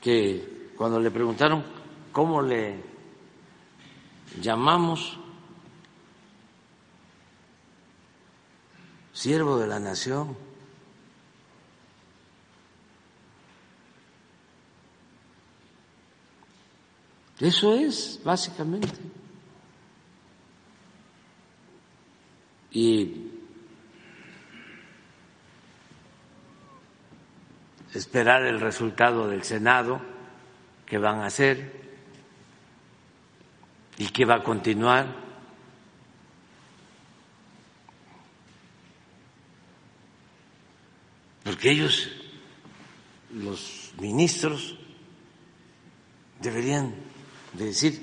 [0.00, 1.64] Que cuando le preguntaron
[2.12, 2.82] cómo le
[4.40, 5.18] llamamos
[9.12, 10.45] siervo de la nación.
[17.40, 18.98] Eso es, básicamente.
[22.72, 23.30] Y
[27.94, 30.00] esperar el resultado del Senado,
[30.84, 31.72] que van a hacer
[33.98, 35.26] y que va a continuar
[41.46, 42.10] porque ellos,
[43.32, 44.76] los ministros,
[46.40, 46.94] deberían
[47.56, 48.00] de decir,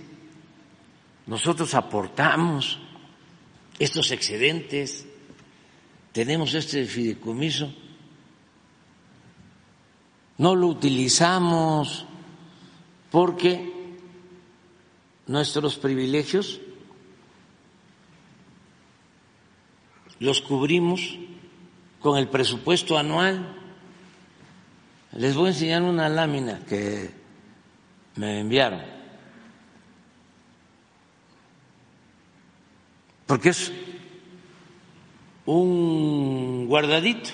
[1.26, 2.80] nosotros aportamos
[3.80, 5.06] estos excedentes,
[6.12, 7.74] tenemos este fideicomiso,
[10.38, 12.06] no lo utilizamos
[13.12, 13.72] porque
[15.28, 16.60] nuestros privilegios
[20.20, 21.18] los cubrimos
[22.00, 23.60] con el presupuesto anual.
[25.14, 27.12] Les voy a enseñar una lámina que
[28.16, 28.82] me enviaron,
[33.34, 33.74] porque es
[35.48, 37.32] un guardadito,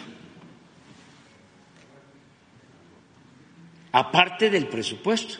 [3.92, 5.40] aparte del presupuesto.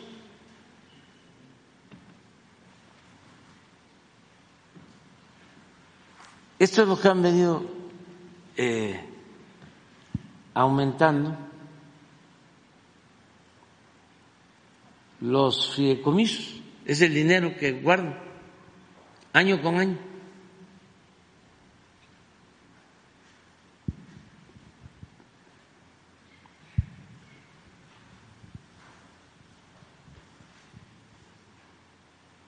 [6.58, 7.64] Esto es lo que han venido
[8.54, 9.00] eh,
[10.52, 11.38] aumentando
[15.22, 18.18] los fideicomisos, es el dinero que guardan
[19.32, 20.09] año con año.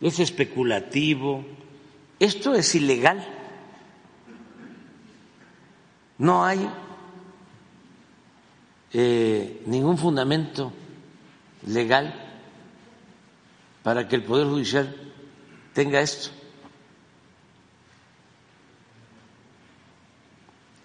[0.02, 1.44] Es especulativo,
[2.18, 3.24] esto es ilegal.
[6.18, 6.68] No hay
[8.92, 10.72] eh, ningún fundamento
[11.66, 12.14] legal
[13.82, 14.94] para que el Poder Judicial
[15.72, 16.30] tenga esto.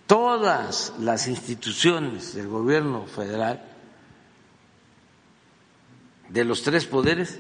[0.06, 3.62] Todas las instituciones del gobierno federal,
[6.30, 7.40] de los tres poderes,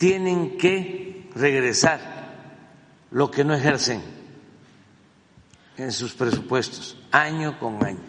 [0.00, 2.00] tienen que regresar
[3.10, 4.00] lo que no ejercen
[5.76, 8.00] en sus presupuestos, año con año.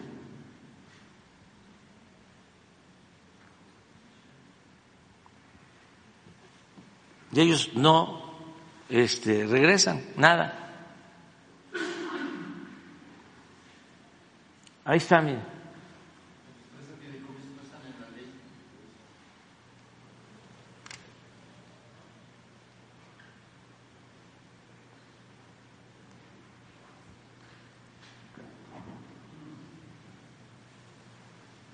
[7.30, 8.38] Y ellos no
[8.88, 10.72] este, regresan, nada.
[14.86, 15.51] Ahí está, mira.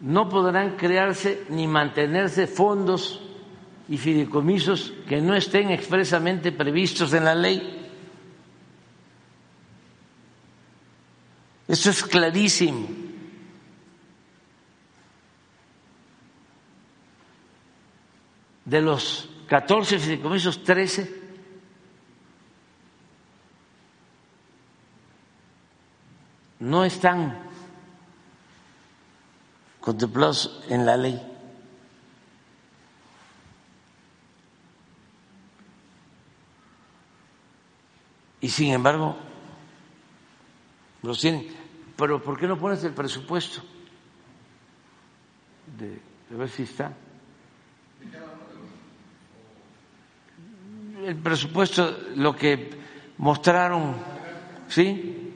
[0.09, 3.21] No podrán crearse ni mantenerse fondos
[3.91, 7.91] y fideicomisos que no estén expresamente previstos en la ley.
[11.69, 12.89] Eso es clarísimo.
[18.65, 21.23] De los 14 fideicomisos, 13
[26.61, 27.48] no están
[29.89, 31.19] contemplados en la ley.
[38.41, 39.17] y sin embargo
[41.03, 41.49] los tienen.
[41.97, 43.63] Pero ¿por qué no pones el presupuesto?
[45.79, 46.01] De,
[46.37, 46.93] ver si está.
[51.03, 52.71] El presupuesto, lo que
[53.17, 53.97] mostraron,
[54.69, 55.33] ¿sí?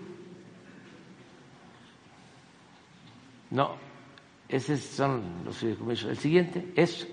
[3.50, 3.76] No,
[4.52, 6.10] esos son los fideicomisos.
[6.10, 7.08] El siguiente es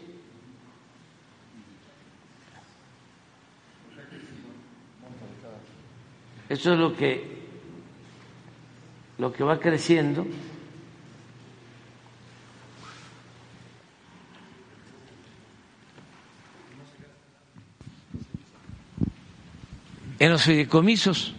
[6.50, 7.24] Eso es lo que,
[9.20, 10.26] lo que va creciendo.
[20.18, 21.36] En los fideicomisos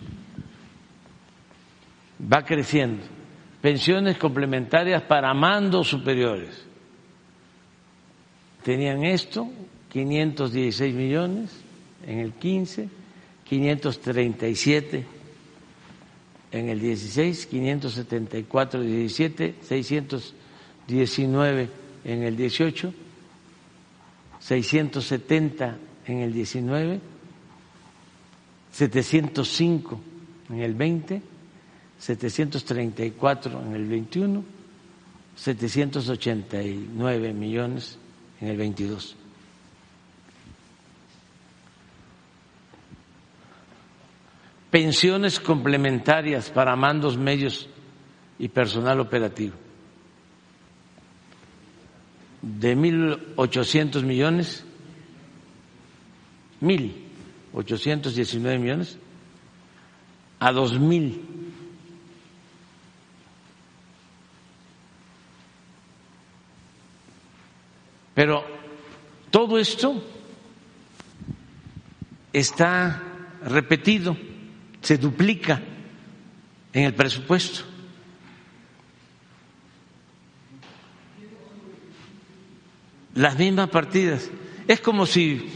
[2.21, 3.03] va creciendo.
[3.61, 6.65] Pensiones complementarias para mandos superiores.
[8.63, 9.51] Tenían esto,
[9.91, 11.51] 516 millones
[12.07, 13.01] en el 15
[13.51, 15.05] 537
[16.53, 21.69] en el 16, 574 en el 17, 619
[22.05, 22.95] en el 18,
[24.39, 27.01] 670 en el 19,
[28.71, 30.01] 705
[30.51, 31.23] en el 20,
[32.01, 34.45] 734 en el 21,
[35.37, 37.99] 789 millones
[38.41, 39.17] en el 22.
[44.71, 47.69] pensiones complementarias para mandos medios
[48.39, 49.55] y personal operativo
[52.43, 54.65] de 1.800 millones,
[56.63, 58.99] 1.819 millones
[60.39, 61.30] a 2.000.
[68.21, 68.45] Pero
[69.31, 70.05] todo esto
[72.35, 73.03] está
[73.47, 74.15] repetido
[74.83, 75.63] se duplica
[76.75, 77.65] en el presupuesto.
[83.15, 84.29] Las mismas partidas.
[84.69, 85.51] Es como si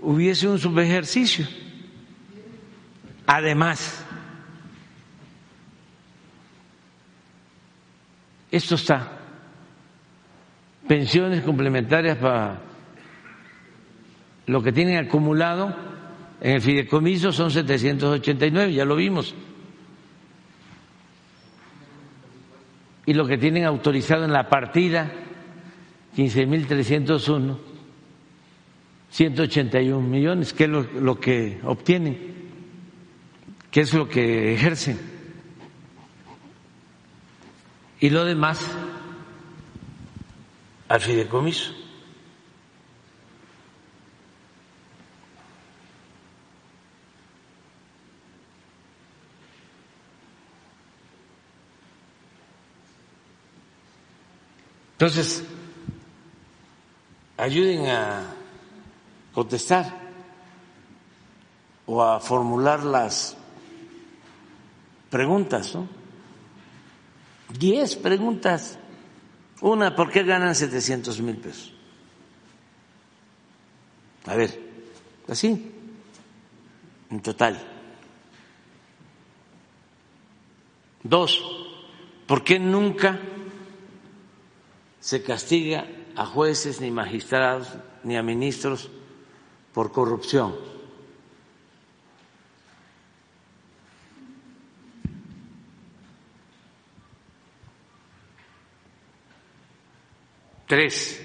[0.00, 1.46] hubiese un subejercicio.
[3.26, 4.02] Además,
[8.50, 9.15] esto está.
[10.88, 12.60] Pensiones complementarias para
[14.46, 15.74] lo que tienen acumulado
[16.40, 19.34] en el fideicomiso son 789, ya lo vimos.
[23.04, 25.10] Y lo que tienen autorizado en la partida,
[26.16, 27.56] 15.301,
[29.10, 32.34] 181 millones, que es lo, lo que obtienen,
[33.70, 34.98] que es lo que ejercen.
[37.98, 38.76] Y lo demás
[40.88, 41.72] al fideicomiso.
[54.92, 55.44] Entonces,
[57.36, 58.34] ayuden a
[59.34, 59.92] contestar
[61.84, 63.36] o a formular las
[65.10, 65.86] preguntas, ¿no?
[67.58, 68.78] Diez preguntas.
[69.66, 71.72] Una, ¿por qué ganan 700 mil pesos?
[74.26, 74.60] A ver,
[75.26, 75.72] así,
[77.10, 77.60] en total.
[81.02, 81.42] Dos,
[82.28, 83.18] ¿por qué nunca
[85.00, 87.66] se castiga a jueces, ni magistrados,
[88.04, 88.88] ni a ministros
[89.74, 90.54] por corrupción.
[100.66, 101.24] Tres,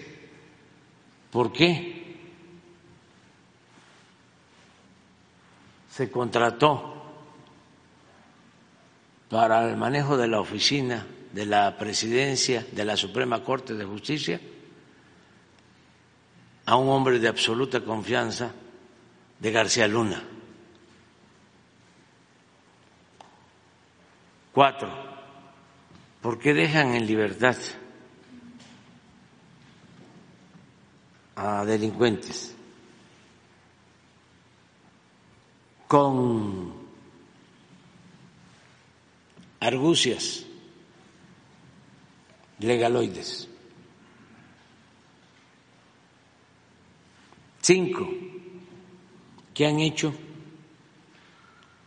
[1.32, 2.02] ¿por qué
[5.90, 6.92] se contrató
[9.30, 14.40] para el manejo de la oficina de la presidencia de la Suprema Corte de Justicia
[16.66, 18.52] a un hombre de absoluta confianza
[19.40, 20.22] de García Luna.
[24.54, 24.90] Cuatro,
[26.22, 27.56] ¿por qué dejan en libertad
[31.44, 32.54] a delincuentes
[35.88, 36.72] con
[39.60, 40.46] argucias?
[42.60, 43.48] legaloides.
[47.60, 48.08] Cinco,
[49.56, 50.14] que han hecho,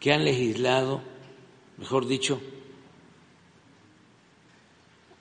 [0.00, 1.00] que han legislado,
[1.78, 2.40] mejor dicho,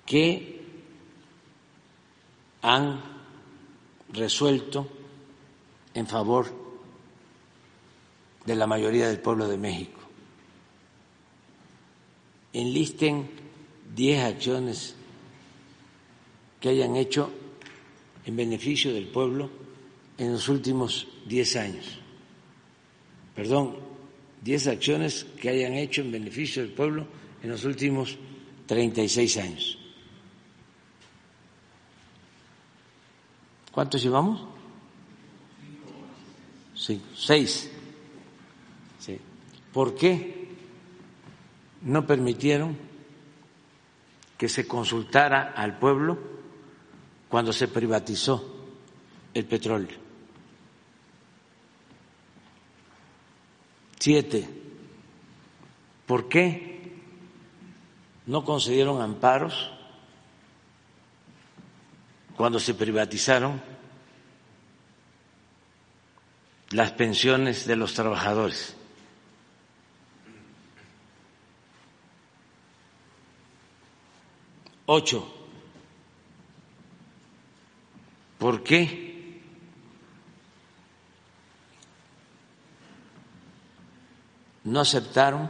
[0.08, 0.60] que
[2.64, 3.13] han
[4.14, 4.88] resuelto
[5.94, 6.48] en favor
[8.46, 10.00] de la mayoría del pueblo de México.
[12.54, 13.30] Enlisten
[13.96, 14.96] diez acciones
[16.60, 17.32] que hayan hecho
[18.26, 19.50] en beneficio del pueblo
[20.18, 22.00] en los últimos diez años.
[23.36, 23.76] Perdón,
[24.42, 27.08] diez acciones que hayan hecho en beneficio del pueblo
[27.42, 28.18] en los últimos
[28.66, 29.78] treinta y seis años.
[33.74, 34.46] ¿Cuántos llevamos?
[36.76, 37.70] Sí, seis.
[39.00, 39.20] Sí.
[39.74, 40.48] ¿Por qué
[41.82, 42.78] no permitieron
[44.38, 46.18] que se consultara al pueblo
[47.30, 48.54] cuando se privatizó
[49.34, 49.98] el petróleo.
[54.00, 54.48] Siete,
[56.06, 56.92] ¿por qué
[58.26, 59.72] no concedieron amparos
[62.36, 63.62] cuando se privatizaron
[66.72, 68.76] las pensiones de los trabajadores?
[74.86, 75.44] Ocho,
[78.44, 79.42] ¿Por qué?
[84.66, 85.50] No aceptaron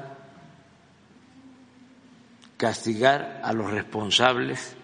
[2.55, 4.77] castigar a los responsables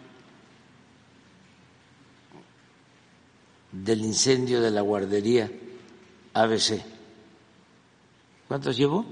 [3.72, 5.50] del incendio de la guardería
[6.34, 6.82] ABC.
[8.48, 9.06] ¿Cuántos llevó?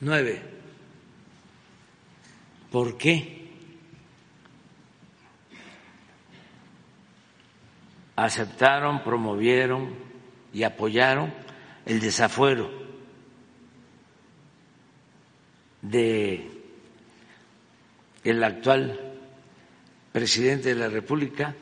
[0.00, 0.42] Nueve.
[2.70, 3.44] ¿Por qué?
[8.16, 9.94] aceptaron, promovieron
[10.52, 11.32] y apoyaron
[11.84, 12.70] el desafuero
[15.82, 16.50] de
[18.22, 19.03] el actual
[20.14, 21.56] presidente de la República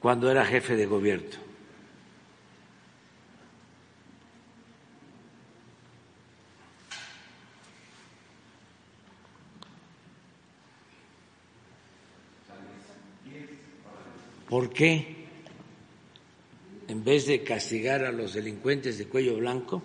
[0.00, 1.28] cuando era jefe de gobierno.
[14.48, 15.26] ¿Por qué
[16.88, 19.82] en vez de castigar a los delincuentes de cuello blanco,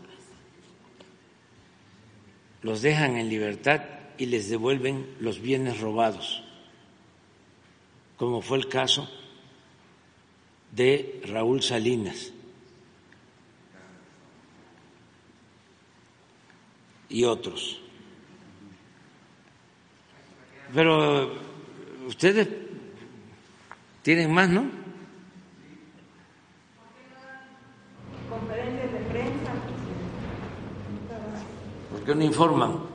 [2.62, 3.82] los dejan en libertad
[4.18, 6.49] y les devuelven los bienes robados,
[8.20, 9.10] como fue el caso
[10.74, 12.34] de Raúl Salinas
[17.08, 17.80] y otros.
[20.74, 21.34] Pero
[22.08, 22.50] ustedes
[24.04, 24.70] tienen más, ¿no?
[28.30, 29.54] Conferencias de prensa.
[31.90, 32.89] ¿Por qué no informan?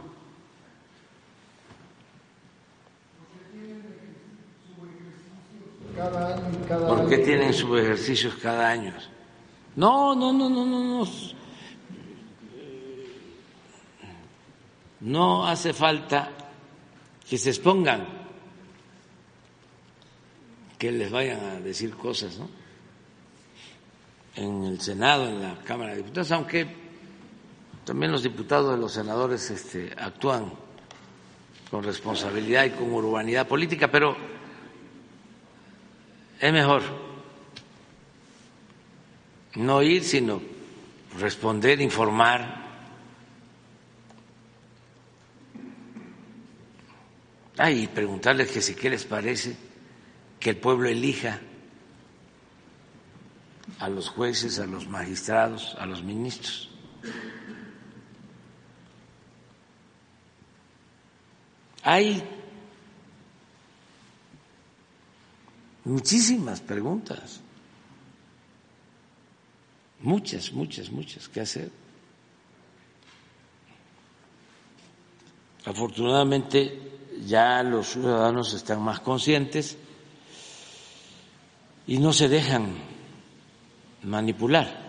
[5.94, 8.92] ¿Por qué tienen sus ejercicios cada año?
[9.76, 11.08] No, no, no, no, no, no.
[15.00, 16.30] No hace falta
[17.28, 18.06] que se expongan,
[20.78, 22.48] que les vayan a decir cosas, ¿no?
[24.36, 26.66] En el Senado, en la Cámara de Diputados, aunque
[27.84, 30.52] también los diputados y los senadores este, actúan
[31.70, 34.33] con responsabilidad y con urbanidad política, pero
[36.44, 36.82] es mejor
[39.54, 40.42] no ir, sino
[41.18, 42.62] responder, informar.
[47.56, 49.56] Ah, y preguntarles que si qué les parece
[50.38, 51.40] que el pueblo elija
[53.78, 56.70] a los jueces, a los magistrados, a los ministros.
[61.82, 62.33] Hay
[65.84, 67.40] muchísimas preguntas,
[70.00, 71.70] muchas, muchas, muchas que hacer.
[75.64, 76.92] Afortunadamente
[77.26, 79.78] ya los ciudadanos están más conscientes
[81.86, 82.74] y no se dejan
[84.02, 84.84] manipular.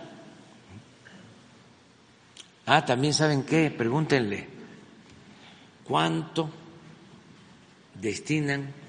[2.66, 4.48] Ah, también saben qué, pregúntenle,
[5.84, 6.50] ¿cuánto
[7.94, 8.85] destinan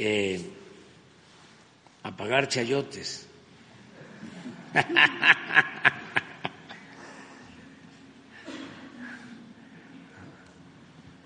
[0.00, 0.40] eh,
[2.04, 3.26] a pagar chayotes?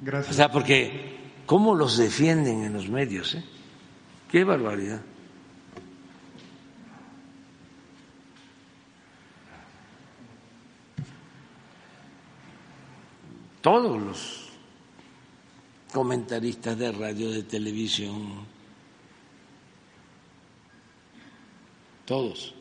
[0.01, 0.33] Gracias.
[0.33, 3.35] O sea, porque ¿cómo los defienden en los medios?
[3.35, 3.45] Eh?
[4.31, 5.03] Qué barbaridad.
[13.61, 14.49] Todos los
[15.93, 18.47] comentaristas de radio, de televisión,
[22.05, 22.55] todos.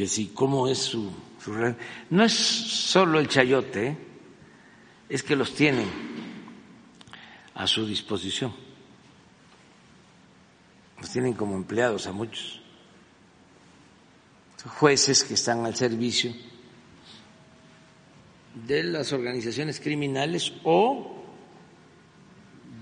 [0.00, 1.12] que si cómo es su,
[1.44, 1.74] su
[2.08, 3.98] no es solo el chayote,
[5.10, 5.86] es que los tienen
[7.54, 8.54] a su disposición.
[10.98, 12.62] Los tienen como empleados a muchos.
[14.64, 16.34] Jueces que están al servicio
[18.54, 21.19] de las organizaciones criminales o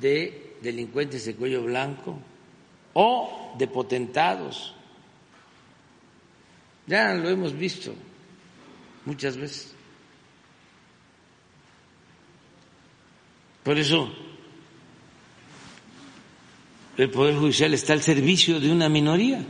[0.01, 2.19] de delincuentes de cuello blanco
[2.95, 4.75] o de potentados
[6.89, 7.95] ya lo hemos visto
[9.05, 9.75] muchas veces.
[13.63, 14.11] Por eso
[16.97, 19.45] el Poder Judicial está al servicio de una minoría.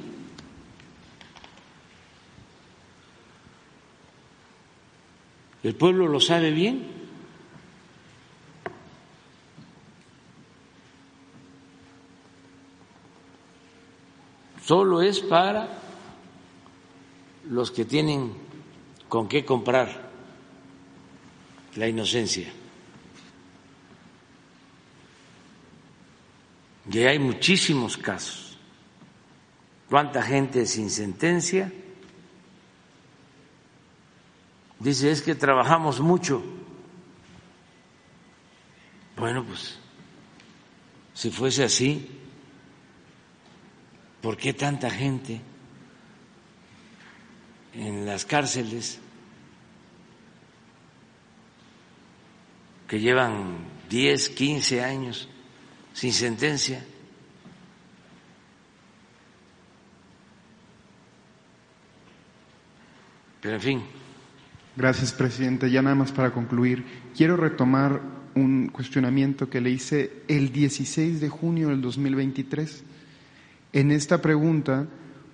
[5.63, 6.98] El pueblo lo sabe bien.
[14.69, 15.67] Solo es para
[17.49, 18.35] los que tienen
[19.09, 20.11] con qué comprar
[21.75, 22.53] la inocencia.
[26.93, 28.59] Y hay muchísimos casos.
[29.89, 31.73] ¿Cuánta gente sin sentencia?
[34.81, 36.43] Dice, es que trabajamos mucho.
[39.17, 39.79] Bueno, pues,
[41.15, 42.18] si fuese así,
[44.21, 45.41] ¿por qué tanta gente?
[47.79, 48.99] en las cárceles
[52.89, 53.59] que llevan
[53.89, 55.29] 10, 15 años
[55.93, 56.85] sin sentencia.
[63.41, 63.83] Pero en fin.
[64.75, 65.71] Gracias, presidente.
[65.71, 66.85] Ya nada más para concluir,
[67.17, 68.01] quiero retomar
[68.35, 72.85] un cuestionamiento que le hice el 16 de junio del 2023.
[73.73, 74.87] En esta pregunta,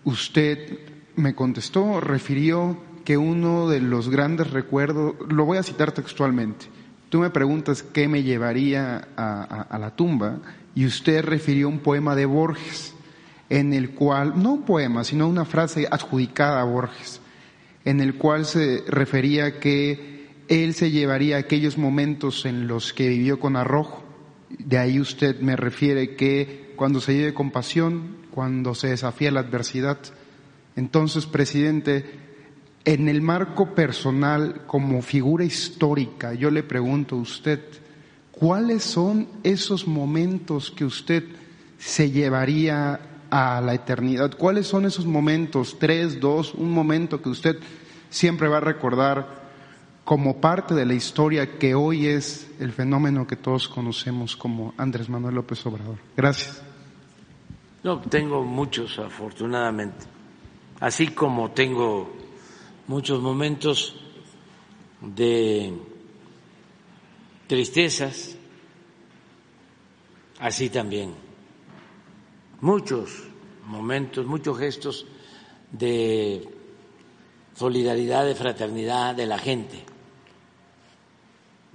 [0.04, 0.78] usted
[1.16, 6.66] me contestó, refirió que uno de los grandes recuerdos, lo voy a citar textualmente,
[7.10, 10.40] tú me preguntas qué me llevaría a, la tumba
[10.74, 12.94] y usted refirió un poema de Borges,
[13.50, 17.20] en el cual, no un poema, sino una frase adjudicada a Borges,
[17.84, 23.38] en el cual se refería que él se llevaría aquellos momentos en los que vivió
[23.38, 24.02] con arrojo.
[24.58, 29.40] De ahí usted me refiere que cuando se lleve con pasión, cuando se desafía la
[29.40, 29.98] adversidad,
[30.76, 32.04] entonces, presidente,
[32.84, 37.60] en el marco personal, como figura histórica, yo le pregunto a usted,
[38.32, 41.24] ¿cuáles son esos momentos que usted
[41.78, 42.98] se llevaría
[43.30, 44.36] a la eternidad.
[44.36, 45.76] ¿Cuáles son esos momentos?
[45.78, 47.58] Tres, dos, un momento que usted
[48.08, 49.44] siempre va a recordar
[50.04, 55.08] como parte de la historia que hoy es el fenómeno que todos conocemos como Andrés
[55.08, 55.96] Manuel López Obrador.
[56.16, 56.62] Gracias.
[57.84, 60.06] No, tengo muchos, afortunadamente.
[60.80, 62.10] Así como tengo
[62.86, 63.94] muchos momentos
[65.00, 65.72] de
[67.46, 68.36] tristezas,
[70.40, 71.14] así también.
[72.62, 73.28] Muchos
[73.66, 75.06] momentos, muchos gestos
[75.70, 76.48] de
[77.54, 79.84] solidaridad, de fraternidad de la gente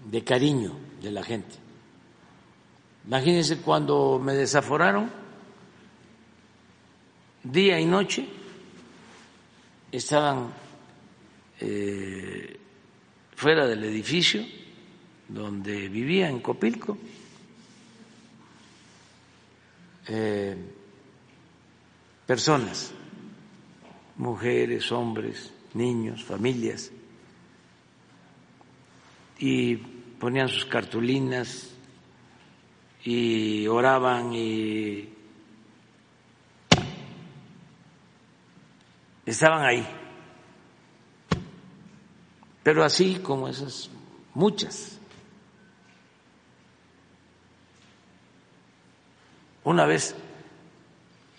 [0.05, 1.55] de cariño de la gente.
[3.05, 5.09] Imagínense cuando me desaforaron,
[7.43, 8.27] día y noche
[9.91, 10.53] estaban
[11.59, 12.59] eh,
[13.35, 14.45] fuera del edificio
[15.27, 16.97] donde vivía en Copilco.
[20.07, 20.57] Eh,
[22.25, 22.91] personas,
[24.17, 26.91] mujeres, hombres, niños, familias,
[29.37, 31.69] y ponían sus cartulinas
[33.03, 35.07] y oraban y
[39.29, 39.87] estaban ahí.
[42.63, 43.89] Pero así como esas,
[44.33, 44.99] muchas.
[49.63, 50.15] Una vez,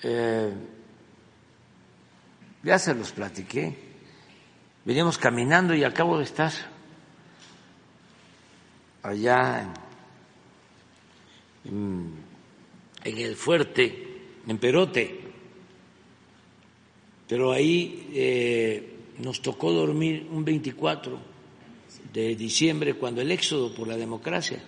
[0.03, 0.53] eh,
[2.63, 3.77] ya se los platiqué,
[4.85, 6.53] veníamos caminando y acabo de estar
[9.03, 9.73] allá
[11.65, 12.15] en,
[13.05, 15.20] el fuerte, en Perote,
[17.31, 21.17] pero ahí eh, nos tocó dormir un 24
[22.13, 24.61] de diciembre cuando el éxodo por la democracia,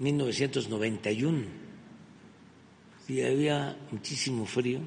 [0.00, 1.44] 1991,
[3.08, 4.80] y había muchísimo frío,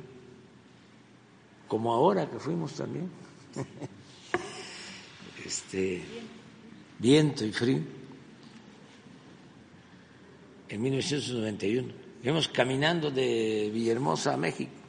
[1.67, 3.09] como ahora que fuimos también.
[5.43, 6.03] este
[6.99, 7.81] viento y frío,
[10.69, 11.93] en 1991.
[12.23, 14.84] Íbamos caminando de Villahermosa a México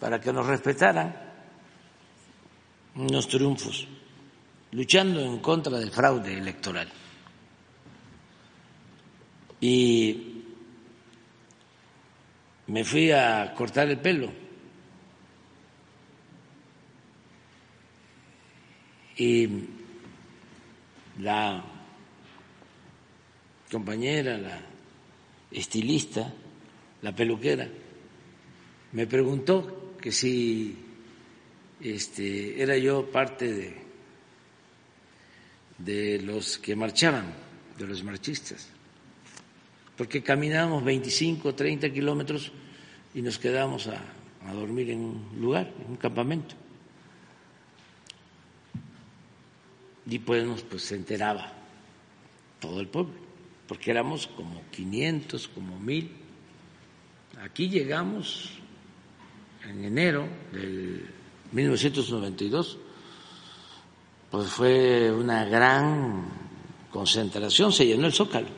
[0.00, 1.14] para que nos respetaran
[2.96, 3.86] unos triunfos,
[4.72, 6.88] luchando en contra del fraude electoral.
[9.60, 10.42] Y
[12.66, 14.32] me fui a cortar el pelo.
[19.16, 19.48] Y
[21.18, 21.62] la
[23.70, 24.60] compañera, la
[25.50, 26.32] estilista,
[27.02, 27.68] la peluquera,
[28.92, 30.76] me preguntó que si
[31.80, 33.76] este, era yo parte de,
[35.78, 37.32] de los que marchaban,
[37.78, 38.68] de los marchistas,
[39.96, 42.52] porque caminábamos 25, 30 kilómetros
[43.14, 44.00] y nos quedábamos a,
[44.54, 46.54] dormir en un lugar, en un campamento.
[50.06, 51.52] y pues, pues se enteraba
[52.58, 53.14] todo el pueblo,
[53.68, 56.10] porque éramos como 500, como mil.
[57.42, 58.59] Aquí llegamos
[59.68, 61.08] en enero del
[61.52, 62.78] 1992,
[64.30, 66.24] pues fue una gran
[66.90, 68.48] concentración, se llenó el zócalo,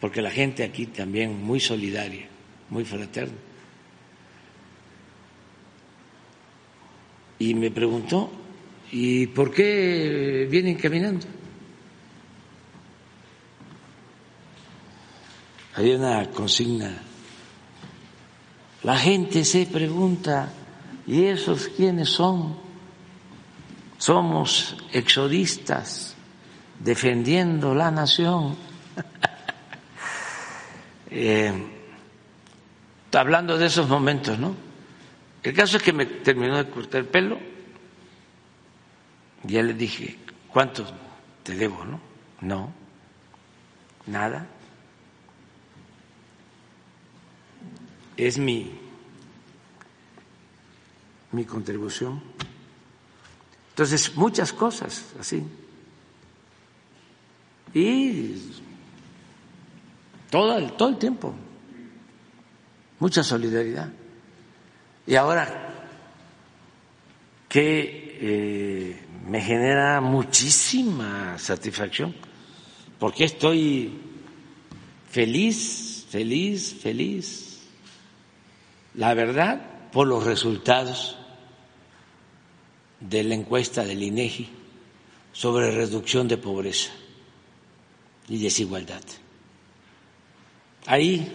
[0.00, 2.28] porque la gente aquí también muy solidaria,
[2.70, 3.36] muy fraterna.
[7.38, 8.30] Y me preguntó,
[8.92, 11.26] ¿Y por qué vienen caminando?
[15.76, 17.09] Hay una consigna.
[18.82, 20.50] La gente se pregunta,
[21.06, 22.56] ¿y esos quiénes son?
[23.98, 26.14] Somos exodistas
[26.78, 28.56] defendiendo la nación.
[31.12, 31.52] Eh,
[33.12, 34.54] hablando de esos momentos, ¿no?
[35.42, 37.36] El caso es que me terminó de cortar el pelo
[39.42, 40.84] ya le dije, ¿cuánto
[41.42, 41.84] te debo?
[41.84, 42.00] No,
[42.40, 42.72] no,
[44.06, 44.46] nada.
[48.20, 48.70] Es mi,
[51.32, 52.22] mi contribución.
[53.70, 55.42] Entonces, muchas cosas así.
[57.72, 58.34] Y
[60.28, 61.34] todo el, todo el tiempo,
[62.98, 63.90] mucha solidaridad.
[65.06, 65.88] Y ahora
[67.48, 72.14] que eh, me genera muchísima satisfacción,
[72.98, 73.98] porque estoy
[75.08, 77.49] feliz, feliz, feliz.
[78.94, 81.16] La verdad, por los resultados
[83.00, 84.48] de la encuesta del INEGI
[85.32, 86.90] sobre reducción de pobreza
[88.28, 89.02] y desigualdad.
[90.86, 91.26] Ahí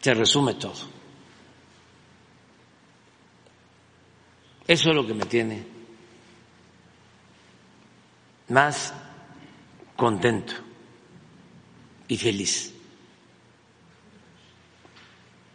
[0.00, 0.94] se resume todo.
[4.66, 5.66] Eso es lo que me tiene
[8.48, 8.92] más
[9.96, 10.54] contento
[12.08, 12.73] y feliz.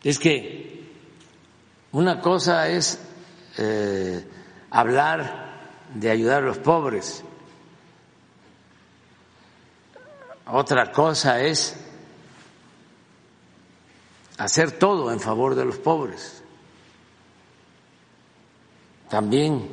[0.04, 0.88] Es que
[1.92, 3.00] una cosa es
[3.58, 4.26] eh,
[4.70, 5.50] hablar
[5.94, 7.24] de ayudar a los pobres,
[10.46, 11.76] otra cosa es
[14.38, 16.42] hacer todo en favor de los pobres.
[19.10, 19.68] También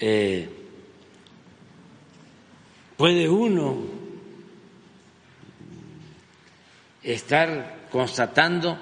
[0.00, 0.48] eh,
[2.96, 3.78] puede uno
[7.02, 8.76] estar constatando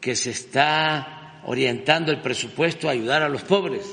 [0.00, 3.88] que se está orientando el presupuesto a ayudar a los pobres,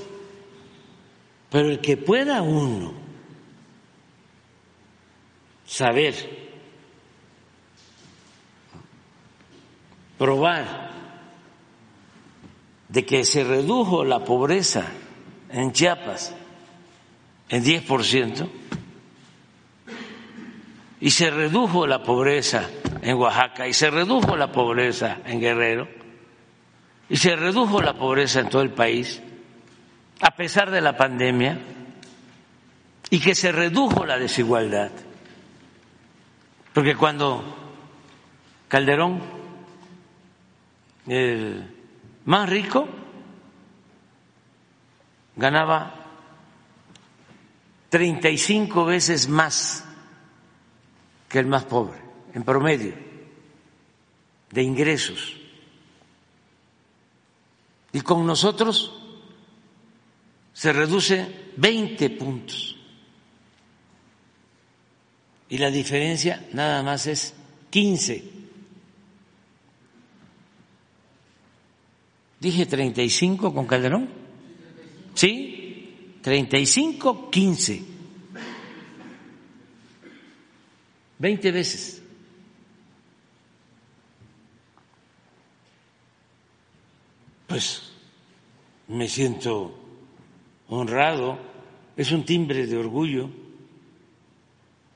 [1.51, 2.91] pero el que pueda uno
[5.63, 6.15] saber,
[10.17, 10.89] probar
[12.89, 14.87] de que se redujo la pobreza
[15.51, 16.33] en Chiapas
[17.47, 18.49] en 10%
[20.99, 22.67] y se redujo la pobreza
[23.01, 25.87] en Oaxaca y se redujo la pobreza en Guerrero
[27.09, 29.21] y se redujo la pobreza en todo el país
[30.21, 31.57] a pesar de la pandemia
[33.09, 34.91] y que se redujo la desigualdad.
[36.73, 37.43] Porque cuando
[38.67, 39.21] Calderón,
[41.07, 41.69] el
[42.23, 42.87] más rico,
[45.35, 45.95] ganaba
[47.89, 49.83] 35 veces más
[51.27, 51.99] que el más pobre,
[52.33, 52.93] en promedio,
[54.51, 55.37] de ingresos.
[57.93, 58.93] Y con nosotros
[60.53, 62.77] se reduce 20 puntos
[65.51, 67.33] y la diferencia nada más es
[67.71, 68.23] 15.
[72.39, 74.07] Dije 35 con Calderón.
[75.13, 76.17] ¿Sí?
[76.21, 77.83] 35, 15.
[81.19, 82.00] 20 veces.
[87.51, 87.91] Pues
[88.87, 89.77] me siento
[90.69, 91.37] honrado,
[91.97, 93.29] es un timbre de orgullo.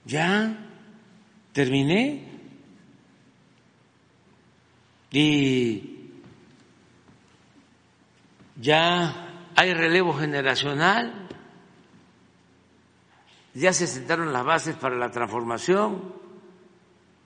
[0.05, 0.57] Ya
[1.51, 2.31] terminé.
[5.11, 6.13] Y
[8.55, 11.27] ya hay relevo generacional,
[13.53, 16.13] ya se sentaron las bases para la transformación,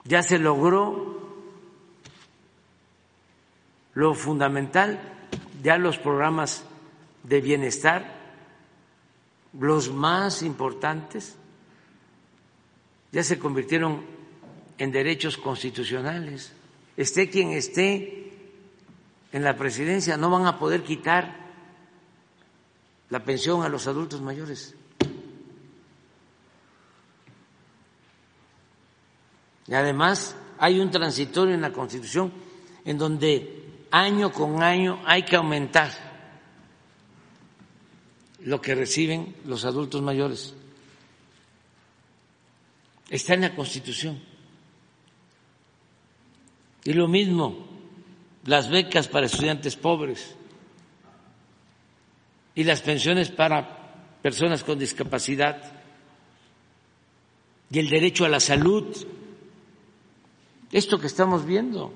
[0.02, 1.20] ya se logró
[3.94, 5.19] lo fundamental,
[5.62, 6.64] ya los programas
[7.22, 8.18] de bienestar,
[9.58, 11.36] los más importantes,
[13.12, 14.04] ya se convirtieron
[14.78, 16.52] en derechos constitucionales.
[16.96, 18.32] Esté quien esté
[19.32, 21.36] en la presidencia, no van a poder quitar
[23.10, 24.74] la pensión a los adultos mayores.
[29.66, 32.32] Y además hay un transitorio en la Constitución
[32.84, 33.59] en donde
[33.90, 35.90] año con año hay que aumentar
[38.44, 40.54] lo que reciben los adultos mayores.
[43.08, 44.22] Está en la Constitución.
[46.84, 47.66] Y lo mismo,
[48.44, 50.34] las becas para estudiantes pobres
[52.54, 55.80] y las pensiones para personas con discapacidad
[57.70, 58.96] y el derecho a la salud.
[60.72, 61.92] Esto que estamos viendo.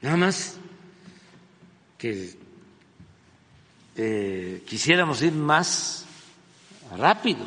[0.00, 0.58] Nada más
[1.98, 2.36] que
[3.96, 6.06] eh, quisiéramos ir más
[6.96, 7.44] rápido.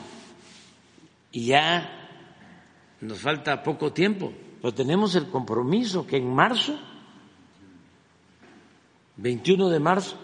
[1.31, 1.89] Y ya
[2.99, 6.77] nos falta poco tiempo, pero tenemos el compromiso que en marzo,
[9.15, 10.17] 21 de marzo,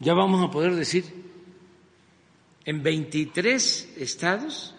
[0.00, 1.04] ya vamos a poder decir
[2.64, 4.74] en 23 estados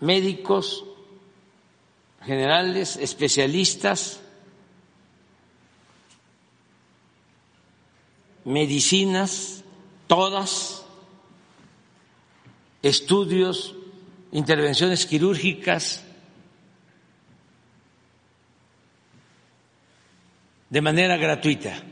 [0.00, 0.84] médicos
[2.26, 4.20] generales, especialistas,
[8.44, 9.64] medicinas,
[10.06, 10.84] todas,
[12.82, 13.74] estudios,
[14.32, 16.04] intervenciones quirúrgicas,
[20.70, 21.82] de manera gratuita,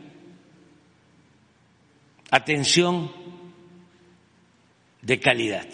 [2.30, 3.12] atención
[5.02, 5.68] de calidad.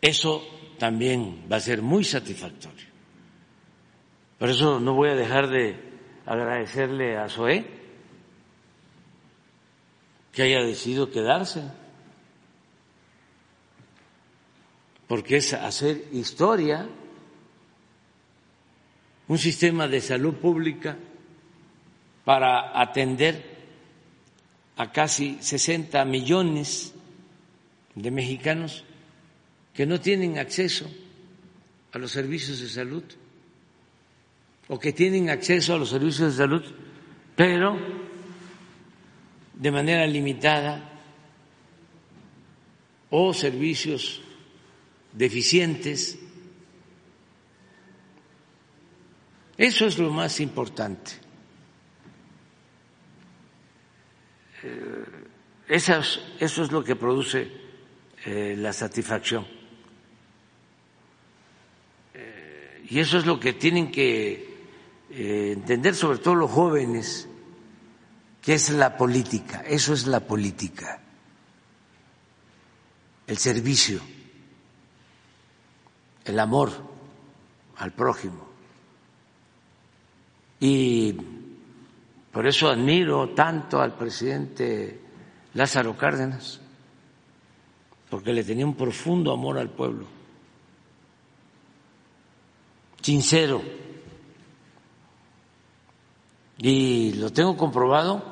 [0.00, 2.86] Eso también va a ser muy satisfactorio.
[4.38, 5.76] Por eso no voy a dejar de
[6.26, 7.66] agradecerle a Zoé
[10.32, 11.62] que haya decidido quedarse.
[15.06, 16.88] porque es hacer historia,
[19.28, 20.96] un sistema de salud pública
[22.24, 23.54] para atender
[24.76, 26.94] a casi 60 millones
[27.94, 28.84] de mexicanos
[29.74, 30.90] que no tienen acceso
[31.92, 33.04] a los servicios de salud
[34.68, 36.64] o que tienen acceso a los servicios de salud,
[37.36, 37.76] pero
[39.52, 40.94] de manera limitada
[43.10, 44.22] o servicios
[45.12, 46.18] deficientes.
[49.56, 51.12] Eso es lo más importante.
[54.64, 55.04] Eh,
[55.68, 56.00] eso
[56.40, 57.48] es, lo que produce
[58.24, 59.46] eh, la satisfacción.
[62.14, 64.54] Eh, y eso es lo que tienen que
[65.10, 67.28] entender, sobre todo los jóvenes,
[68.42, 69.62] que es la política.
[69.66, 71.00] Eso es la política.
[73.26, 74.00] El servicio
[76.24, 76.72] el amor
[77.76, 78.46] al prójimo.
[80.60, 81.14] Y
[82.32, 85.00] por eso admiro tanto al presidente
[85.54, 86.60] Lázaro Cárdenas,
[88.08, 90.06] porque le tenía un profundo amor al pueblo,
[93.04, 93.62] sincero.
[96.56, 98.24] Y lo tengo comprobado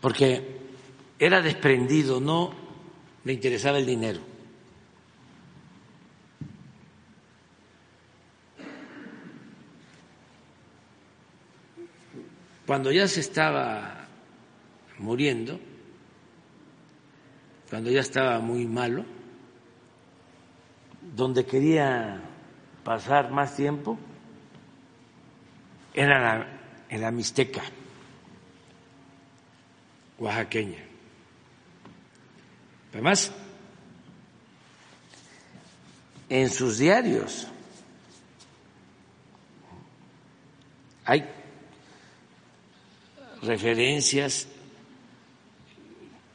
[0.00, 0.58] porque
[1.18, 2.54] era desprendido, no
[3.24, 4.20] le interesaba el dinero.
[12.66, 14.08] Cuando ya se estaba
[14.98, 15.60] muriendo,
[17.68, 19.04] cuando ya estaba muy malo,
[21.14, 22.31] donde quería
[22.84, 23.98] pasar más tiempo
[25.94, 26.48] era
[26.88, 27.62] en la Mixteca,
[30.18, 30.84] oaxaqueña.
[32.92, 33.32] Además,
[36.28, 37.46] en sus diarios
[41.04, 41.28] hay
[43.42, 44.46] referencias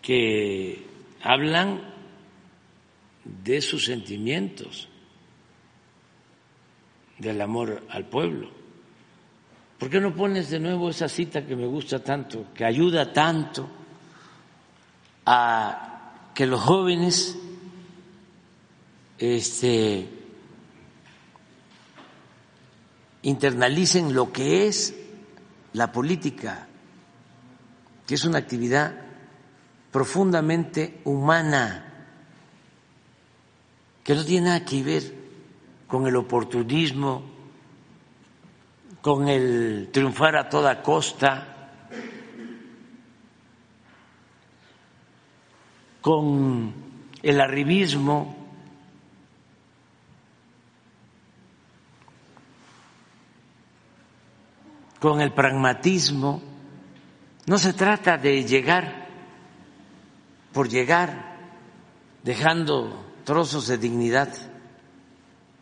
[0.02, 0.86] que
[1.22, 1.94] hablan
[3.24, 4.88] de sus sentimientos,
[7.20, 8.50] del amor al pueblo.
[9.80, 13.70] ¿Por qué no pones de nuevo esa cita que me gusta tanto, que ayuda tanto
[15.26, 17.38] a que los jóvenes
[19.18, 20.10] este,
[23.22, 24.96] internalicen lo que es
[25.74, 26.68] la política?
[28.08, 28.96] que es una actividad
[29.92, 32.08] profundamente humana,
[34.04, 35.17] que no tiene nada que ver
[35.88, 37.24] con el oportunismo,
[39.02, 41.72] con el triunfar a toda costa,
[46.02, 46.74] con
[47.24, 48.36] el arribismo.
[55.00, 56.42] con el pragmatismo
[57.46, 59.08] no se trata de llegar
[60.52, 61.38] por llegar,
[62.24, 64.34] dejando trozos de dignidad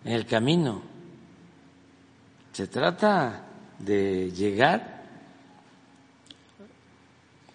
[0.05, 0.81] en el camino.
[2.53, 3.43] Se trata
[3.79, 5.03] de llegar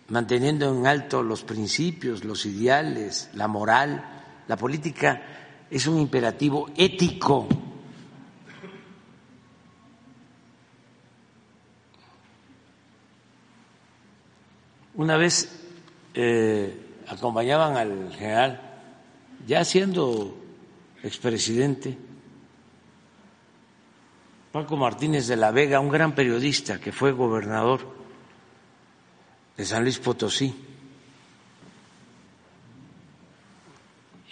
[0.09, 4.05] manteniendo en alto los principios, los ideales, la moral.
[4.49, 5.23] La política
[5.71, 7.49] es un imperativo ético
[15.01, 15.49] Una vez
[16.13, 16.79] eh,
[17.09, 18.61] acompañaban al general,
[19.47, 20.37] ya siendo
[21.03, 21.97] expresidente,
[24.53, 27.87] Paco Martínez de la Vega, un gran periodista que fue gobernador
[29.57, 30.55] de San Luis Potosí,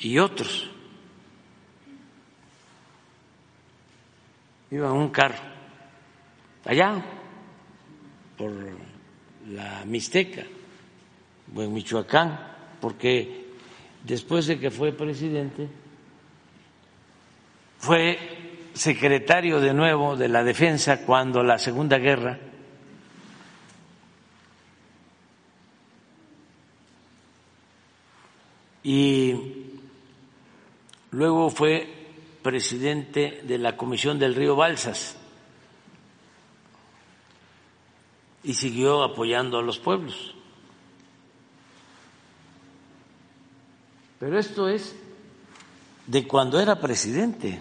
[0.00, 0.70] y otros.
[4.70, 5.38] Iban un carro
[6.64, 7.02] allá
[8.36, 8.52] por
[9.48, 10.44] la Mixteca
[11.56, 12.38] en Michoacán,
[12.80, 13.46] porque
[14.04, 15.68] después de que fue presidente,
[17.78, 18.37] fue
[18.78, 22.38] secretario de nuevo de la defensa cuando la Segunda Guerra
[28.84, 29.34] y
[31.10, 31.92] luego fue
[32.40, 35.16] presidente de la Comisión del Río Balsas
[38.44, 40.36] y siguió apoyando a los pueblos.
[44.20, 44.94] Pero esto es
[46.06, 47.60] de cuando era presidente.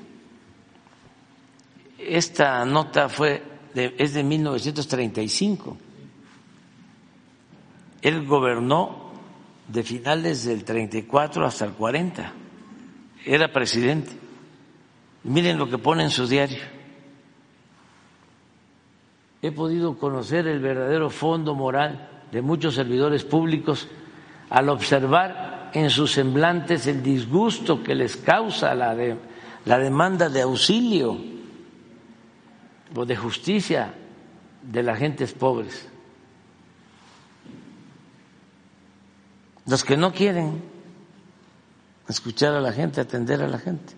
[1.98, 3.44] Esta nota fue
[3.74, 5.78] de, es de 1935.
[8.02, 9.12] Él gobernó
[9.68, 12.34] de finales del 34 hasta el 40
[13.28, 14.12] era presidente.
[15.24, 16.64] Miren lo que pone en su diario.
[19.42, 23.88] He podido conocer el verdadero fondo moral de muchos servidores públicos
[24.50, 28.96] al observar en sus semblantes el disgusto que les causa la,
[29.66, 31.18] la demanda de auxilio
[33.06, 33.94] de justicia
[34.62, 35.88] de las gentes pobres.
[39.66, 40.64] Los que no quieren
[42.08, 43.94] escuchar a la gente, atender a la gente.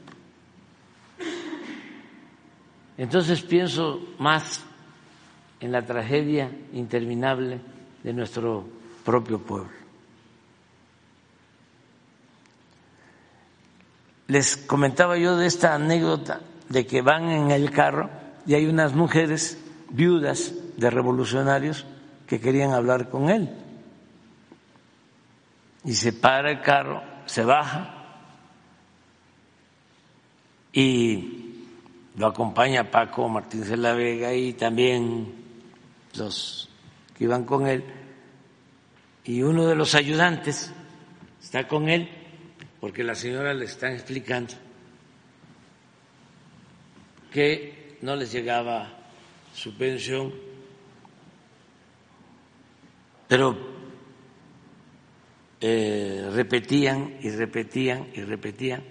[2.97, 4.61] Entonces pienso más
[5.59, 7.61] en la tragedia interminable
[8.03, 8.67] de nuestro
[9.05, 9.69] propio pueblo.
[14.27, 18.09] Les comentaba yo de esta anécdota de que van en el carro
[18.49, 19.59] y hay unas mujeres
[19.91, 21.85] viudas de revolucionarios
[22.25, 23.47] que querían hablar con él.
[25.85, 28.23] Y se para el carro, se baja
[30.73, 31.67] y
[32.17, 35.31] lo acompaña Paco Martínez de la Vega y también
[36.15, 36.71] los
[37.15, 37.83] que iban con él.
[39.25, 40.73] Y uno de los ayudantes
[41.39, 42.09] está con él
[42.79, 44.55] porque la señora le está explicando
[47.31, 48.89] que no les llegaba
[49.53, 50.33] su pensión,
[53.27, 53.57] pero
[55.61, 58.83] eh, repetían y repetían y repetían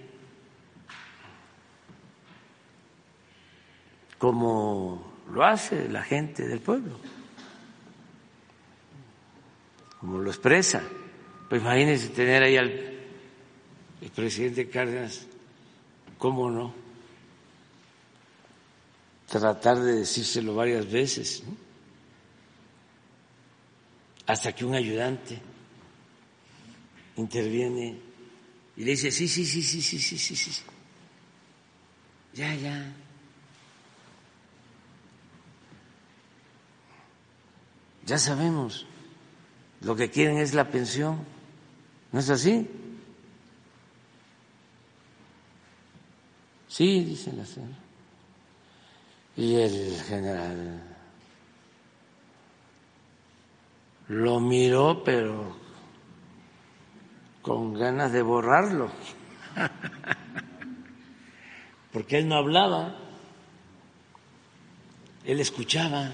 [4.19, 6.99] como lo hace la gente del pueblo,
[9.99, 10.83] como lo expresa.
[11.49, 12.89] Pues imagínense tener ahí al
[14.15, 15.27] presidente Cárdenas,
[16.17, 16.78] ¿cómo no?
[19.29, 21.43] Tratar de decírselo varias veces,
[24.25, 25.39] hasta que un ayudante
[27.15, 27.99] interviene
[28.77, 30.63] y le dice, sí, sí, sí, sí, sí, sí, sí, sí.
[32.33, 32.95] Ya, ya.
[38.05, 38.85] Ya sabemos,
[39.81, 41.19] lo que quieren es la pensión.
[42.11, 42.67] ¿No es así?
[46.69, 47.88] Sí, dice la señora.
[49.35, 50.89] Y el general
[54.09, 55.55] lo miró, pero
[57.41, 58.91] con ganas de borrarlo,
[61.93, 62.95] porque él no hablaba,
[65.25, 66.11] él escuchaba.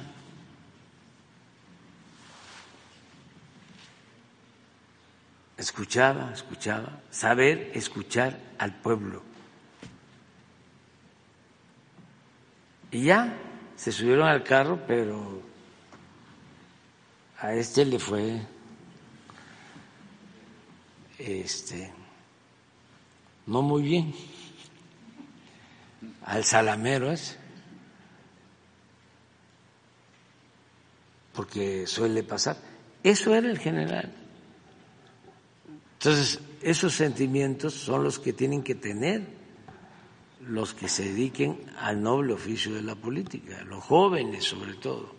[5.58, 9.24] Escuchaba, escuchaba, saber escuchar al pueblo.
[12.92, 13.38] Y ya
[13.76, 15.42] se subieron al carro, pero
[17.40, 18.42] a este le fue
[21.18, 21.92] este
[23.48, 24.14] no muy bien.
[26.24, 27.38] Al salamero ese.
[31.34, 32.58] Porque suele pasar.
[33.04, 34.12] Eso era el general.
[36.00, 39.28] Entonces esos sentimientos son los que tienen que tener
[40.48, 45.16] los que se dediquen al noble oficio de la política los jóvenes sobre todo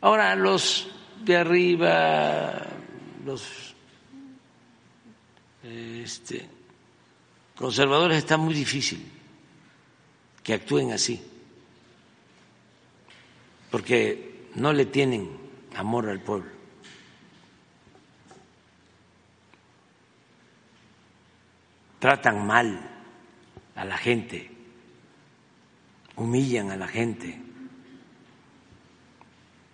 [0.00, 0.88] ahora los
[1.24, 2.66] de arriba
[3.24, 3.72] los
[5.62, 6.48] este,
[7.54, 9.00] conservadores está muy difícil
[10.42, 11.22] que actúen así,
[13.70, 15.30] porque no le tienen
[15.76, 16.50] amor al pueblo.
[22.00, 22.91] Tratan mal
[23.74, 24.50] a la gente,
[26.16, 27.40] humillan a la gente,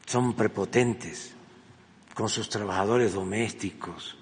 [0.07, 1.35] son prepotentes
[2.15, 4.17] con sus trabajadores domésticos.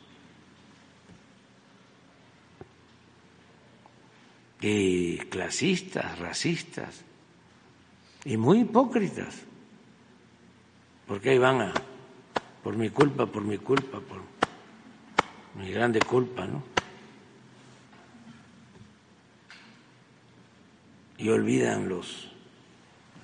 [4.61, 7.03] Y clasistas, racistas.
[8.25, 9.37] Y muy hipócritas,
[11.07, 11.73] porque ahí van a,
[12.65, 14.23] por mi culpa, por mi culpa, por
[15.55, 16.76] mi grande culpa, ¿no?
[21.19, 22.29] Y olvidan los,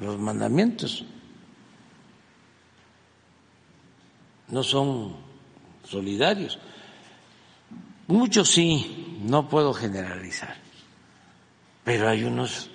[0.01, 1.05] los mandamientos.
[4.49, 5.17] No son
[5.85, 6.59] solidarios.
[8.07, 10.63] Muchos sí, no puedo generalizar
[11.85, 12.71] pero hay unos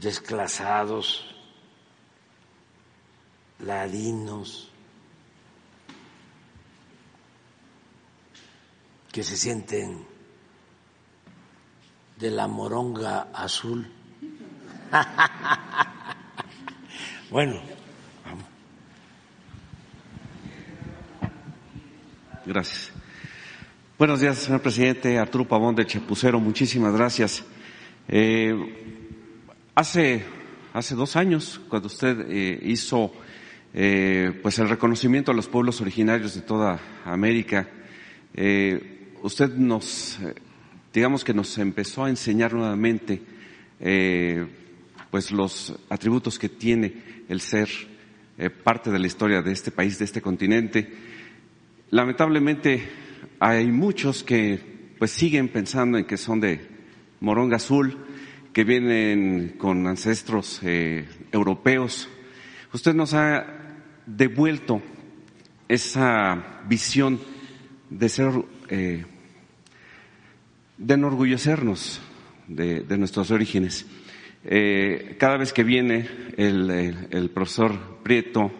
[0.00, 1.24] desclasados,
[3.60, 4.68] ladinos,
[9.12, 10.06] que se sienten
[12.22, 13.84] de la moronga azul.
[17.30, 17.60] bueno,
[22.44, 22.90] Gracias.
[23.96, 25.16] Buenos días, señor presidente.
[25.16, 27.44] Arturo Pavón de Chapucero, muchísimas gracias.
[28.08, 28.98] Eh,
[29.76, 30.24] hace,
[30.72, 33.12] hace dos años, cuando usted eh, hizo
[33.72, 37.68] eh, pues el reconocimiento a los pueblos originarios de toda América,
[39.22, 40.18] usted nos,
[40.92, 43.22] digamos que nos empezó a enseñar nuevamente
[45.10, 47.68] pues los atributos que tiene el ser
[48.62, 50.92] parte de la historia de este país, de este continente.
[51.90, 52.82] Lamentablemente
[53.38, 54.60] hay muchos que
[54.98, 56.60] pues siguen pensando en que son de
[57.18, 57.98] moronga azul,
[58.52, 62.08] que vienen con ancestros eh, europeos.
[62.72, 63.44] Usted nos ha
[64.06, 64.82] devuelto
[65.68, 67.18] esa visión
[67.90, 68.32] de ser,
[68.68, 69.04] eh,
[70.82, 72.00] de enorgullecernos
[72.48, 73.86] de, nuestros orígenes.
[74.44, 78.50] Eh, cada vez que viene el, profesor Prieto,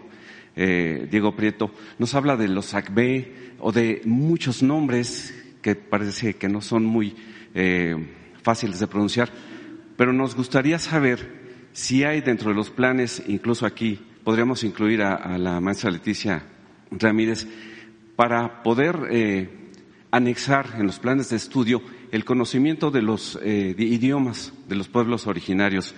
[0.54, 5.32] Diego Prieto, nos habla de los ACB, o de muchos nombres
[5.62, 7.14] que parece que no son muy
[7.54, 7.94] eh,
[8.42, 9.30] fáciles de pronunciar,
[9.96, 11.40] pero nos gustaría saber
[11.72, 16.42] si hay dentro de los planes, incluso aquí, podríamos incluir a, la maestra Leticia
[16.90, 17.46] Ramírez,
[18.16, 19.48] para poder eh,
[20.10, 21.82] anexar en los planes de estudio
[22.12, 25.94] el conocimiento de los eh, idiomas de los pueblos originarios.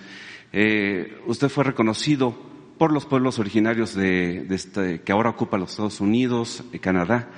[1.27, 2.35] usted fue reconocido
[2.77, 7.29] por los pueblos originarios de, este, que ahora ocupa los Estados Unidos, Canadá,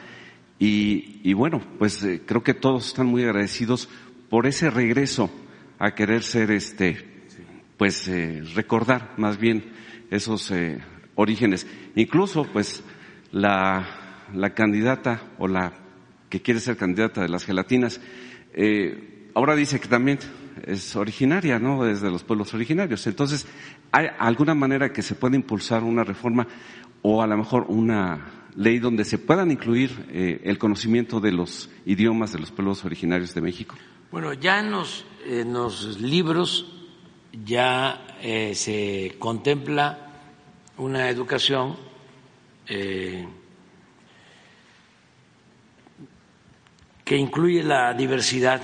[0.59, 3.89] y, bueno, pues eh, creo que todos están muy agradecidos
[4.29, 5.29] por ese regreso
[5.77, 6.97] a querer ser este,
[7.77, 9.71] pues eh, recordar más bien
[10.09, 10.79] esos eh,
[11.13, 11.67] orígenes.
[11.95, 12.83] Incluso pues
[13.31, 15.73] la, la, candidata o la
[16.29, 18.01] que quiere ser candidata de las gelatinas,
[19.33, 20.19] ahora dice que también
[20.65, 21.83] es originaria, ¿no?
[21.83, 23.05] Desde los pueblos originarios.
[23.07, 23.47] Entonces,
[23.91, 26.47] ¿hay alguna manera que se pueda impulsar una reforma
[27.01, 31.69] o a lo mejor una ley donde se puedan incluir eh, el conocimiento de los
[31.85, 33.75] idiomas de los pueblos originarios de México?
[34.11, 35.05] Bueno, ya en los,
[36.01, 36.73] libros
[37.45, 39.99] ya eh, se contempla
[40.77, 41.75] una educación
[42.67, 43.27] eh,
[47.07, 48.61] que incluye la diversidad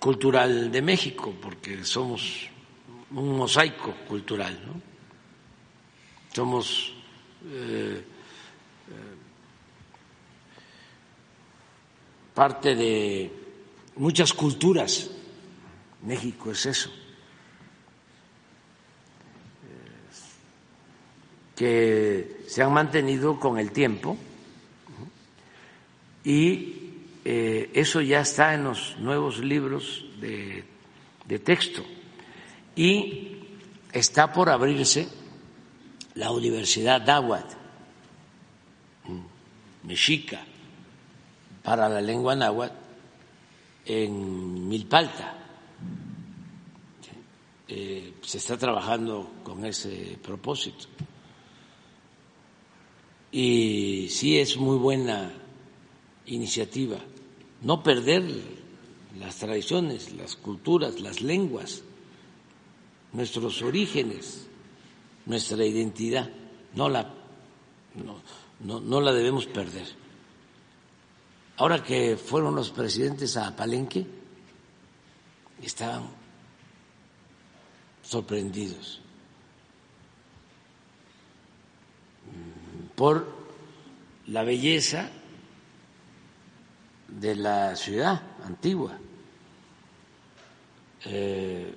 [0.00, 2.48] cultural de México, porque somos
[3.10, 4.80] un mosaico cultural, ¿no?
[6.32, 6.94] Somos
[12.32, 13.30] parte de
[13.96, 15.10] muchas culturas.
[16.04, 16.90] México es eso.
[21.54, 24.16] que se han mantenido con el tiempo
[26.22, 26.77] y
[27.30, 30.64] eh, eso ya está en los nuevos libros de,
[31.44, 31.84] texto
[32.74, 33.36] y
[33.92, 35.06] está por abrirse
[36.14, 37.54] la Universidad Náhuatl,
[39.82, 40.42] Mexica,
[41.62, 42.74] para la lengua náhuatl
[43.84, 45.36] en Milpalta.
[47.68, 50.86] Eh, se está trabajando con ese propósito.
[53.30, 55.30] Y sí es muy buena
[56.24, 56.98] iniciativa
[57.62, 58.24] no perder
[59.18, 61.82] las tradiciones, las culturas, las lenguas,
[63.12, 64.46] nuestros orígenes,
[65.26, 66.30] nuestra identidad,
[66.74, 67.12] no la,
[68.60, 69.86] no, no la debemos perder.
[71.56, 74.06] Ahora que fueron los presidentes a Palenque,
[75.60, 76.08] estaban
[78.02, 79.00] sorprendidos
[82.94, 83.26] por
[84.28, 85.10] la belleza
[87.08, 88.92] de la ciudad antigua,
[91.06, 91.74] eh,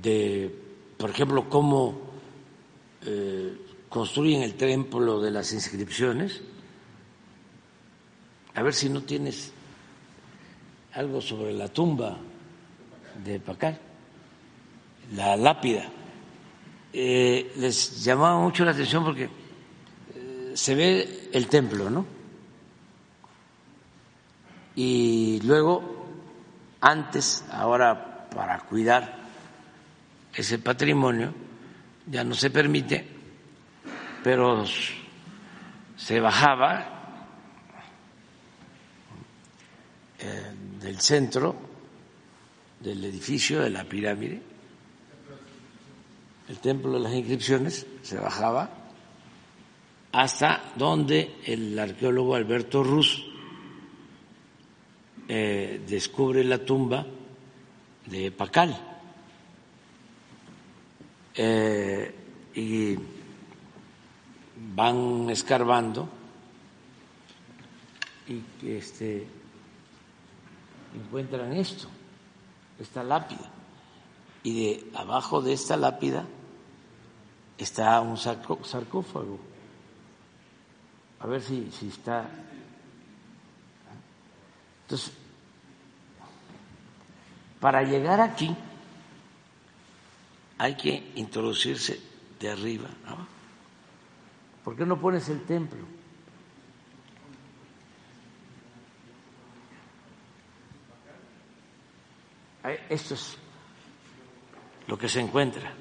[0.00, 0.58] de,
[0.96, 2.00] por ejemplo, cómo
[3.04, 3.56] eh,
[3.88, 6.40] construyen el templo de las inscripciones
[8.54, 9.52] a ver si no tienes
[10.94, 12.18] algo sobre la tumba
[13.24, 13.78] de Pacal,
[15.14, 15.88] la lápida.
[16.92, 19.28] Eh, les llamaba mucho la atención porque
[20.54, 22.21] se ve el templo, ¿no?
[24.74, 26.06] Y luego,
[26.80, 29.20] antes, ahora para cuidar
[30.34, 31.34] ese patrimonio,
[32.06, 33.06] ya no se permite,
[34.22, 34.64] pero
[35.96, 36.92] se bajaba
[40.22, 41.56] Eh, del centro
[42.78, 44.40] del edificio de la pirámide,
[46.48, 48.70] el templo de las inscripciones, se bajaba
[50.12, 53.24] hasta donde el arqueólogo Alberto Ruz
[55.34, 57.06] eh, descubre la tumba
[58.04, 58.78] de Pacal.
[61.34, 62.14] Eh,
[62.54, 62.98] y
[64.74, 66.06] van escarbando
[68.28, 69.26] y este,
[70.94, 71.88] encuentran esto,
[72.78, 73.50] esta lápida.
[74.42, 76.26] Y de abajo de esta lápida
[77.56, 79.40] está un sarcófago.
[81.20, 82.28] A ver si, si está.
[84.82, 85.21] Entonces,
[87.62, 88.54] para llegar aquí
[90.58, 92.00] hay que introducirse
[92.40, 92.88] de arriba.
[94.64, 95.78] ¿Por qué no pones el templo?
[102.88, 103.38] Esto es
[104.88, 105.72] lo que se encuentra.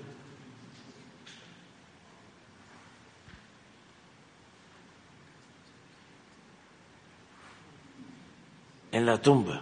[8.93, 9.61] en la tumba.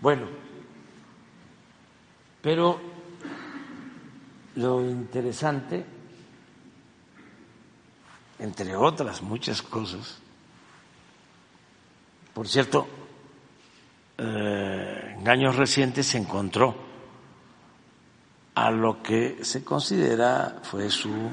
[0.00, 0.45] Bueno,
[2.46, 2.78] pero
[4.54, 5.84] lo interesante,
[8.38, 10.18] entre otras muchas cosas,
[12.32, 12.86] por cierto,
[14.18, 16.76] eh, en años recientes se encontró
[18.54, 21.28] a lo que se considera fue su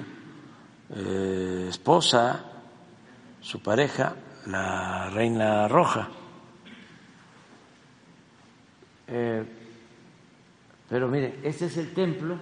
[0.95, 2.43] eh, esposa,
[3.39, 4.15] su pareja,
[4.47, 6.09] la reina roja.
[9.05, 9.62] Eh,
[10.93, 12.37] pero mire, este es el templo.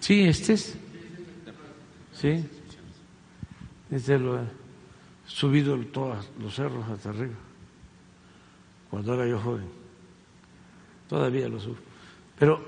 [0.00, 0.76] Sí, este es.
[2.12, 2.44] Sí.
[3.90, 4.44] Este lo he
[5.26, 7.36] subido todos los cerros hasta arriba.
[8.90, 9.64] Cuando era yo joven.
[11.08, 11.76] Todavía lo subo.
[12.38, 12.62] Pero,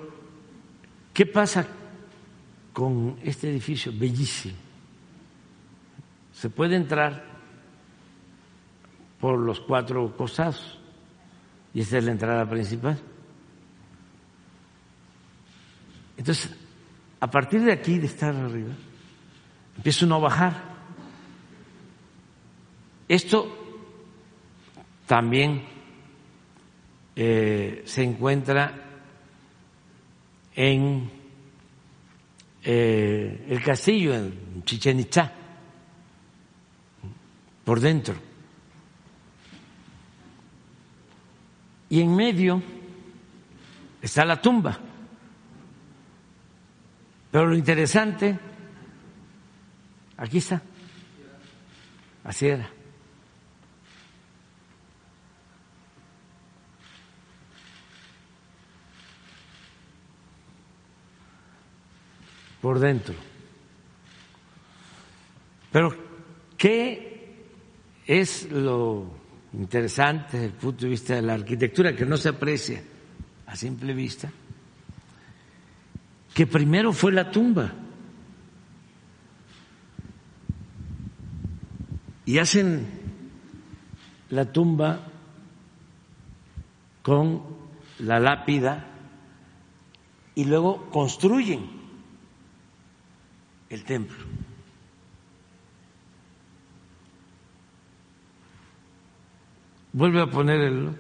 [1.13, 1.69] ¿qué pasa
[2.75, 4.57] con este edificio bellísimo.
[6.33, 7.25] Se puede entrar
[9.21, 10.79] por los cuatro costados
[11.73, 12.99] y esta es la entrada principal.
[16.17, 16.55] Entonces,
[17.21, 18.75] a partir de aquí, de estar arriba,
[19.77, 20.75] empieza uno a bajar.
[23.09, 23.57] Esto
[25.07, 25.63] también
[27.15, 28.75] eh, se encuentra
[30.57, 31.14] en
[32.67, 35.31] eh, el castillo en Chichen Itza,
[37.63, 38.15] por dentro.
[41.91, 42.63] Y en medio
[44.01, 44.79] está la tumba.
[47.31, 48.39] Pero lo interesante,
[50.17, 50.63] aquí está,
[52.25, 52.74] así era.
[62.65, 63.15] Por dentro.
[65.71, 65.95] Pero,
[66.57, 67.45] ¿qué
[68.07, 69.05] es lo
[69.53, 72.83] interesante desde el punto de vista de la arquitectura que no se aprecia
[73.45, 74.33] a simple vista?
[76.33, 77.71] Que primero fue la tumba.
[82.25, 82.87] Y hacen
[84.31, 85.07] la tumba
[87.03, 87.43] con
[87.99, 88.87] la lápida
[90.35, 91.84] y luego construyen
[93.71, 94.25] el templo.
[99.93, 100.91] Vuelve a poner el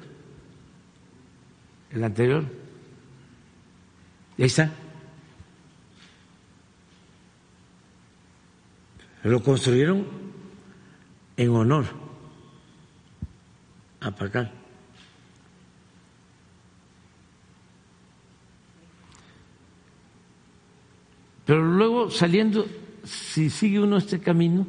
[1.94, 2.44] el anterior.
[4.36, 4.70] Ahí está.
[9.22, 10.06] Lo construyeron
[11.36, 11.86] en honor
[14.00, 14.52] a Pacal.
[21.44, 22.66] Pero luego saliendo,
[23.04, 24.66] si sigue uno este camino,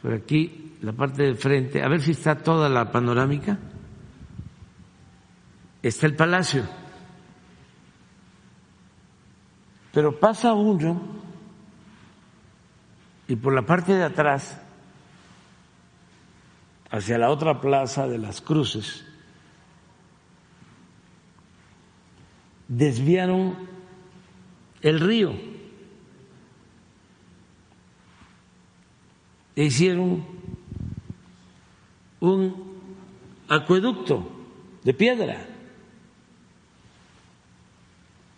[0.00, 3.58] por aquí, la parte de frente, a ver si está toda la panorámica,
[5.82, 6.64] está el palacio.
[9.92, 11.20] Pero pasa uno
[13.28, 14.60] y por la parte de atrás,
[16.90, 19.04] hacia la otra plaza de las cruces,
[22.66, 23.56] desviaron
[24.80, 25.49] el río.
[29.60, 30.24] E hicieron
[32.20, 32.80] un
[33.46, 34.26] acueducto
[34.82, 35.46] de piedra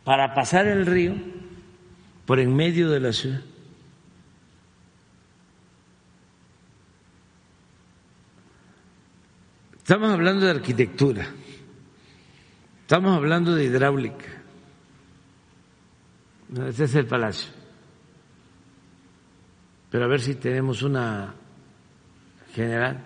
[0.02, 1.14] para pasar el río
[2.26, 3.40] por en medio de la ciudad.
[9.76, 11.28] Estamos hablando de arquitectura,
[12.80, 14.42] estamos hablando de hidráulica.
[16.66, 17.61] Ese es el palacio
[19.92, 21.34] pero a ver si tenemos una
[22.54, 23.04] general.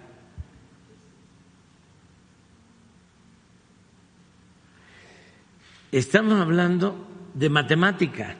[5.90, 8.36] estamos hablando de matemática,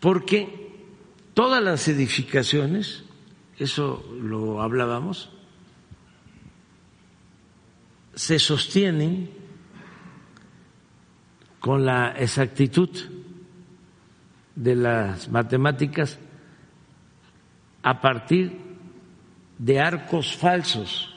[0.00, 0.72] porque
[1.32, 3.04] todas las edificaciones,
[3.58, 5.30] eso lo hablábamos,
[8.14, 9.30] se sostienen
[11.60, 12.90] con la exactitud
[14.56, 16.18] de las matemáticas
[17.84, 18.50] a partir
[19.58, 21.14] de arcos falsos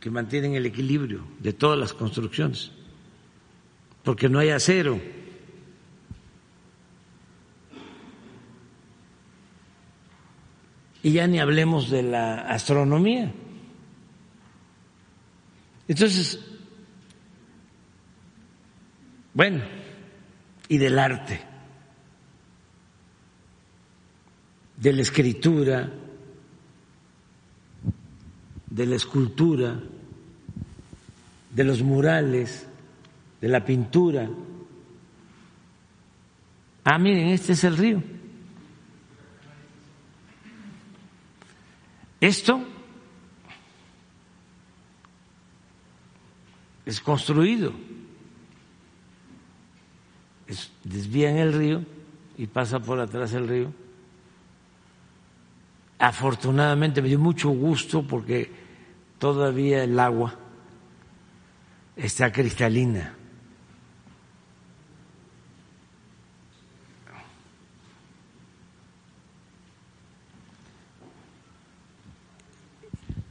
[0.00, 2.72] que mantienen el equilibrio de todas las construcciones,
[4.02, 5.00] porque no hay acero.
[11.00, 13.32] Y ya ni hablemos de la astronomía.
[15.86, 16.44] Entonces,
[19.32, 19.62] bueno,
[20.68, 21.45] y del arte,
[24.76, 25.90] de la escritura,
[28.68, 29.80] de la escultura,
[31.50, 32.66] de los murales,
[33.40, 34.28] de la pintura.
[36.84, 38.02] Ah, miren, este es el río.
[42.20, 42.62] Esto
[46.84, 47.72] es construido.
[50.84, 51.84] desvían el río
[52.38, 53.85] y pasa por atrás el río.
[55.98, 58.50] Afortunadamente me dio mucho gusto porque
[59.18, 60.34] todavía el agua
[61.96, 63.14] está cristalina.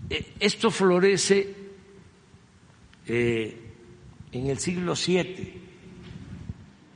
[0.10, 1.54] E, esto florece
[3.06, 3.74] eh,
[4.32, 5.62] en el siglo VII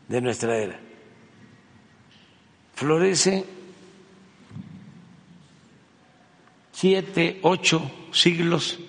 [0.07, 0.79] de nuestra era.
[2.73, 3.58] Florece
[6.79, 8.79] siete, ocho siglos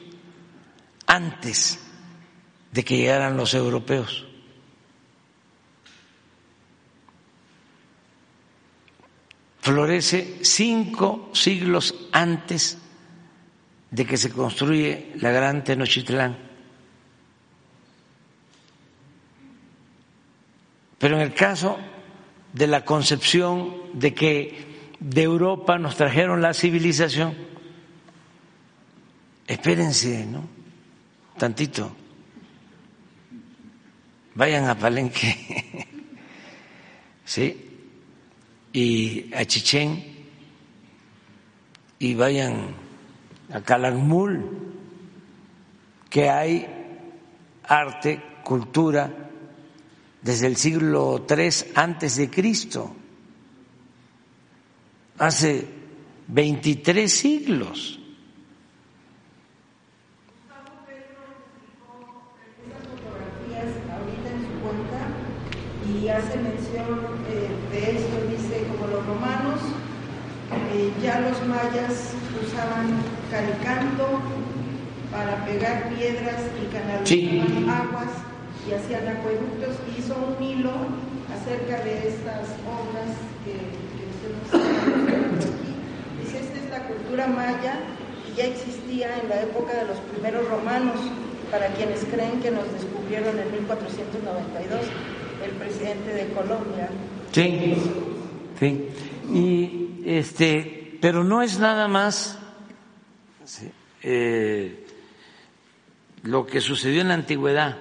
[1.09, 1.81] antes
[2.71, 4.27] de que llegaran los europeos.
[9.59, 12.79] Florece cinco siglos antes
[13.91, 16.39] de que se construye la gran Tenochtitlán.
[21.01, 21.77] Pero en el caso
[22.53, 27.51] de la concepción de que de Europa nos trajeron la civilización,
[29.51, 30.49] espérense, ¿no?
[31.37, 31.91] Tantito.
[34.37, 35.35] Vayan a Palenque,
[37.25, 37.67] ¿sí?
[38.73, 40.05] Y a Chichén,
[41.99, 42.77] y vayan
[43.53, 44.45] a Calakmul,
[46.09, 46.67] que hay
[47.65, 49.31] arte, cultura,
[50.23, 52.95] desde el siglo III antes de Cristo,
[55.19, 55.67] hace
[56.29, 58.00] 23 siglos.
[66.03, 69.61] Y hace mención eh, de esto, dice, como los romanos,
[70.73, 74.09] eh, ya los mayas usaban calicanto
[75.13, 78.13] para pegar piedras y canalizar aguas
[78.67, 80.73] y hacían acueductos, hizo un hilo
[81.37, 83.11] acerca de estas obras
[83.45, 83.61] que,
[83.97, 84.65] que usted
[85.37, 85.75] aquí.
[86.23, 87.75] Dice, esta es la cultura maya
[88.31, 90.97] y ya existía en la época de los primeros romanos,
[91.51, 94.87] para quienes creen que nos descubrieron en 1492,
[95.45, 96.89] el presidente de Colombia.
[97.33, 97.75] Sí,
[98.59, 98.89] sí.
[99.33, 102.39] Y este, pero no es nada más
[104.03, 104.87] eh,
[106.23, 107.79] lo que sucedió en la antigüedad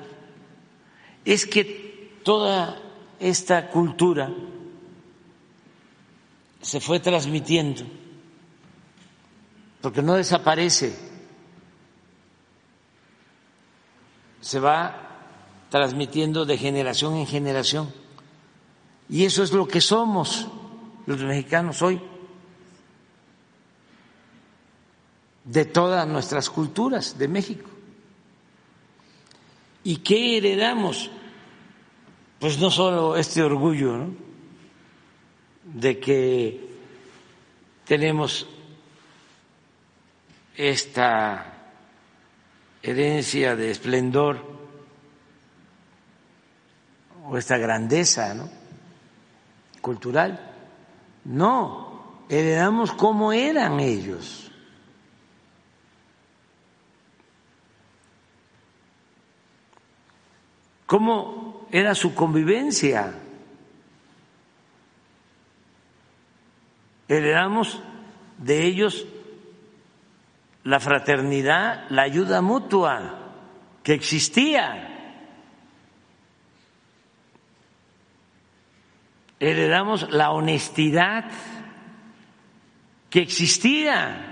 [1.26, 2.82] es que toda
[3.20, 4.32] esta cultura
[6.62, 7.84] se fue transmitiendo,
[9.82, 10.94] porque no desaparece,
[14.42, 15.09] se va
[15.70, 17.94] transmitiendo de generación en generación.
[19.08, 20.48] Y eso es lo que somos
[21.06, 22.00] los mexicanos hoy,
[25.44, 27.70] de todas nuestras culturas de México.
[29.84, 31.10] ¿Y qué heredamos?
[32.40, 34.08] Pues no solo este orgullo
[35.64, 36.70] de que
[37.86, 38.48] tenemos
[40.56, 41.54] esta
[42.84, 44.49] herencia de esplendor
[47.30, 48.50] o esta grandeza ¿no?
[49.82, 50.54] cultural.
[51.26, 54.50] No, heredamos cómo eran ellos.
[60.90, 63.14] cómo era su convivencia.
[67.08, 67.80] Heredamos
[68.40, 69.06] de ellos
[70.64, 73.20] la fraternidad, la ayuda mutua
[73.84, 74.89] que existía
[79.40, 81.26] heredamos la honestidad
[83.10, 84.26] que existía.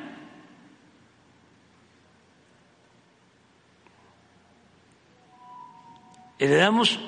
[6.38, 7.00] Heredamos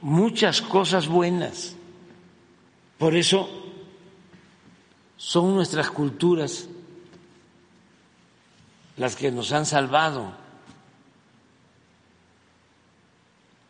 [0.00, 1.76] muchas cosas buenas.
[2.98, 3.48] Por eso
[5.16, 6.68] son nuestras culturas
[8.96, 10.32] las que nos han salvado.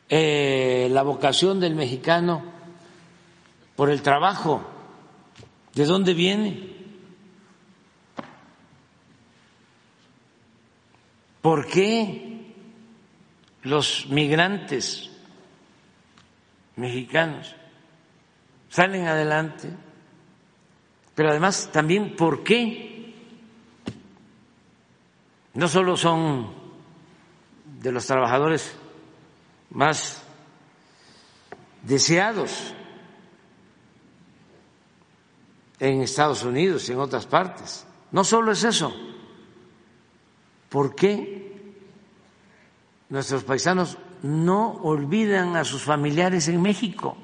[0.09, 2.60] Eh, la vocación del mexicano
[3.81, 4.63] por el trabajo,
[5.73, 6.77] ¿de dónde viene?
[11.41, 12.53] ¿Por qué
[13.63, 15.11] los migrantes
[16.77, 17.57] mexicanos
[18.69, 19.71] salen adelante?
[21.15, 23.15] Pero además también, ¿por qué?
[25.55, 26.53] No solo son
[27.81, 28.77] de los trabajadores
[29.71, 30.23] más
[31.83, 32.75] deseados
[35.81, 37.87] en Estados Unidos y en otras partes.
[38.13, 38.95] No solo es eso.
[40.69, 41.75] ¿Por qué
[43.09, 47.17] nuestros paisanos no olvidan a sus familiares en México?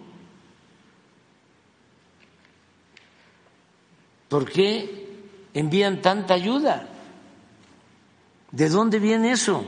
[4.29, 5.21] ¿Por qué
[5.55, 6.89] envían tanta ayuda?
[8.51, 9.65] ¿De dónde viene eso?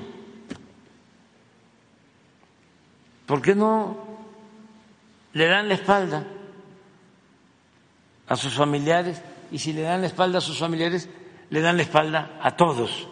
[3.27, 3.99] ¿Por qué no
[5.35, 6.27] le dan la espalda
[8.29, 9.21] a sus familiares?
[9.51, 11.09] Y si le dan la espalda a sus familiares,
[11.51, 13.09] le dan la espalda a todos.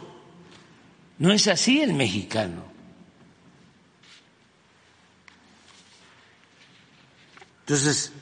[1.19, 2.65] No es así el mexicano.
[7.61, 8.13] Entonces,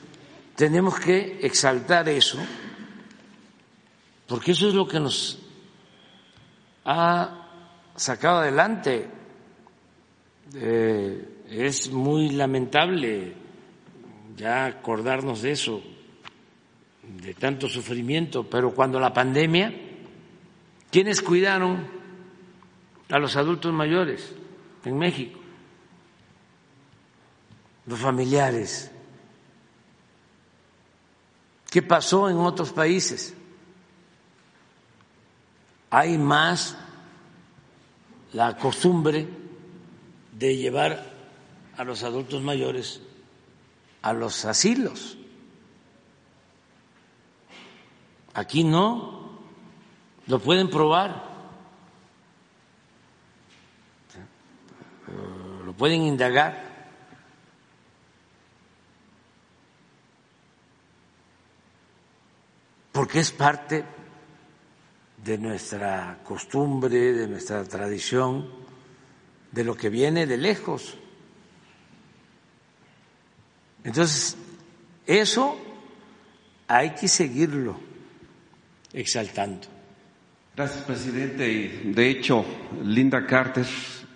[0.55, 2.39] tenemos que exaltar eso,
[4.27, 5.39] porque eso es lo que nos
[6.85, 7.47] ha
[7.95, 9.07] sacado adelante.
[10.55, 13.33] Eh, es muy lamentable
[14.35, 15.83] ya acordarnos de eso,
[17.07, 19.73] de tanto sufrimiento, pero cuando la pandemia,
[20.91, 21.87] ¿quiénes cuidaron
[23.09, 24.33] a los adultos mayores
[24.83, 25.39] en México?
[27.85, 28.91] Los familiares.
[31.69, 33.33] ¿Qué pasó en otros países?
[35.89, 36.77] Hay más
[38.33, 39.27] la costumbre
[40.31, 41.13] de llevar
[41.77, 43.01] a los adultos mayores
[44.01, 45.17] a los asilos.
[48.35, 49.31] Aquí no,
[50.27, 51.23] lo pueden probar,
[55.63, 56.75] lo pueden indagar.
[62.91, 63.85] Porque es parte
[65.23, 68.51] de nuestra costumbre, de nuestra tradición,
[69.53, 70.97] de lo que viene de lejos.
[73.85, 74.35] Entonces,
[75.05, 75.57] eso
[76.67, 77.94] hay que seguirlo
[78.95, 79.67] exaltando.
[80.55, 81.81] Gracias, presidente.
[81.83, 82.45] De hecho,
[82.83, 83.65] Linda Carter,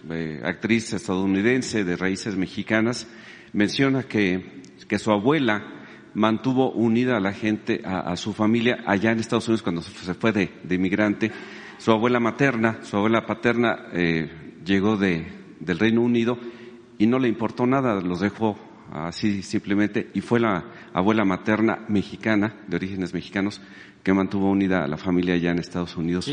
[0.10, 3.08] eh, actriz estadounidense de raíces mexicanas,
[3.52, 5.80] menciona que, que su abuela
[6.14, 10.32] mantuvo unida a la gente, a, su familia allá en Estados Unidos cuando se fue
[10.32, 11.32] de, inmigrante.
[11.78, 14.30] Su abuela materna, su abuela paterna eh,
[14.66, 15.28] llegó de,
[15.60, 16.38] del Reino Unido
[16.98, 18.58] y no le importó nada, los dejó
[18.92, 23.62] así simplemente, y fue la abuela materna mexicana, de orígenes mexicanos,
[24.04, 26.32] que mantuvo unida a la familia allá en Estados Unidos.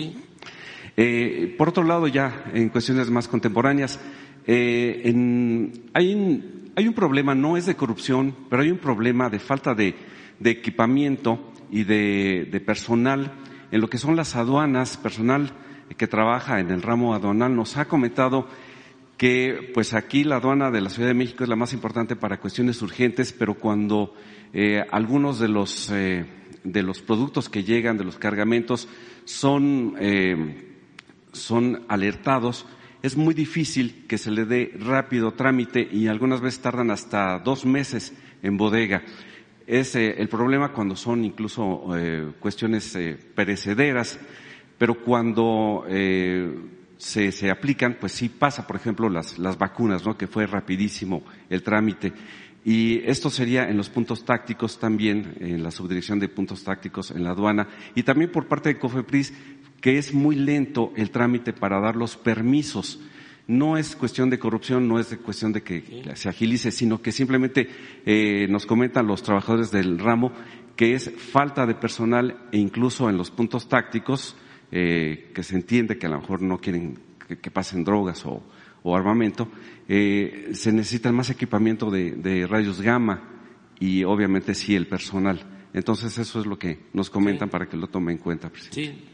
[0.96, 4.00] Eh, por otro lado, ya en cuestiones más contemporáneas,
[4.46, 5.02] eh,
[5.92, 9.74] hay, un, hay, un, problema, no es de corrupción, pero hay un problema de falta
[9.74, 9.94] de,
[10.42, 13.32] equipamiento y de, de, personal
[13.70, 15.52] en lo que son las aduanas, personal
[15.96, 17.54] que trabaja en el ramo aduanal.
[17.54, 18.48] Nos ha comentado
[19.16, 22.38] que pues aquí la aduana de la Ciudad de México es la más importante para
[22.38, 24.14] cuestiones urgentes, pero cuando
[24.52, 26.24] eh, algunos de los eh,
[26.64, 28.88] de los productos que llegan, de los cargamentos,
[29.24, 30.64] son eh,
[31.32, 32.66] son alertados,
[33.02, 37.66] es muy difícil que se le dé rápido trámite y algunas veces tardan hasta dos
[37.66, 39.02] meses en bodega.
[39.66, 41.88] Es el problema cuando son incluso
[42.38, 42.96] cuestiones
[43.34, 44.18] perecederas,
[44.78, 45.84] pero cuando
[46.96, 50.16] se, se, aplican, pues sí pasa, por ejemplo, las, las vacunas, ¿no?
[50.16, 52.12] Que fue rapidísimo el trámite.
[52.68, 57.22] Y esto sería en los puntos tácticos también, en la subdirección de puntos tácticos en
[57.22, 59.32] la aduana, y también por parte de COFEPRIS,
[59.80, 62.98] que es muy lento el trámite para dar los permisos.
[63.46, 67.68] No es cuestión de corrupción, no es cuestión de que se agilice, sino que simplemente
[68.04, 70.32] eh, nos comentan los trabajadores del ramo
[70.74, 74.34] que es falta de personal e incluso en los puntos tácticos,
[74.72, 76.98] eh, que se entiende que a lo mejor no quieren
[77.40, 78.42] que, pasen drogas o,
[78.94, 79.48] armamento,
[79.88, 83.22] eh, se necesita más equipamiento de, rayos gamma
[83.80, 85.68] y obviamente sí el personal.
[85.72, 88.82] Entonces eso es lo que nos comentan para que lo tome en cuenta, presidente.
[88.82, 89.04] Sí,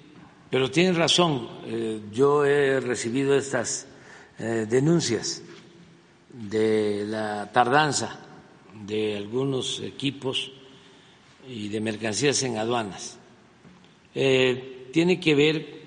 [0.51, 1.49] pero tienen razón.
[1.65, 3.87] Eh, yo he recibido estas
[4.39, 5.43] eh, denuncias
[6.33, 8.21] de la tardanza
[8.85, 10.53] de algunos equipos
[11.49, 13.19] y de mercancías en aduanas.
[14.13, 15.83] Tiene que ver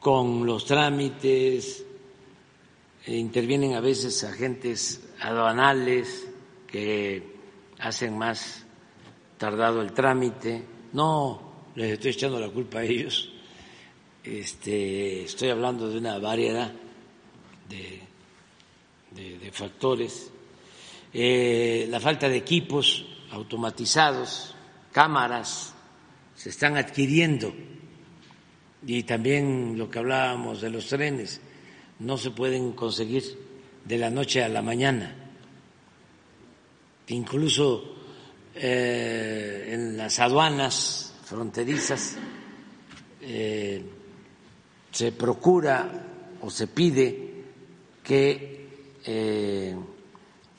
[0.00, 1.83] con los trámites,
[3.06, 6.26] intervienen a veces agentes aduanales
[6.66, 7.22] que
[7.78, 8.64] hacen más
[9.36, 10.64] tardado el trámite.
[10.92, 13.30] No les estoy echando la culpa a ellos.
[14.22, 16.72] Este, estoy hablando de una variedad
[17.68, 18.00] de,
[19.10, 20.30] de, factores.
[21.12, 24.54] Eh, la falta de equipos automatizados,
[24.92, 25.74] cámaras,
[26.34, 27.52] se están adquiriendo.
[28.86, 31.40] Y también lo que hablábamos de los trenes,
[32.00, 33.22] no se pueden conseguir
[33.84, 35.14] de la noche a la mañana.
[37.08, 37.96] Incluso
[38.54, 42.16] eh, en las aduanas fronterizas
[43.20, 43.84] eh,
[44.90, 46.06] se procura
[46.40, 47.44] o se pide
[48.02, 48.68] que
[49.04, 49.76] eh,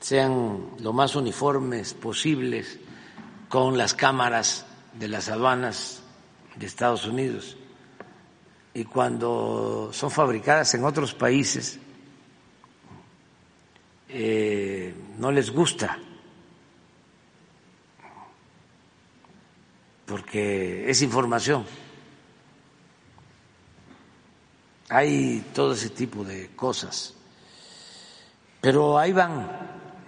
[0.00, 2.78] sean lo más uniformes posibles
[3.48, 4.66] con las cámaras
[4.98, 6.02] de las aduanas
[6.56, 7.56] de Estados Unidos.
[8.76, 11.78] Y cuando son fabricadas en otros países,
[15.16, 15.98] no les gusta
[20.04, 21.64] porque es información.
[24.90, 27.14] Hay todo ese tipo de cosas.
[28.60, 29.48] Pero ahí van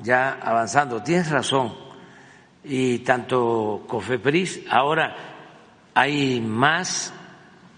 [0.03, 1.03] ya avanzando.
[1.03, 1.75] Tienes razón.
[2.65, 5.17] Y tanto COFEPRIS, ahora
[5.95, 7.15] hay más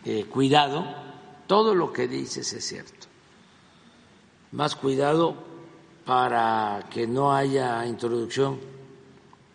[0.04, 0.84] eh, cuidado.
[1.46, 3.06] Todo lo que dices es cierto.
[4.52, 5.34] Más cuidado
[6.04, 8.58] para que no haya introducción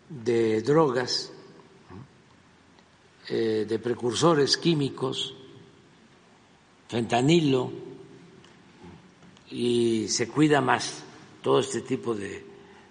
[0.08, 1.32] de drogas
[3.28, 5.34] eh, de precursores químicos,
[6.88, 7.72] fentanilo,
[9.50, 11.02] y se cuida más
[11.42, 12.44] todo este tipo de,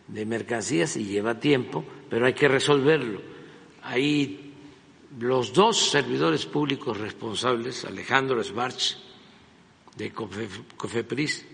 [0.08, 3.22] de mercancías y lleva tiempo, pero hay que resolverlo.
[3.82, 4.45] Ahí
[5.20, 8.98] los dos servidores públicos responsables, Alejandro Sbarch
[9.96, 11.46] de Cofepris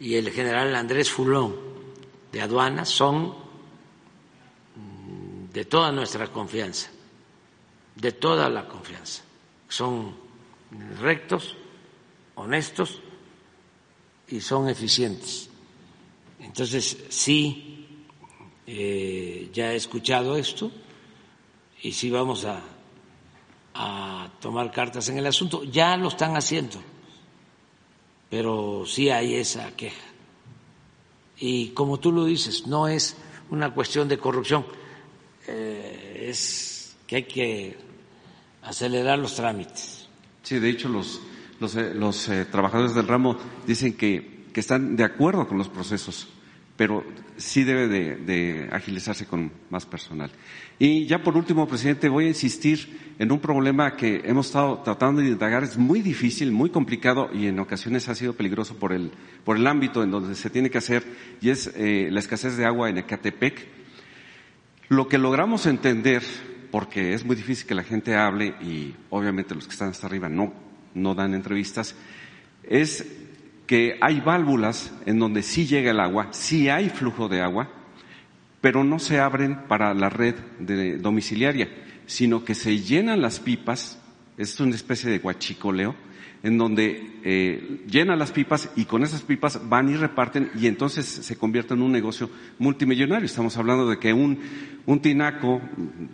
[0.00, 1.54] y el general Andrés Fulón
[2.32, 3.34] de aduanas, son
[4.76, 6.90] mm, de toda nuestra confianza
[8.00, 9.22] de toda la confianza.
[9.68, 10.14] Son
[11.00, 11.56] rectos,
[12.36, 13.00] honestos
[14.28, 15.50] y son eficientes.
[16.38, 17.86] Entonces, sí,
[18.66, 20.70] eh, ya he escuchado esto
[21.82, 22.62] y sí vamos a,
[23.78, 25.62] a tomar cartas en el asunto.
[25.62, 26.78] Ya lo están haciendo,
[28.28, 30.02] pero sí hay esa queja.
[31.38, 33.16] Y como tú lo dices, no es
[33.50, 34.66] una cuestión de corrupción,
[35.46, 37.78] eh, es que hay que
[38.62, 40.08] acelerar los trámites.
[40.42, 41.20] Sí, de hecho los,
[41.60, 45.68] los, eh, los eh, trabajadores del ramo dicen que, que, están de acuerdo con los
[45.68, 46.26] procesos,
[46.78, 47.04] pero
[47.36, 50.30] sí debe de, agilizarse con más personal.
[50.78, 55.20] Y ya por último, presidente, voy a insistir en un problema que hemos estado tratando
[55.20, 55.64] de indagar.
[55.64, 59.10] Es muy difícil, muy complicado y en ocasiones ha sido peligroso por el,
[59.44, 61.02] por el ámbito en donde se tiene que hacer
[61.40, 63.66] y es eh, la escasez de agua en Ecatepec.
[64.88, 66.22] Lo que logramos entender
[66.70, 70.28] porque es muy difícil que la gente hable y obviamente los que están hasta arriba
[70.28, 70.54] no,
[70.94, 71.96] no dan entrevistas,
[72.62, 73.04] es
[73.68, 77.70] que hay válvulas en donde sí llega el agua, sí hay flujo de agua,
[78.62, 81.68] pero no se abren para la red de domiciliaria,
[82.06, 84.00] sino que se llenan las pipas,
[84.38, 85.94] es una especie de guachicoleo,
[86.42, 91.04] en donde eh, llenan las pipas y con esas pipas van y reparten y entonces
[91.04, 93.26] se convierte en un negocio multimillonario.
[93.26, 94.38] Estamos hablando de que un,
[94.86, 95.60] un tinaco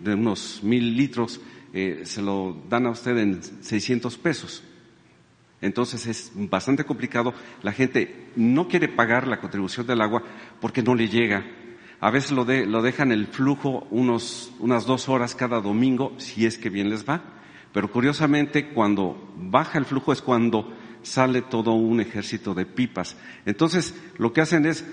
[0.02, 1.40] de unos mil litros
[1.72, 4.64] eh, se lo dan a usted en 600 pesos.
[5.64, 7.34] Entonces es bastante complicado.
[7.62, 10.22] La gente no quiere pagar la contribución del agua
[10.60, 11.44] porque no le llega.
[12.00, 16.46] A veces lo, de, lo dejan el flujo unos, unas dos horas cada domingo, si
[16.46, 17.34] es que bien les va
[17.74, 20.72] pero curiosamente, cuando baja el flujo es cuando
[21.02, 23.16] sale todo un ejército de pipas.
[23.46, 24.84] Entonces, lo que hacen es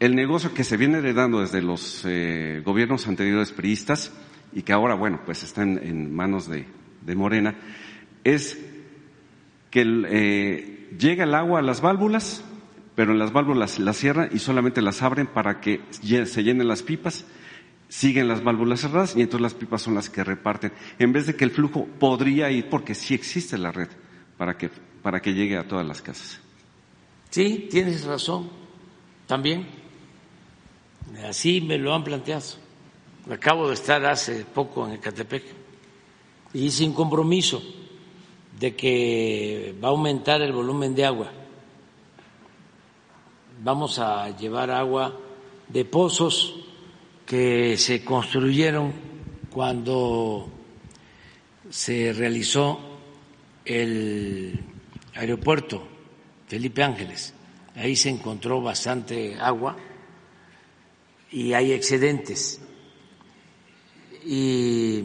[0.00, 4.12] el negocio que se viene heredando desde los eh, gobiernos anteriores priistas
[4.52, 6.66] y que ahora, bueno, pues está en, manos de,
[7.14, 7.54] Morena,
[8.24, 8.58] es
[9.70, 12.44] que eh, llega el agua a las válvulas,
[12.94, 17.24] pero las válvulas las cierran y solamente las abren para que se llenen las pipas
[17.88, 21.34] siguen las válvulas cerradas y entonces las pipas son las que reparten, en vez de
[21.34, 23.88] que el flujo podría ir, porque sí existe la red
[24.36, 24.70] para que,
[25.02, 26.40] para que llegue a todas las casas.
[27.30, 28.50] Sí, tienes razón,
[29.26, 29.66] también.
[31.26, 32.44] Así me lo han planteado.
[33.30, 35.44] acabo de estar hace poco en Ecatepec
[36.52, 37.62] y sin compromiso
[38.58, 41.30] de que va a aumentar el volumen de agua.
[43.62, 45.16] Vamos a llevar agua
[45.68, 46.54] de pozos
[47.26, 48.92] que se construyeron
[49.50, 50.48] cuando
[51.70, 52.80] se realizó
[53.64, 54.58] el
[55.14, 55.86] aeropuerto
[56.46, 57.34] Felipe Ángeles.
[57.76, 59.76] Ahí se encontró bastante agua
[61.30, 62.60] y hay excedentes.
[64.24, 65.04] Y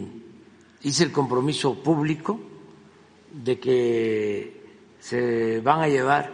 [0.82, 2.53] hice el compromiso público
[3.34, 4.62] de que
[5.00, 6.32] se van a llevar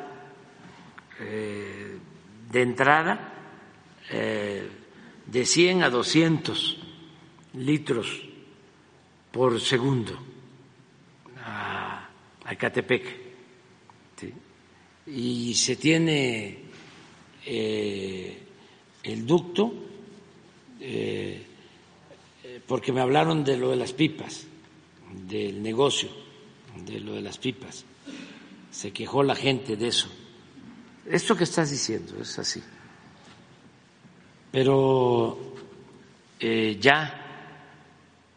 [1.22, 1.98] eh,
[2.52, 3.34] de entrada
[4.12, 4.68] eh,
[5.26, 6.78] de 100 a 200
[7.54, 8.22] litros
[9.32, 10.20] por segundo
[11.44, 12.10] a,
[12.44, 13.30] a Catepec.
[15.08, 16.60] Y se tiene
[17.46, 18.44] eh,
[19.02, 19.74] el ducto,
[22.68, 24.46] porque me hablaron de lo de las pipas,
[25.28, 26.10] del negocio,
[26.86, 27.86] de lo de las pipas.
[28.72, 30.10] Se quejó la gente de eso.
[31.06, 32.62] Esto que estás diciendo es así.
[34.52, 35.56] Pero
[36.40, 37.20] eh, ya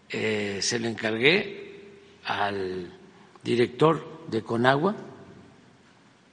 [0.08, 1.62] eh, se lo encargué
[2.24, 2.92] al
[3.42, 4.94] director de Conagua,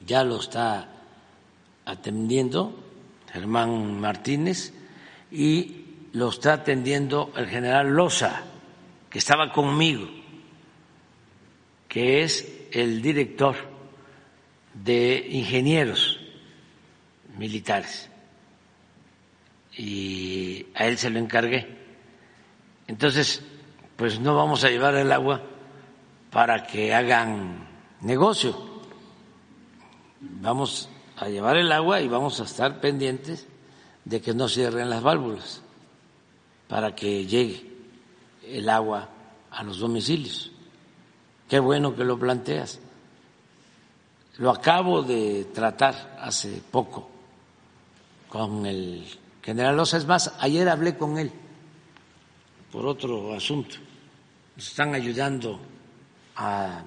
[0.05, 0.89] ya lo está
[1.85, 2.73] atendiendo
[3.31, 4.73] Germán Martínez
[5.31, 8.43] y lo está atendiendo el general Loza,
[9.09, 10.07] que estaba conmigo,
[11.89, 13.55] que es el director
[14.73, 16.19] de ingenieros
[17.37, 18.09] militares.
[19.75, 21.67] Y a él se lo encargué.
[22.87, 23.41] Entonces,
[23.95, 25.41] pues no vamos a llevar el agua
[26.31, 27.67] para que hagan
[28.01, 28.55] negocio.
[30.21, 33.47] Vamos a llevar el agua y vamos a estar pendientes
[34.05, 35.61] de que no cierren las válvulas
[36.67, 37.65] para que llegue
[38.43, 39.09] el agua
[39.49, 40.51] a los domicilios.
[41.49, 42.79] Qué bueno que lo planteas.
[44.37, 47.09] Lo acabo de tratar hace poco
[48.29, 49.05] con el
[49.41, 49.97] general Loza.
[49.97, 51.31] Es más, ayer hablé con él
[52.71, 53.77] por otro asunto
[54.55, 55.59] nos están ayudando
[56.35, 56.83] a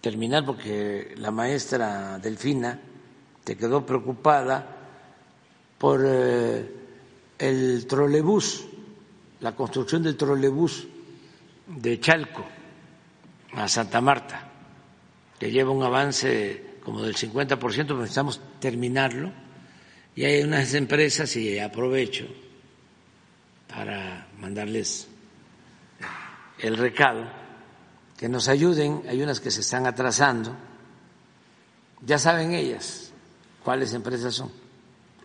[0.00, 2.78] terminar porque la maestra Delfina
[3.42, 4.66] te quedó preocupada
[5.78, 6.72] por eh,
[7.38, 8.66] el trolebús,
[9.40, 10.86] la construcción del trolebús
[11.66, 12.44] de Chalco
[13.56, 14.48] a Santa Marta,
[15.38, 19.32] que lleva un avance como del 50%, pero necesitamos terminarlo.
[20.16, 22.26] Y hay unas empresas, y aprovecho
[23.68, 25.08] para mandarles
[26.58, 27.26] el recado,
[28.16, 30.56] que nos ayuden, hay unas que se están atrasando,
[32.00, 33.12] ya saben ellas
[33.62, 34.52] cuáles empresas son.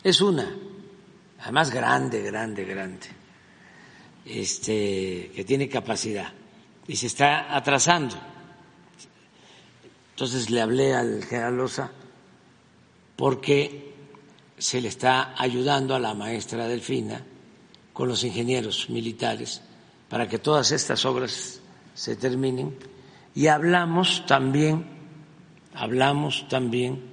[0.03, 0.49] Es una,
[1.39, 3.07] además grande, grande, grande,
[4.25, 6.33] este, que tiene capacidad
[6.89, 8.15] y se está atrasando.
[10.09, 11.91] Entonces le hablé al general Loza
[13.15, 13.93] porque
[14.57, 17.21] se le está ayudando a la maestra Delfina
[17.93, 19.61] con los ingenieros militares
[20.09, 21.61] para que todas estas obras
[21.93, 22.75] se terminen.
[23.35, 24.87] Y hablamos también,
[25.75, 27.03] hablamos también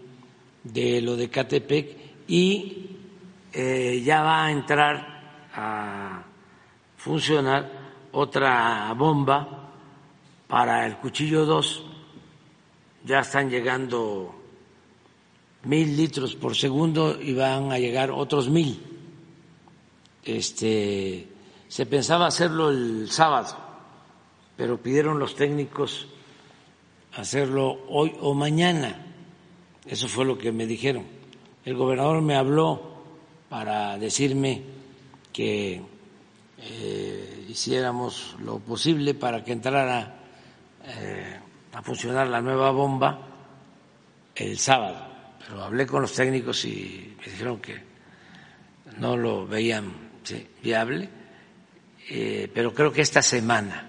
[0.64, 1.96] de lo de Catepec
[2.26, 2.96] y
[3.52, 6.24] eh, ya va a entrar a
[6.96, 7.70] funcionar
[8.12, 9.55] otra bomba
[10.48, 11.82] para el cuchillo 2.
[13.04, 14.34] Ya están llegando
[15.64, 18.82] mil litros por segundo y van a llegar otros mil.
[20.24, 21.28] Este,
[21.68, 23.56] se pensaba hacerlo el sábado,
[24.56, 26.08] pero pidieron los técnicos
[27.16, 29.04] hacerlo hoy o mañana.
[29.86, 31.04] Eso fue lo que me dijeron.
[31.64, 32.96] El gobernador me habló
[33.48, 34.62] para decirme
[35.32, 35.80] que
[36.58, 40.25] eh, hiciéramos lo posible para que entrara
[40.86, 41.40] eh,
[41.72, 43.18] a funcionar la nueva bomba
[44.34, 45.14] el sábado.
[45.38, 47.80] Pero hablé con los técnicos y me dijeron que
[48.98, 50.06] no lo veían
[50.62, 51.08] viable
[52.08, 53.88] eh, pero creo que esta semana,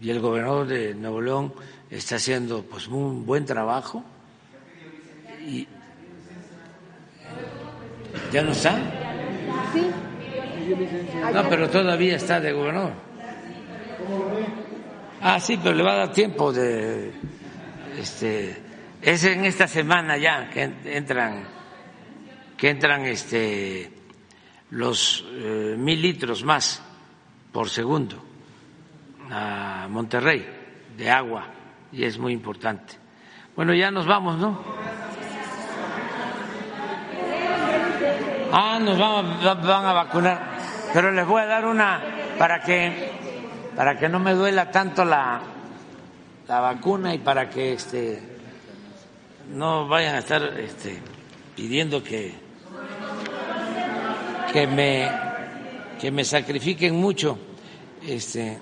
[0.00, 1.52] y el gobernador de Nuevo León
[1.90, 4.02] está haciendo pues un buen trabajo.
[5.46, 5.66] Y,
[8.32, 8.78] ¿Ya no está?
[9.72, 9.90] Sí.
[11.32, 12.92] No, pero todavía está de gobernador.
[15.20, 17.12] Ah, sí, pero le va a dar tiempo de...
[17.98, 18.62] Este,
[19.02, 21.48] es en esta semana ya que entran
[22.56, 23.92] que entran este
[24.70, 26.82] los eh, mil litros más
[27.52, 28.22] por segundo
[29.30, 30.46] a Monterrey
[30.96, 31.46] de agua
[31.92, 32.94] y es muy importante.
[33.56, 34.62] Bueno, ya nos vamos, ¿no?
[38.52, 40.58] Ah, nos van a, van a vacunar.
[40.92, 42.00] Pero les voy a dar una
[42.38, 43.17] para que
[43.78, 45.40] para que no me duela tanto la,
[46.48, 48.20] la vacuna y para que este
[49.54, 50.98] no vayan a estar este,
[51.54, 52.34] pidiendo que
[54.52, 55.08] que me
[56.00, 57.38] que me sacrifiquen mucho,
[58.04, 58.58] este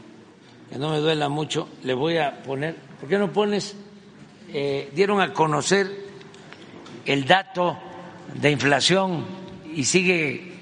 [0.69, 3.75] que no me duela mucho, le voy a poner, ¿por qué no pones?
[4.53, 5.91] Eh, dieron a conocer
[7.07, 7.79] el dato
[8.35, 9.25] de inflación
[9.75, 10.53] y sigue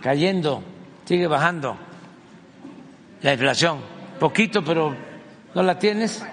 [0.00, 0.62] cayendo,
[1.04, 1.91] sigue bajando
[3.22, 3.80] la inflación,
[4.18, 4.96] poquito, pero
[5.54, 6.24] ¿no la tienes?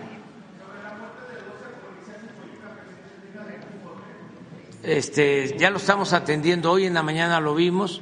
[4.82, 8.02] Este, ya lo estamos atendiendo, hoy en la mañana lo vimos,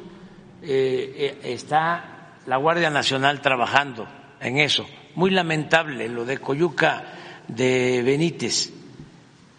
[0.62, 4.08] eh, eh, está la Guardia Nacional trabajando
[4.40, 4.86] en eso.
[5.16, 7.04] Muy lamentable lo de Coyuca
[7.48, 8.72] de Benítez,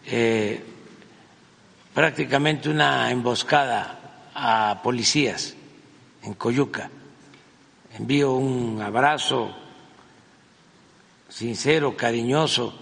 [0.06, 0.62] eh,
[1.92, 5.54] prácticamente una emboscada a policías
[6.22, 6.90] en Coyuca.
[7.98, 9.50] Envío un abrazo
[11.28, 12.72] sincero, cariñoso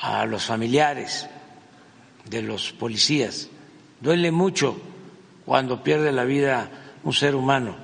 [0.00, 1.28] a los familiares
[2.24, 3.48] de los policías.
[4.00, 4.80] Duele mucho
[5.44, 6.70] cuando pierde la vida
[7.02, 7.74] un ser humano,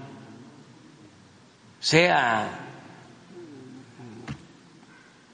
[1.81, 2.61] sea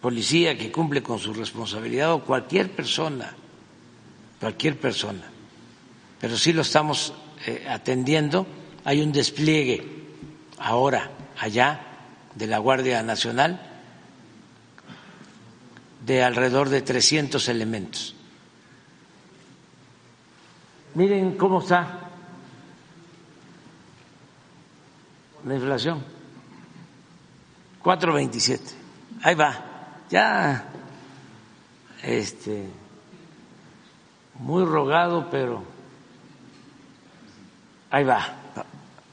[0.00, 3.34] policía que cumple con su responsabilidad o cualquier persona,
[4.40, 5.24] cualquier persona.
[6.18, 7.12] Pero sí lo estamos
[7.46, 8.46] eh, atendiendo.
[8.84, 9.97] Hay un despliegue
[10.58, 11.80] ahora allá
[12.34, 13.60] de la Guardia Nacional
[16.04, 18.14] de alrededor de 300 elementos.
[20.94, 22.00] Miren cómo está
[25.44, 26.02] la inflación.
[27.82, 28.60] 4.27.
[29.22, 29.64] Ahí va.
[30.10, 30.64] Ya
[32.02, 32.68] este
[34.38, 35.62] muy rogado, pero
[37.90, 38.20] ahí va,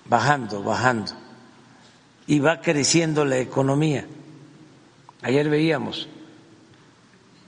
[0.06, 1.24] bajando, bajando.
[2.27, 4.06] Y va creciendo la economía.
[5.22, 6.07] Ayer veíamos,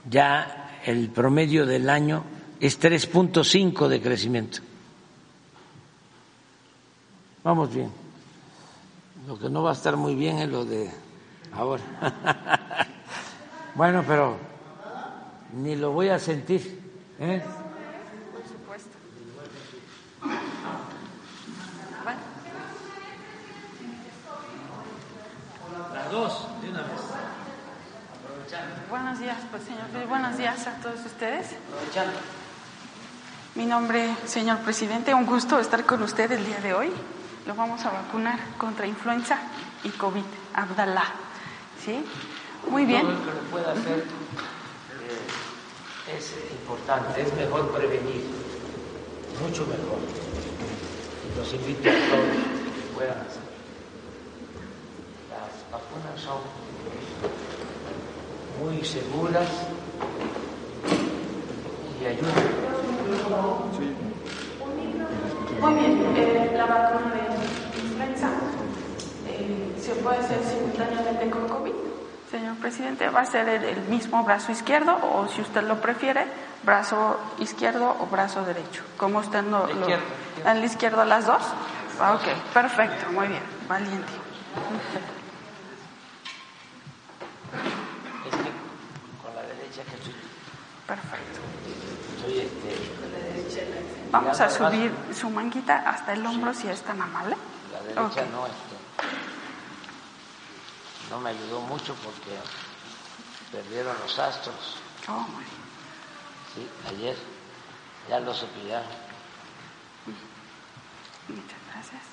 [0.09, 2.23] ya el promedio del año
[2.59, 4.59] es 3.5 de crecimiento.
[7.43, 7.91] Vamos bien.
[9.27, 10.89] Lo que no va a estar muy bien es lo de
[11.51, 11.83] ahora.
[13.75, 14.37] bueno, pero
[15.53, 16.79] ni lo voy a sentir.
[17.19, 17.41] ¿eh?
[18.33, 18.89] Por supuesto.
[25.93, 26.91] Las dos, de una vez.
[28.89, 29.85] Buenos días, pues, señor.
[30.07, 31.48] Buenos días a todos ustedes.
[31.72, 32.18] Aprovechando.
[33.56, 36.89] Mi nombre, señor presidente, un gusto estar con usted el día de hoy.
[37.45, 39.38] Lo vamos a vacunar contra influenza
[39.84, 40.23] y COVID.
[40.53, 41.03] Abdalá.
[41.84, 42.06] ¿Sí?
[42.69, 43.02] Muy bien.
[43.02, 44.03] Todo lo que lo pueda hacer eh,
[46.18, 48.26] es importante, es mejor prevenir,
[49.41, 49.99] mucho mejor.
[51.38, 52.35] Los invito a todos
[52.76, 53.47] que puedan hacer.
[56.18, 56.40] Son
[58.60, 59.48] muy seguras
[62.02, 62.34] y ayudan.
[65.61, 66.14] Muy bien.
[66.15, 68.30] Eh, la vacuna de influenza
[69.28, 71.74] eh, se puede hacer simultáneamente con COVID.
[72.32, 76.26] Señor presidente, va a ser el, el mismo brazo izquierdo o, si usted lo prefiere,
[76.64, 78.84] brazo izquierdo o brazo derecho.
[78.98, 79.80] Como usted no lo.
[79.80, 80.03] Izquierdo.
[80.45, 81.41] ¿En la izquierda las dos?
[81.99, 84.11] Ah, Ok, perfecto, muy bien, valiente.
[88.26, 88.52] Es que
[89.24, 90.15] con la derecha que estoy,
[90.86, 91.40] Perfecto.
[92.18, 92.78] estoy este,
[94.11, 97.36] Vamos a subir su manguita hasta el hombro si es tan amable.
[97.74, 98.15] la derecha Ok.
[98.32, 98.78] no, este,
[101.11, 102.38] no me ayudó mucho porque
[103.52, 104.78] perdieron los astros.
[105.10, 105.26] Oh.
[106.56, 107.18] Sí, ayer
[108.10, 108.88] ya lo cepillaron.
[111.28, 112.03] Muchas gracias.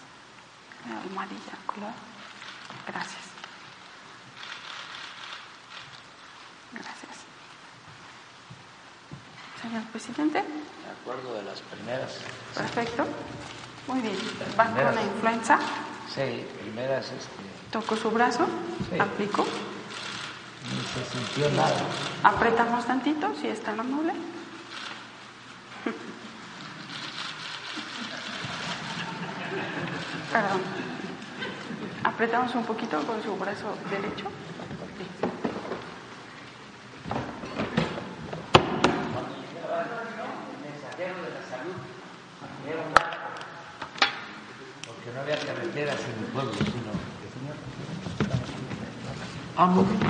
[0.91, 1.93] La almohadilla color.
[2.89, 3.24] Gracias.
[9.65, 12.19] Señor presidente, Me acuerdo de las primeras,
[12.55, 13.07] perfecto.
[13.89, 14.15] Muy bien.
[14.61, 15.59] Va con la influenza.
[16.15, 17.31] sí, primeras, este,
[17.73, 18.45] Tocó su brazo.
[18.91, 19.01] Sí.
[19.01, 19.47] Aplicó.
[20.71, 21.81] ni se sintió nada.
[22.23, 24.13] Apretamos tantito, si es tan amable.
[30.31, 30.61] Perdón.
[32.05, 34.29] Apretamos un poquito con su brazo derecho.
[40.63, 41.75] mensajero de la salud
[42.41, 42.54] era un
[44.87, 47.15] porque no había carreteras en el pueblo, sino
[49.57, 50.01] Ah, muy bien.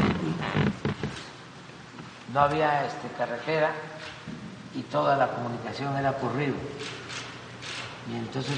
[2.33, 3.73] no había este, carretera
[4.75, 6.55] y toda la comunicación era por río.
[8.11, 8.57] Y entonces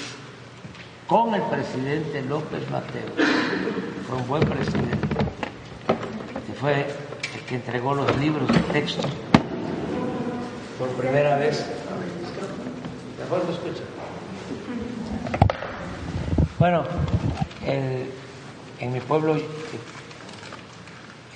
[1.07, 3.13] con el presidente López Mateos.
[4.09, 5.09] Fue un buen presidente.
[6.61, 6.87] fue
[7.35, 9.07] el que entregó los libros de texto
[10.79, 11.65] por primera vez.
[13.31, 13.83] Mejor lo escucha.
[16.59, 16.85] Bueno,
[17.67, 19.37] en mi pueblo,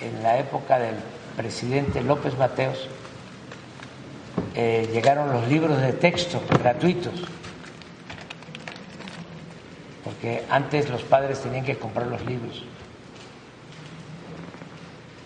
[0.01, 0.95] en la época del
[1.37, 2.89] presidente López Mateos,
[4.55, 7.15] eh, llegaron los libros de texto gratuitos,
[10.05, 12.65] porque antes los padres tenían que comprar los libros.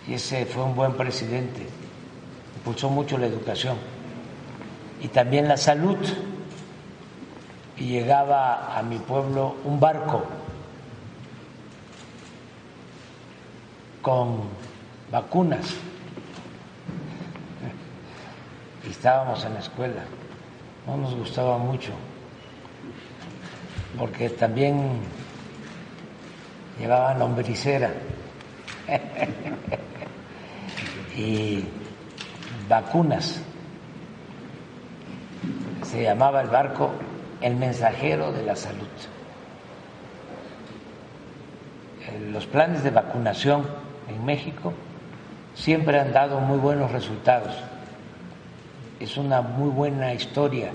[0.07, 1.65] Y ese fue un buen presidente,
[2.57, 3.77] impulsó mucho la educación
[5.01, 5.97] y también la salud.
[7.77, 10.23] Y llegaba a mi pueblo un barco
[14.01, 14.43] con
[15.11, 15.75] vacunas
[18.85, 20.03] y estábamos en la escuela.
[20.85, 21.91] No nos gustaba mucho,
[23.97, 24.99] porque también
[26.79, 27.91] llevaban lombricera
[31.17, 31.63] y
[32.69, 33.41] vacunas.
[35.83, 36.91] Se llamaba el barco
[37.45, 38.87] el mensajero de la salud.
[42.31, 43.65] Los planes de vacunación
[44.09, 44.73] en México
[45.53, 47.55] siempre han dado muy buenos resultados
[48.99, 50.71] es una muy buena historia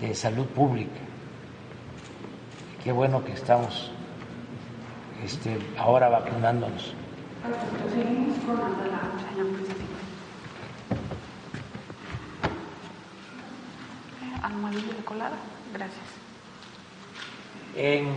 [0.00, 1.00] de salud pública.
[2.82, 3.90] Qué bueno que estamos
[5.24, 6.94] este, ahora vacunándonos.
[15.72, 16.04] Gracias.
[17.76, 18.14] En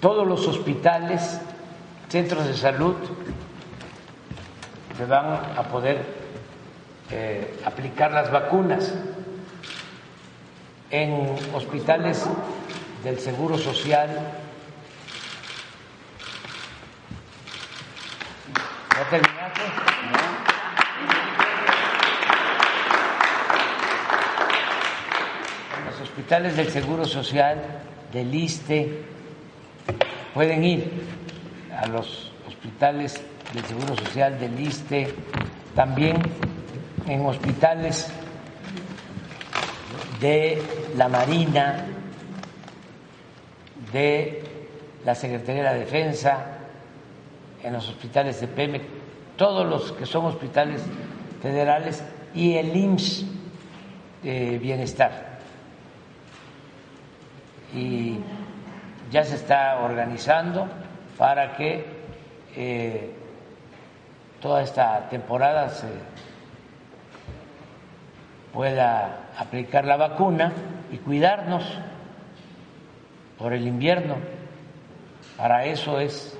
[0.00, 1.40] todos los hospitales,
[2.08, 2.96] centros de salud,
[4.96, 5.26] se van
[5.56, 6.04] a poder
[7.10, 8.92] eh, aplicar las vacunas
[10.90, 12.24] en hospitales
[13.04, 14.10] del Seguro Social.
[18.96, 19.89] ¿Ya terminaste?
[26.20, 27.58] Hospitales del Seguro Social,
[28.12, 29.04] del ISTE,
[30.34, 30.90] pueden ir
[31.74, 33.18] a los hospitales
[33.54, 35.14] del Seguro Social, del ISTE,
[35.74, 36.18] también
[37.06, 38.12] en hospitales
[40.20, 40.62] de
[40.94, 41.86] la Marina,
[43.90, 44.42] de
[45.06, 46.44] la Secretaría de la Defensa,
[47.62, 48.82] en los hospitales de PEMEC,
[49.38, 50.82] todos los que son hospitales
[51.40, 53.24] federales y el IMSS
[54.22, 55.30] de Bienestar.
[57.74, 58.18] Y
[59.10, 60.66] ya se está organizando
[61.18, 61.84] para que
[62.56, 63.12] eh,
[64.40, 65.88] toda esta temporada se
[68.52, 70.52] pueda aplicar la vacuna
[70.90, 71.64] y cuidarnos
[73.38, 74.16] por el invierno.
[75.36, 76.36] Para eso es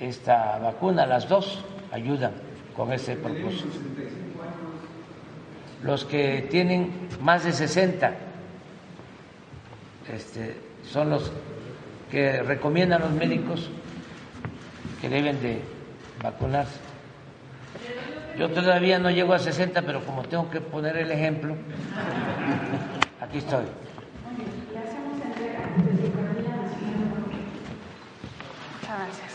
[0.00, 2.32] esta vacuna, las dos ayudan
[2.76, 3.78] con ese propósito.
[5.82, 8.12] Los que tienen más de 60
[10.10, 11.30] este, son los
[12.10, 13.70] que recomiendan los médicos
[15.00, 15.60] que deben de
[16.22, 16.78] vacunarse.
[18.38, 21.54] Yo todavía no llego a 60, pero como tengo que poner el ejemplo,
[23.20, 23.64] aquí estoy.
[28.80, 29.32] Muchas gracias.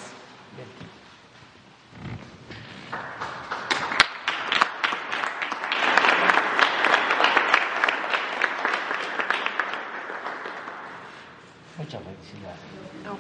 [11.77, 12.59] Muchas felicidades.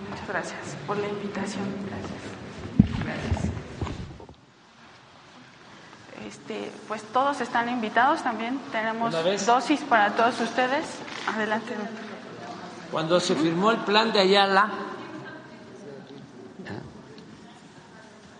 [0.09, 1.65] muchas gracias por la invitación.
[1.87, 2.27] Gracias.
[3.05, 3.51] Gracias.
[6.27, 7.03] Este, pues
[7.37, 8.59] todos están invitados también.
[8.71, 9.13] Tenemos
[9.45, 10.85] dosis para todos ustedes.
[11.27, 11.75] Adelante.
[12.91, 14.71] Cuando se firmó el plan de Ayala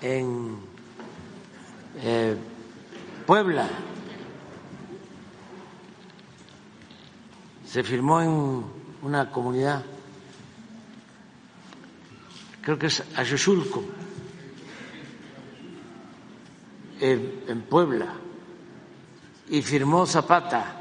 [0.02, 0.58] en
[2.02, 2.36] eh,
[3.28, 3.68] Puebla,
[7.68, 8.64] se firmó en
[9.04, 9.84] una comunidad,
[12.62, 13.84] creo que es Ayoshulco
[17.00, 18.08] en, Puebla
[19.50, 20.76] y firmó Zapata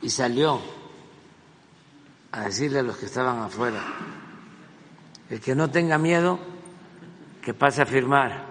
[0.00, 0.60] y salió
[2.32, 3.82] a decirle a los que estaban afuera,
[5.28, 6.38] el que no tenga miedo,
[7.42, 8.46] que pase a firmar.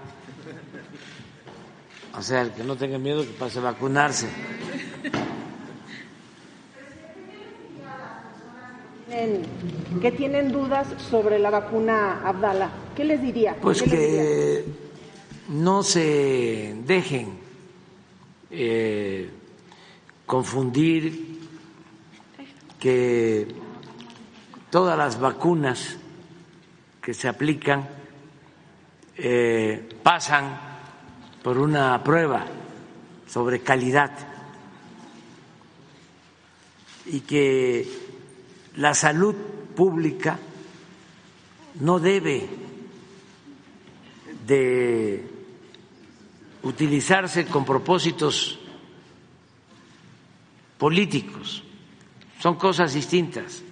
[2.18, 4.30] O sea, el que no tenga miedo, que pase a vacunarse.
[10.02, 13.58] que tienen dudas sobre la vacuna Abdala, ¿qué les diría?
[13.62, 14.66] Pues que
[15.50, 17.41] no se dejen
[18.52, 19.30] eh,
[20.26, 21.40] confundir
[22.80, 23.48] que
[24.70, 25.98] todas las vacunas
[27.02, 27.88] que se aplican
[29.16, 30.60] eh, pasan
[31.44, 32.46] por una prueba
[33.28, 34.12] sobre calidad
[37.06, 37.88] y que
[38.76, 39.36] la salud
[39.76, 40.38] pública
[41.80, 42.48] no debe
[44.46, 45.31] de
[46.64, 48.60] utilizarse con propósitos
[50.78, 51.64] políticos.
[52.40, 53.64] Son cosas distintas.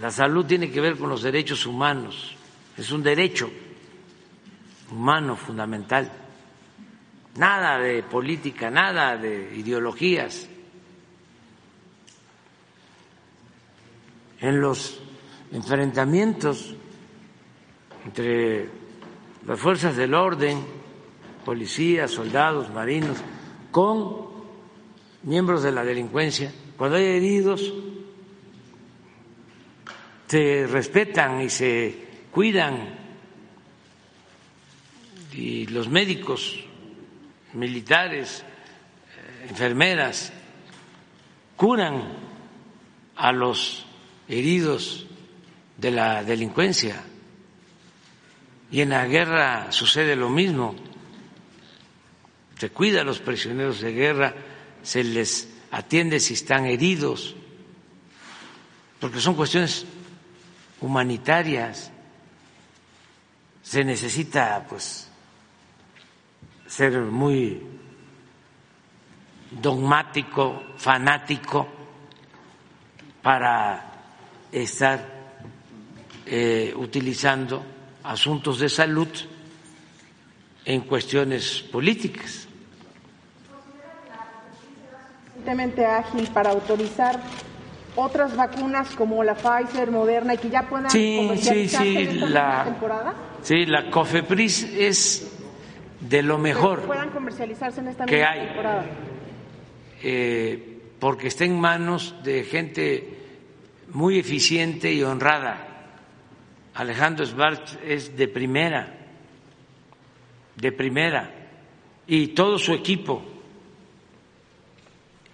[0.00, 2.34] La salud tiene que ver con los derechos humanos.
[2.76, 3.50] Es un derecho
[4.90, 6.10] humano fundamental.
[7.36, 10.48] Nada de política, nada de ideologías.
[14.40, 15.00] En los
[15.52, 16.74] enfrentamientos
[18.04, 18.83] entre
[19.46, 20.64] las fuerzas del orden,
[21.44, 23.18] policías, soldados, marinos,
[23.70, 24.28] con
[25.22, 27.72] miembros de la delincuencia, cuando hay heridos,
[30.26, 33.04] se respetan y se cuidan
[35.32, 36.64] y los médicos,
[37.52, 40.32] militares, eh, enfermeras,
[41.56, 42.02] curan
[43.16, 43.84] a los
[44.28, 45.06] heridos
[45.76, 47.02] de la delincuencia.
[48.74, 50.74] Y en la guerra sucede lo mismo.
[52.58, 54.34] Se cuida a los prisioneros de guerra,
[54.82, 57.36] se les atiende si están heridos,
[58.98, 59.86] porque son cuestiones
[60.80, 61.92] humanitarias.
[63.62, 65.08] Se necesita, pues,
[66.66, 67.62] ser muy
[69.52, 71.68] dogmático, fanático,
[73.22, 73.92] para
[74.50, 75.14] estar
[76.26, 77.73] eh, utilizando
[78.04, 79.08] asuntos de salud
[80.64, 82.46] en cuestiones políticas.
[85.26, 87.20] Suficientemente ágil para autorizar
[87.96, 92.10] otras vacunas como la Pfizer, Moderna y que ya puedan sí, comercializarse sí, sí, en
[92.16, 93.14] esta la, temporada?
[93.42, 95.30] Sí, la COFEPRIS es
[96.00, 98.46] de lo mejor Que puedan comercializarse en esta que hay.
[98.46, 98.84] temporada.
[100.02, 103.18] eh, porque está en manos de gente
[103.92, 105.73] muy eficiente y honrada.
[106.74, 108.92] Alejandro Schwartz es de primera,
[110.56, 111.30] de primera,
[112.06, 113.22] y todo su equipo.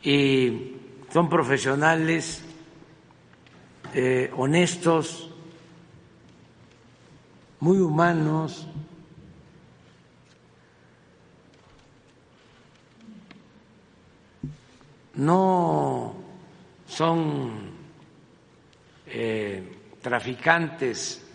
[0.03, 0.77] Y
[1.11, 2.45] son profesionales
[3.95, 5.31] eh, honestos,
[7.61, 8.67] muy humanos.
[15.15, 16.15] No
[16.87, 17.51] son
[19.07, 21.30] eh, traficantes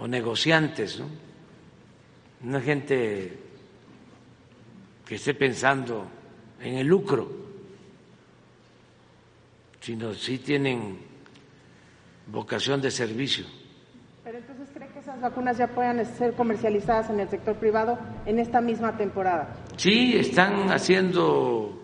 [0.00, 1.06] o negociantes, ¿no?
[2.44, 3.36] Una gente
[5.04, 6.06] que esté pensando
[6.60, 7.28] en el lucro,
[9.80, 10.98] sino sí tienen
[12.26, 13.44] vocación de servicio.
[14.22, 18.38] Pero entonces, ¿cree que esas vacunas ya puedan ser comercializadas en el sector privado en
[18.38, 19.48] esta misma temporada?
[19.76, 21.82] Sí, están haciendo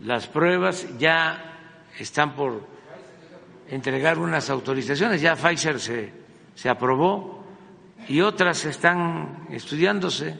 [0.00, 1.58] las pruebas, ya
[1.98, 2.66] están por
[3.68, 6.12] entregar unas autorizaciones, ya Pfizer se,
[6.54, 7.41] se aprobó
[8.08, 10.38] y otras están estudiándose.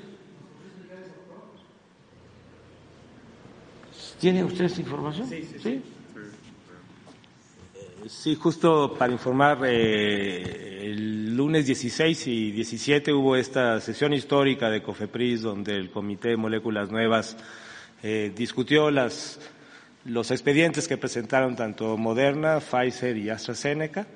[4.21, 5.29] ¿Tiene usted esta información?
[5.29, 5.83] Sí, sí.
[8.09, 14.83] Sí, justo para informar, eh, el lunes 16 y 17 hubo esta sesión histórica de
[14.83, 17.37] COFEPRIS donde el Comité de Moléculas Nuevas
[18.03, 19.41] eh, discutió las,
[20.05, 24.07] los expedientes que presentaron tanto Moderna, Pfizer y AstraZeneca.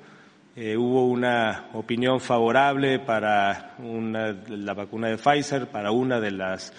[0.59, 6.73] Eh, hubo una opinión favorable para una, la vacuna de Pfizer, para una de las,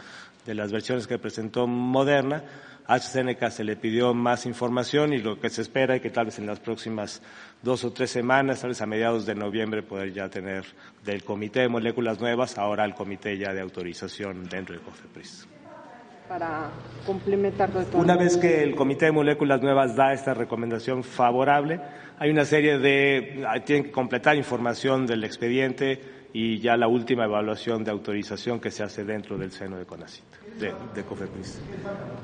[0.44, 2.42] de las versiones que presentó Moderna.
[2.88, 6.24] A AstraZeneca se le pidió más información y lo que se espera es que tal
[6.24, 7.22] vez en las próximas
[7.62, 10.64] dos o tres semanas, tal vez a mediados de noviembre, poder ya tener
[11.04, 15.46] del Comité de Moléculas Nuevas, ahora el Comité ya de Autorización dentro de COFEPRIS.
[16.28, 16.70] Para
[17.06, 17.98] complementar todo.
[17.98, 21.80] Una vez que el Comité de Moléculas Nuevas da esta recomendación favorable,
[22.18, 26.00] hay una serie de, tienen que completar información del expediente
[26.32, 30.24] y ya la última evaluación de autorización que se hace dentro del seno de CONACIT,
[30.60, 31.60] de, de COFEPRIS.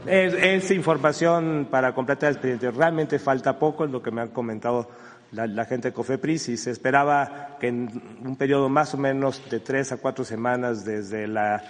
[0.06, 2.70] Es, es información para completar el expediente.
[2.70, 4.90] Realmente falta poco, es lo que me han comentado
[5.32, 9.42] la, la, gente de COFEPRIS y se esperaba que en un periodo más o menos
[9.50, 11.62] de tres a cuatro semanas desde la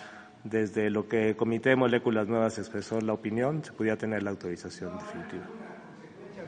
[0.45, 4.31] desde lo que el Comité de Moléculas Nuevas expresó la opinión, se pudiera tener la
[4.31, 5.45] autorización definitiva.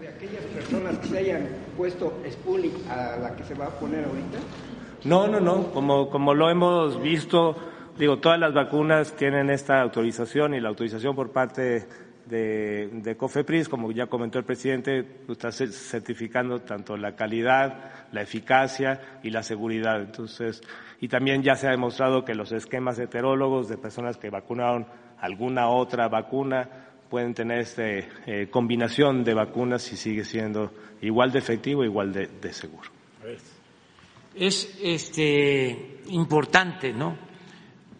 [0.00, 4.04] ¿De aquellas personas que se hayan puesto Sputnik a la que se va a poner
[4.04, 4.38] ahorita?
[5.04, 5.70] No, no, no.
[5.72, 7.56] Como, como lo hemos visto,
[7.98, 11.86] digo, todas las vacunas tienen esta autorización y la autorización por parte
[12.26, 19.30] de, COFEPRIS, como ya comentó el presidente, está certificando tanto la calidad, la eficacia y
[19.30, 20.00] la seguridad.
[20.00, 20.60] Entonces,
[21.00, 24.86] y también ya se ha demostrado que los esquemas heterólogos de personas que vacunaron
[25.20, 26.68] alguna otra vacuna
[27.08, 32.26] pueden tener esta eh, combinación de vacunas y sigue siendo igual de efectivo, igual de,
[32.26, 32.90] de seguro.
[34.34, 37.16] Es este, importante, ¿no?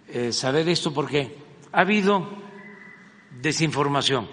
[0.09, 1.37] Eh, saber esto porque
[1.73, 2.46] ha habido
[3.41, 4.29] desinformación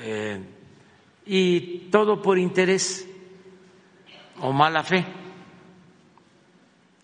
[0.00, 0.40] eh,
[1.26, 3.06] y todo por interés
[4.40, 5.04] o mala fe.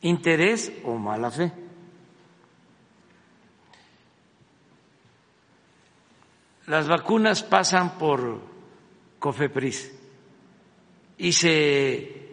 [0.02, 1.52] Interés o mala fe.
[6.66, 8.40] Las vacunas pasan por
[9.18, 9.92] COFEPRIS
[11.18, 12.24] y se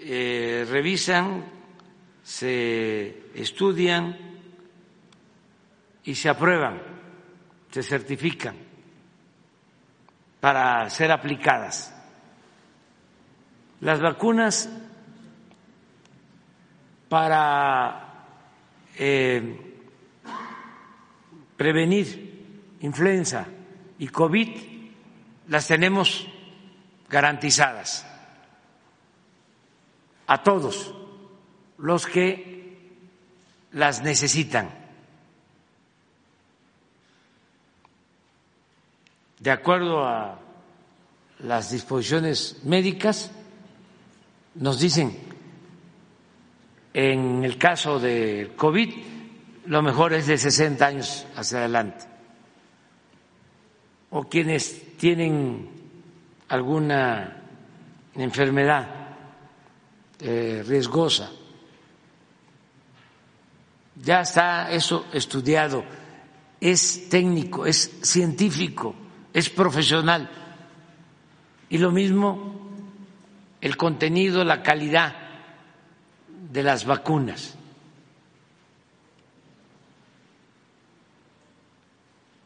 [0.00, 1.44] eh, revisan,
[2.22, 4.16] se estudian
[6.04, 6.95] y se aprueban,
[7.76, 8.56] se certifican
[10.40, 11.94] para ser aplicadas.
[13.82, 14.70] Las vacunas
[17.10, 18.28] para
[18.96, 19.74] eh,
[21.58, 23.46] prevenir influenza
[23.98, 24.48] y COVID
[25.48, 26.26] las tenemos
[27.10, 28.06] garantizadas
[30.26, 30.94] a todos
[31.76, 32.96] los que
[33.72, 34.85] las necesitan.
[39.38, 40.38] De acuerdo a
[41.40, 43.30] las disposiciones médicas,
[44.54, 45.16] nos dicen,
[46.94, 48.94] en el caso del COVID,
[49.66, 52.06] lo mejor es de 60 años hacia adelante,
[54.10, 55.68] o quienes tienen
[56.48, 57.42] alguna
[58.14, 58.88] enfermedad
[60.20, 61.30] eh, riesgosa.
[64.02, 65.84] Ya está eso estudiado,
[66.60, 68.94] es técnico, es científico,
[69.36, 70.30] es profesional.
[71.68, 72.70] Y lo mismo
[73.60, 75.14] el contenido, la calidad
[76.50, 77.54] de las vacunas.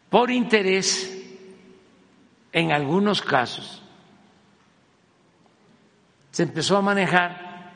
[0.08, 1.16] Por interés,
[2.50, 3.84] en algunos casos,
[6.32, 7.70] se empezó a manejar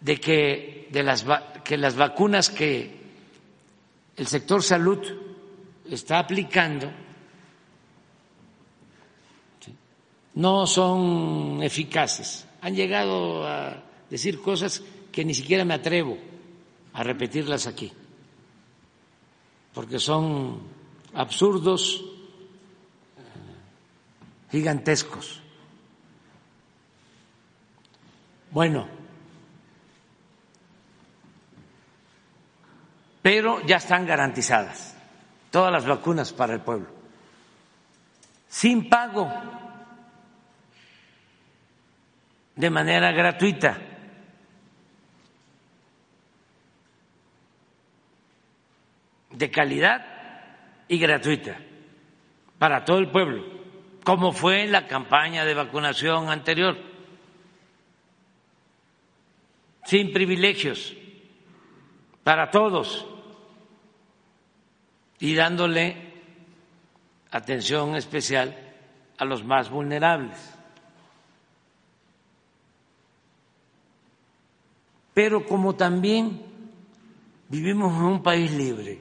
[0.00, 1.26] de que, de las,
[1.62, 3.02] que las vacunas que
[4.16, 5.06] el sector salud
[5.90, 6.90] está aplicando
[10.36, 12.46] no son eficaces.
[12.60, 16.16] Han llegado a decir cosas que ni siquiera me atrevo
[16.92, 17.92] a repetirlas aquí,
[19.74, 20.60] porque son
[21.14, 22.04] absurdos,
[23.16, 23.22] eh,
[24.52, 25.40] gigantescos.
[28.50, 28.86] Bueno,
[33.22, 34.94] pero ya están garantizadas
[35.50, 36.88] todas las vacunas para el pueblo,
[38.48, 39.30] sin pago,
[42.56, 43.78] de manera gratuita.
[49.36, 50.02] de calidad
[50.88, 51.58] y gratuita
[52.58, 53.44] para todo el pueblo,
[54.02, 56.78] como fue la campaña de vacunación anterior,
[59.84, 60.96] sin privilegios,
[62.24, 63.06] para todos
[65.20, 66.14] y dándole
[67.30, 68.56] atención especial
[69.18, 70.55] a los más vulnerables.
[75.16, 76.42] Pero como también
[77.48, 79.00] vivimos en un país libre,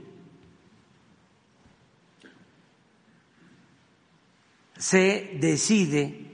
[4.77, 6.25] se decide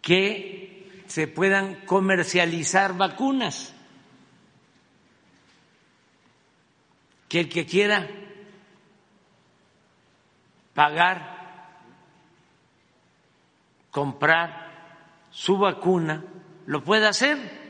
[0.00, 3.72] que se puedan comercializar vacunas.
[7.28, 8.08] que el que quiera
[10.74, 11.80] pagar,
[13.90, 16.22] comprar su vacuna,
[16.66, 17.66] lo puede hacer.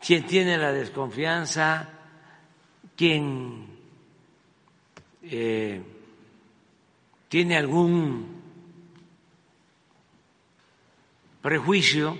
[0.00, 1.88] Quien tiene la desconfianza,
[2.94, 3.66] quien
[5.22, 5.82] eh,
[7.28, 8.42] tiene algún
[11.40, 12.18] prejuicio,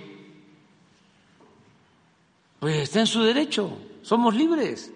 [2.59, 4.91] pues está en su derecho, somos libres.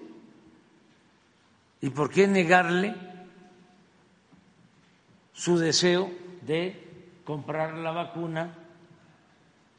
[1.81, 3.08] ¿Y por qué negarle
[5.39, 6.11] su deseo
[6.41, 8.53] de comprar la vacuna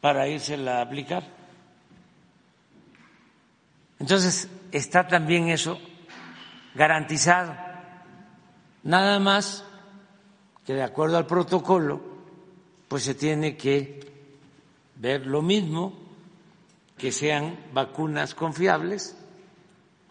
[0.00, 1.22] para írsela a aplicar?
[3.98, 5.78] Entonces, está también eso
[6.74, 7.54] garantizado.
[8.84, 9.62] Nada más
[10.64, 12.00] que de acuerdo al protocolo,
[12.88, 14.00] pues se tiene que
[14.96, 15.92] ver lo mismo
[16.96, 19.14] que sean vacunas confiables,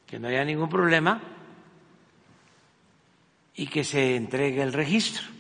[0.06, 1.20] que no haya ningún problema
[3.56, 5.39] y que se entregue el registro.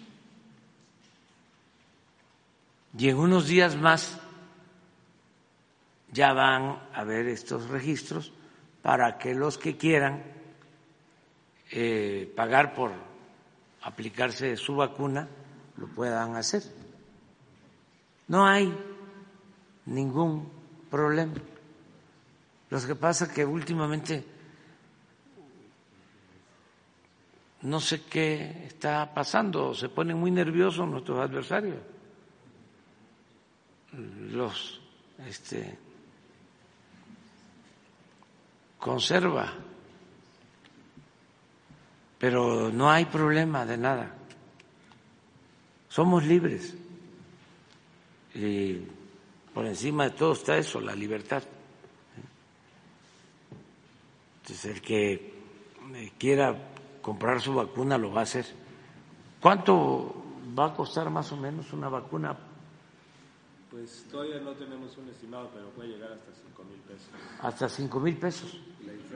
[2.99, 4.19] Y en unos días más
[6.11, 8.33] ya van a ver estos registros
[8.81, 10.21] para que los que quieran
[11.71, 12.91] eh, pagar por
[13.83, 15.29] aplicarse su vacuna
[15.77, 16.61] lo puedan hacer.
[18.27, 18.77] No hay
[19.85, 20.51] ningún
[20.91, 21.35] problema.
[22.69, 24.25] Lo que pasa que últimamente
[27.61, 31.77] no sé qué está pasando, se ponen muy nerviosos nuestros adversarios,
[33.93, 34.81] los
[35.27, 35.77] este,
[38.77, 39.53] conserva,
[42.17, 44.15] pero no hay problema de nada,
[45.87, 46.75] somos libres
[48.33, 48.77] y
[49.53, 51.43] por encima de todo está eso, la libertad.
[54.41, 55.33] Entonces, el que
[56.17, 56.55] quiera
[57.01, 58.45] comprar su vacuna lo va a hacer.
[59.41, 60.15] ¿Cuánto
[60.57, 62.37] va a costar más o menos una vacuna?
[63.69, 67.07] Pues todavía no tenemos un estimado, pero puede llegar hasta cinco mil pesos.
[67.41, 68.59] ¿Hasta cinco mil pesos?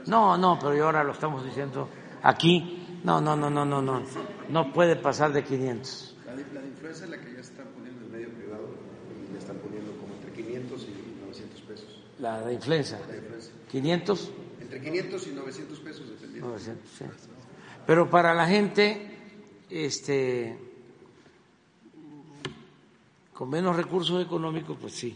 [0.05, 1.89] No, no, pero ahora lo estamos diciendo
[2.21, 3.01] aquí.
[3.03, 4.03] No, no, no, no, no, no.
[4.49, 6.17] No puede pasar de 500.
[6.25, 8.69] La de, la de influenza es la que ya están poniendo en medio privado
[9.27, 12.03] y le están poniendo como entre 500 y 900 pesos.
[12.19, 12.99] La de influenza.
[12.99, 13.51] La de influenza.
[13.71, 14.29] ¿500?
[14.61, 16.47] Entre 500 y 900 pesos dependiendo.
[16.49, 17.05] 900, sí.
[17.85, 19.13] Pero para la gente
[19.69, 20.57] este,
[23.45, 25.15] menos recursos económicos, pues sí,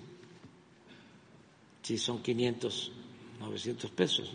[1.82, 2.92] sí son 500,
[3.40, 4.34] 900 pesos.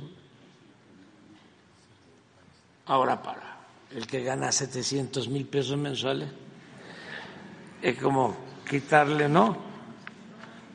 [2.86, 6.30] Ahora para el que gana 700 mil pesos mensuales,
[7.80, 8.36] es como
[8.68, 9.56] quitarle, ¿no?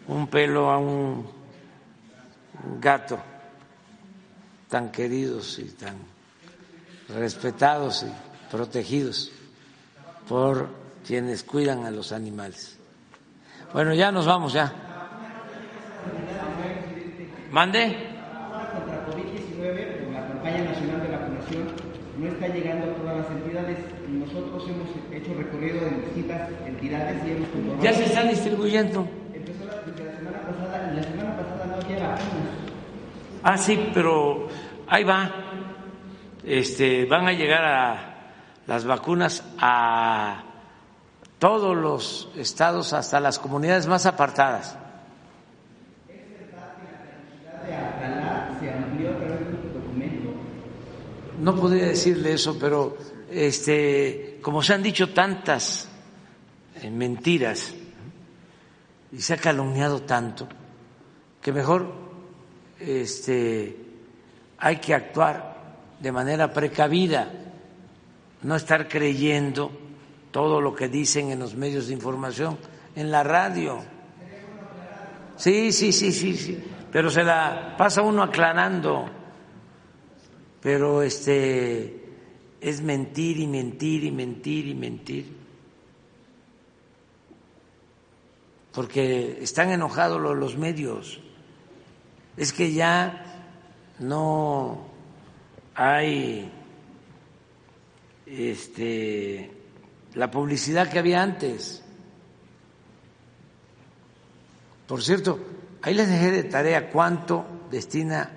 [0.08, 1.28] Un pelo a un
[2.80, 3.20] gato
[4.70, 5.98] tan queridos y tan
[7.10, 9.32] respetados y protegidos
[10.28, 10.70] por
[11.06, 12.77] quienes cuidan a los animales.
[13.74, 14.72] Bueno, ya nos vamos ya.
[17.52, 17.96] Mande.
[18.74, 21.68] Contra COVID-19, la campaña nacional de vacunación
[22.18, 23.78] no está llegando a todas las entidades.
[24.10, 27.84] Nosotros hemos hecho recorrido en distintas entidades y hemos comprobado.
[27.84, 29.08] Ya se están distribuyendo.
[29.34, 32.68] Empezó la semana pasada y la semana pasada no había vacunas.
[33.44, 34.48] Ah, sí, pero
[34.88, 35.32] ahí va.
[36.44, 38.32] Este, van a llegar a
[38.66, 40.44] las vacunas a
[41.40, 44.76] todos los estados, hasta las comunidades más apartadas.
[51.40, 52.98] No podría decirle eso, pero
[53.32, 55.88] este, como se han dicho tantas
[56.82, 57.74] eh, mentiras
[59.12, 60.48] y se ha calumniado tanto,
[61.42, 61.94] que mejor
[62.80, 63.78] este,
[64.58, 67.32] hay que actuar de manera precavida,
[68.42, 69.87] no estar creyendo
[70.38, 72.60] todo lo que dicen en los medios de información,
[72.96, 73.80] en la radio.
[75.36, 79.10] Sí, sí, sí, sí, sí, pero se la pasa uno aclarando,
[80.62, 82.06] pero este
[82.62, 85.26] es mentir y mentir y mentir y mentir,
[88.74, 91.20] porque están enojados los, medios,
[92.38, 93.26] es que ya
[93.98, 94.86] no
[95.74, 96.52] hay
[98.28, 99.57] este
[100.16, 101.84] la publicidad que había antes.
[104.88, 105.40] Por cierto,
[105.82, 108.32] ahí les dejé de tarea cuánto destina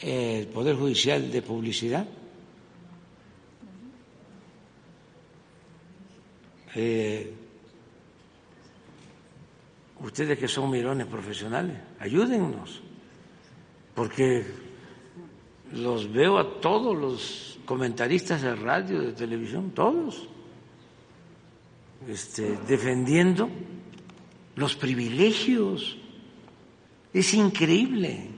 [0.00, 2.06] el Poder Judicial de publicidad.
[6.74, 7.34] Eh,
[10.00, 12.80] ustedes que son mirones profesionales, ayúdennos,
[13.94, 14.44] porque
[15.72, 20.28] los veo a todos los comentaristas de radio, de televisión, todos,
[22.08, 23.48] este, defendiendo
[24.56, 25.98] los privilegios.
[27.12, 28.28] Es increíble.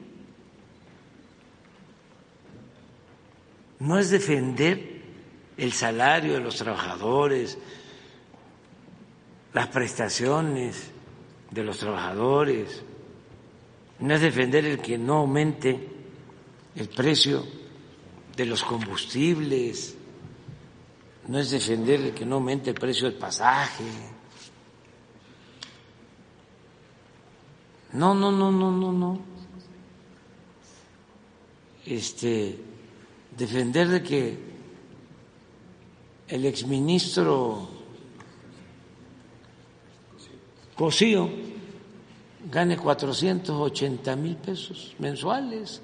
[3.80, 5.02] No es defender
[5.56, 7.58] el salario de los trabajadores,
[9.52, 10.90] las prestaciones
[11.50, 12.82] de los trabajadores,
[14.00, 15.88] no es defender el que no aumente
[16.74, 17.44] el precio
[18.36, 19.96] de los combustibles,
[21.28, 23.84] no es defender que no aumente el precio del pasaje.
[27.92, 29.20] No, no, no, no, no, no.
[31.86, 32.58] Este,
[33.36, 34.38] defender de que
[36.28, 37.68] el exministro
[40.74, 41.30] Cosío
[42.50, 45.80] gane 480 mil pesos mensuales,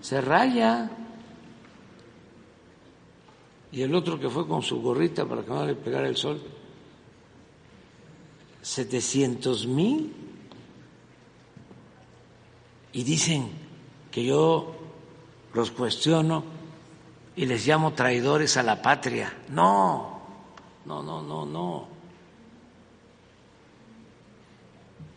[0.00, 0.90] se raya.
[3.72, 6.40] Y el otro que fue con su gorrita para que no le pegara el sol,
[8.60, 10.14] 700 mil.
[12.92, 13.50] Y dicen
[14.10, 14.74] que yo
[15.54, 16.44] los cuestiono
[17.34, 19.32] y les llamo traidores a la patria.
[19.48, 20.20] No,
[20.84, 21.88] no, no, no, no.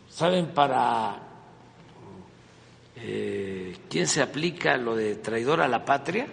[0.08, 1.20] ¿Saben para
[2.96, 6.26] eh, quién se aplica lo de traidor a la patria?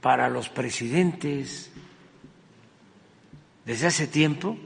[0.00, 1.70] Para los presidentes.
[3.64, 4.56] Desde hace tiempo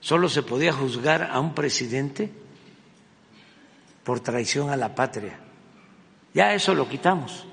[0.00, 2.30] solo se podía juzgar a un presidente
[4.04, 5.38] por traición a la patria.
[6.34, 7.46] Ya eso lo quitamos.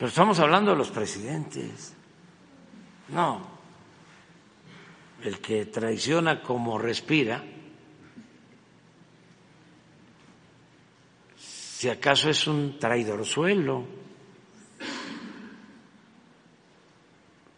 [0.00, 1.94] Pero estamos hablando de los presidentes.
[3.08, 3.42] No.
[5.22, 7.44] El que traiciona como respira,
[11.80, 13.82] si acaso es un traidorzuelo,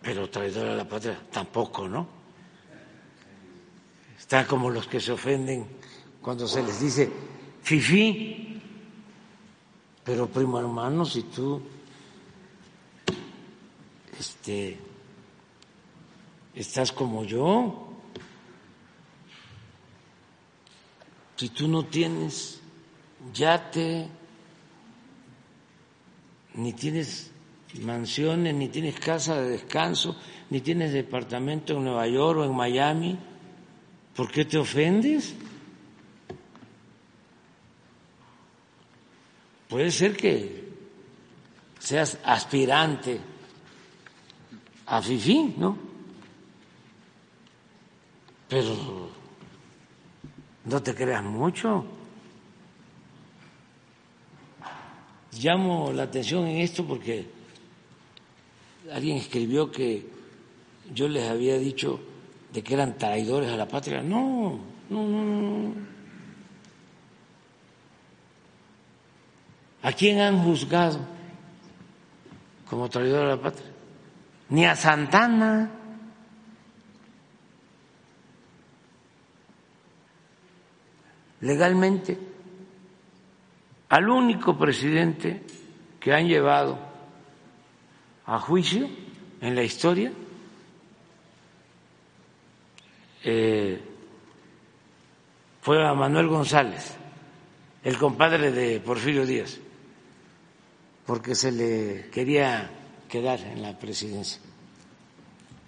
[0.01, 2.07] pero traidor a la patria tampoco, ¿no?
[4.17, 5.67] Está como los que se ofenden
[6.21, 7.11] cuando se les dice
[7.63, 8.63] fifí,
[10.05, 11.61] pero primo hermano, si tú
[14.21, 14.79] este,
[16.55, 17.89] estás como yo,
[21.35, 22.62] si tú no tienes
[23.35, 24.09] yate,
[26.55, 27.31] ni tienes
[27.81, 30.17] mansiones, ni tienes casa de descanso,
[30.51, 33.19] ni tienes departamento en Nueva York o en Miami,
[34.15, 35.35] ¿Por qué te ofendes?
[39.69, 40.71] Puede ser que
[41.79, 43.19] seas aspirante
[44.87, 45.79] a FIFI, ¿no?
[48.49, 49.09] Pero
[50.67, 51.87] no te creas mucho.
[55.33, 57.27] Llamo la atención en esto porque
[58.93, 60.07] alguien escribió que
[60.93, 62.01] yo les había dicho
[62.53, 64.03] de que eran traidores a la patria.
[64.03, 64.59] No,
[64.91, 65.75] no, no, no.
[69.83, 71.01] ¿A quién han juzgado
[72.69, 73.67] como traidor a la patria?
[74.51, 75.71] Ni a Santana.
[81.41, 82.17] Legalmente,
[83.93, 85.43] al único presidente
[86.01, 86.79] que han llevado
[88.25, 88.89] a juicio
[89.39, 90.11] en la historia
[93.23, 93.83] eh,
[95.61, 96.95] fue a Manuel González,
[97.85, 99.59] el compadre de Porfirio Díaz,
[101.05, 102.71] porque se le quería
[103.11, 104.41] quedar en la presidencia,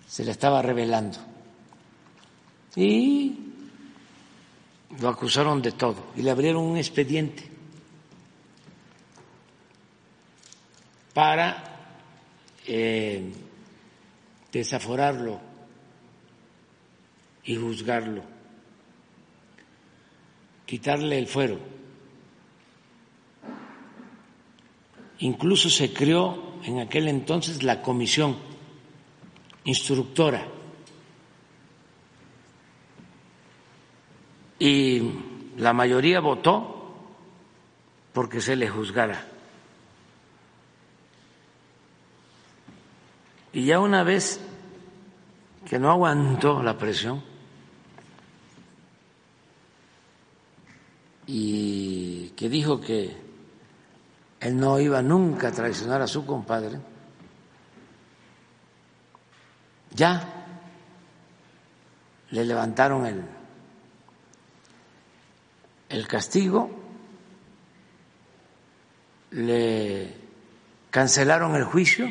[0.06, 1.18] se le estaba revelando.
[2.74, 3.38] Y
[4.98, 6.06] lo acusaron de todo.
[6.16, 7.53] Y le abrieron un expediente
[11.14, 11.64] para
[12.66, 13.32] eh,
[14.52, 15.40] desaforarlo
[17.44, 18.22] y juzgarlo,
[20.66, 21.58] quitarle el fuero.
[25.20, 28.36] Incluso se creó en aquel entonces la comisión
[29.64, 30.46] instructora
[34.58, 35.00] y
[35.56, 36.74] la mayoría votó
[38.12, 39.33] porque se le juzgara.
[43.54, 44.40] Y ya una vez
[45.64, 47.22] que no aguantó la presión,
[51.26, 53.16] y que dijo que
[54.40, 56.80] él no iba nunca a traicionar a su compadre,
[59.92, 60.46] ya
[62.30, 63.24] le levantaron el,
[65.88, 66.70] el castigo,
[69.30, 70.12] le
[70.90, 72.08] cancelaron el juicio,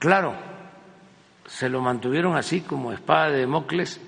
[0.00, 0.34] claro,
[1.46, 4.00] se lo mantuvieron así como espada de Mocles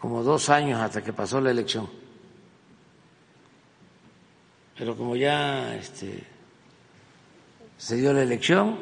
[0.00, 1.88] como dos años hasta que pasó la elección
[4.76, 6.22] pero como ya este,
[7.78, 8.76] se dio la elección,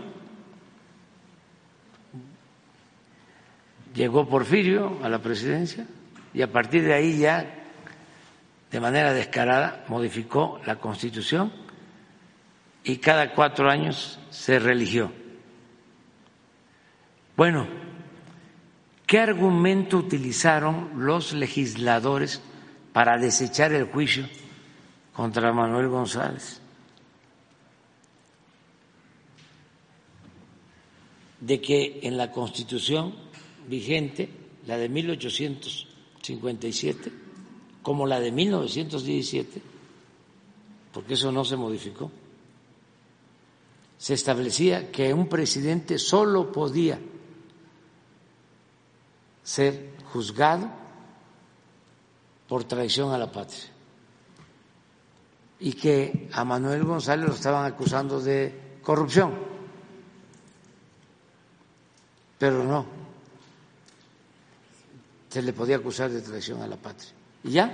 [3.95, 5.87] llegó Porfirio a la presidencia
[6.33, 7.47] y a partir de ahí ya
[8.71, 11.53] de manera descarada modificó la constitución
[12.83, 15.13] y cada cuatro años se religió.
[17.37, 17.67] Bueno,
[19.07, 22.41] ¿qué argumento utilizaron los legisladores
[22.93, 24.27] para desechar el juicio?
[25.15, 26.61] contra Manuel González.
[31.41, 33.15] de que en la Constitución
[33.69, 34.31] vigente,
[34.67, 37.13] la de 1857,
[37.83, 39.61] como la de 1917,
[40.91, 42.11] porque eso no se modificó,
[43.99, 46.99] se establecía que un presidente solo podía
[49.45, 50.69] ser juzgado
[52.49, 53.75] por traición a la patria
[55.61, 59.35] y que a Manuel González lo estaban acusando de corrupción.
[62.39, 62.87] Pero no,
[65.31, 67.13] se le podía acusar de traición a la patria.
[67.45, 67.73] Y ya,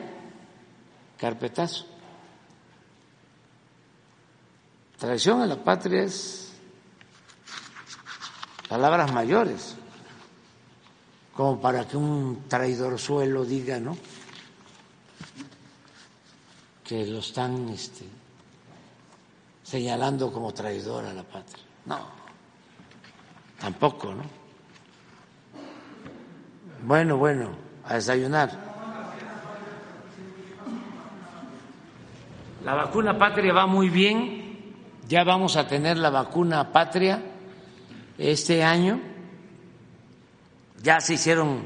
[1.18, 1.86] carpetazo.
[4.98, 6.52] Traición a la patria es
[8.68, 9.74] palabras mayores,
[11.40, 13.96] como para que un traidor suelo diga, ¿no?
[16.84, 18.04] Que lo están este,
[19.62, 21.64] señalando como traidor a la patria.
[21.86, 21.98] No,
[23.58, 24.22] tampoco, ¿no?
[26.82, 27.52] Bueno, bueno,
[27.86, 28.50] a desayunar.
[32.66, 34.76] La vacuna patria va muy bien
[35.08, 37.22] ya vamos a tener la vacuna patria
[38.18, 39.09] este año.
[40.82, 41.64] Ya se hicieron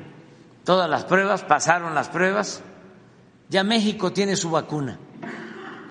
[0.64, 2.62] todas las pruebas, pasaron las pruebas.
[3.48, 4.98] Ya México tiene su vacuna.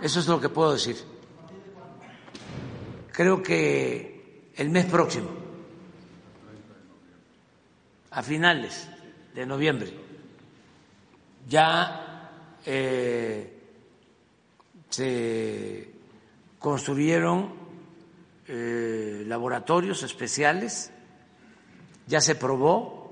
[0.01, 0.97] Eso es lo que puedo decir.
[3.11, 5.29] Creo que el mes próximo,
[8.11, 8.89] a finales
[9.33, 9.93] de noviembre,
[11.47, 12.29] ya
[12.65, 13.61] eh,
[14.89, 15.89] se
[16.59, 17.53] construyeron
[18.47, 20.91] eh, laboratorios especiales,
[22.07, 23.02] ya se probó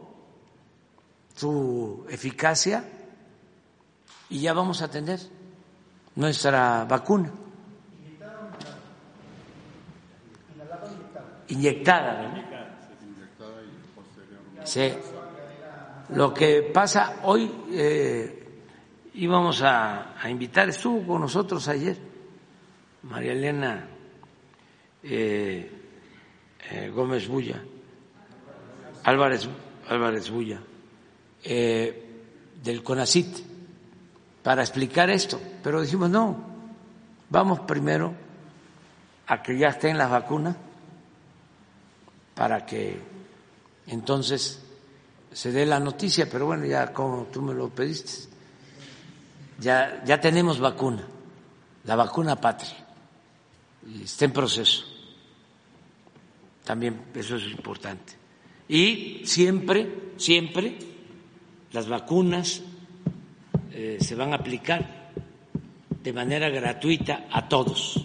[1.42, 2.84] su eficacia
[4.30, 5.20] y ya vamos a tener
[6.16, 7.32] nuestra vacuna.
[11.48, 12.48] Inyectada,
[14.64, 14.94] Sí.
[16.10, 18.62] Lo que pasa hoy, eh,
[19.16, 21.98] íbamos a invitar, estuvo con nosotros ayer
[23.02, 23.88] María Elena
[25.02, 25.72] eh,
[26.70, 27.60] eh, Gómez Bulla,
[29.04, 29.50] Álvarez,
[29.90, 30.62] Álvarez Bulla,
[31.44, 32.22] eh,
[32.64, 33.38] del CONACIT,
[34.44, 35.40] para explicar esto.
[35.64, 36.38] Pero dijimos, no,
[37.30, 38.14] vamos primero
[39.28, 40.56] a que ya estén las vacunas
[42.36, 43.00] para que
[43.88, 44.62] entonces
[45.32, 48.30] se dé la noticia, pero bueno, ya como tú me lo pediste,
[49.60, 51.04] ya, ya tenemos vacuna,
[51.86, 52.82] la vacuna patria
[54.04, 54.86] está en proceso.
[56.64, 58.14] También eso es importante.
[58.68, 60.78] Y siempre, siempre
[61.74, 62.62] las vacunas
[63.72, 65.12] eh, se van a aplicar
[66.04, 68.04] de manera gratuita a todos,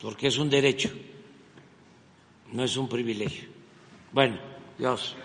[0.00, 0.90] porque es un derecho,
[2.52, 3.48] no es un privilegio.
[4.12, 4.38] Bueno,
[4.78, 5.16] Dios.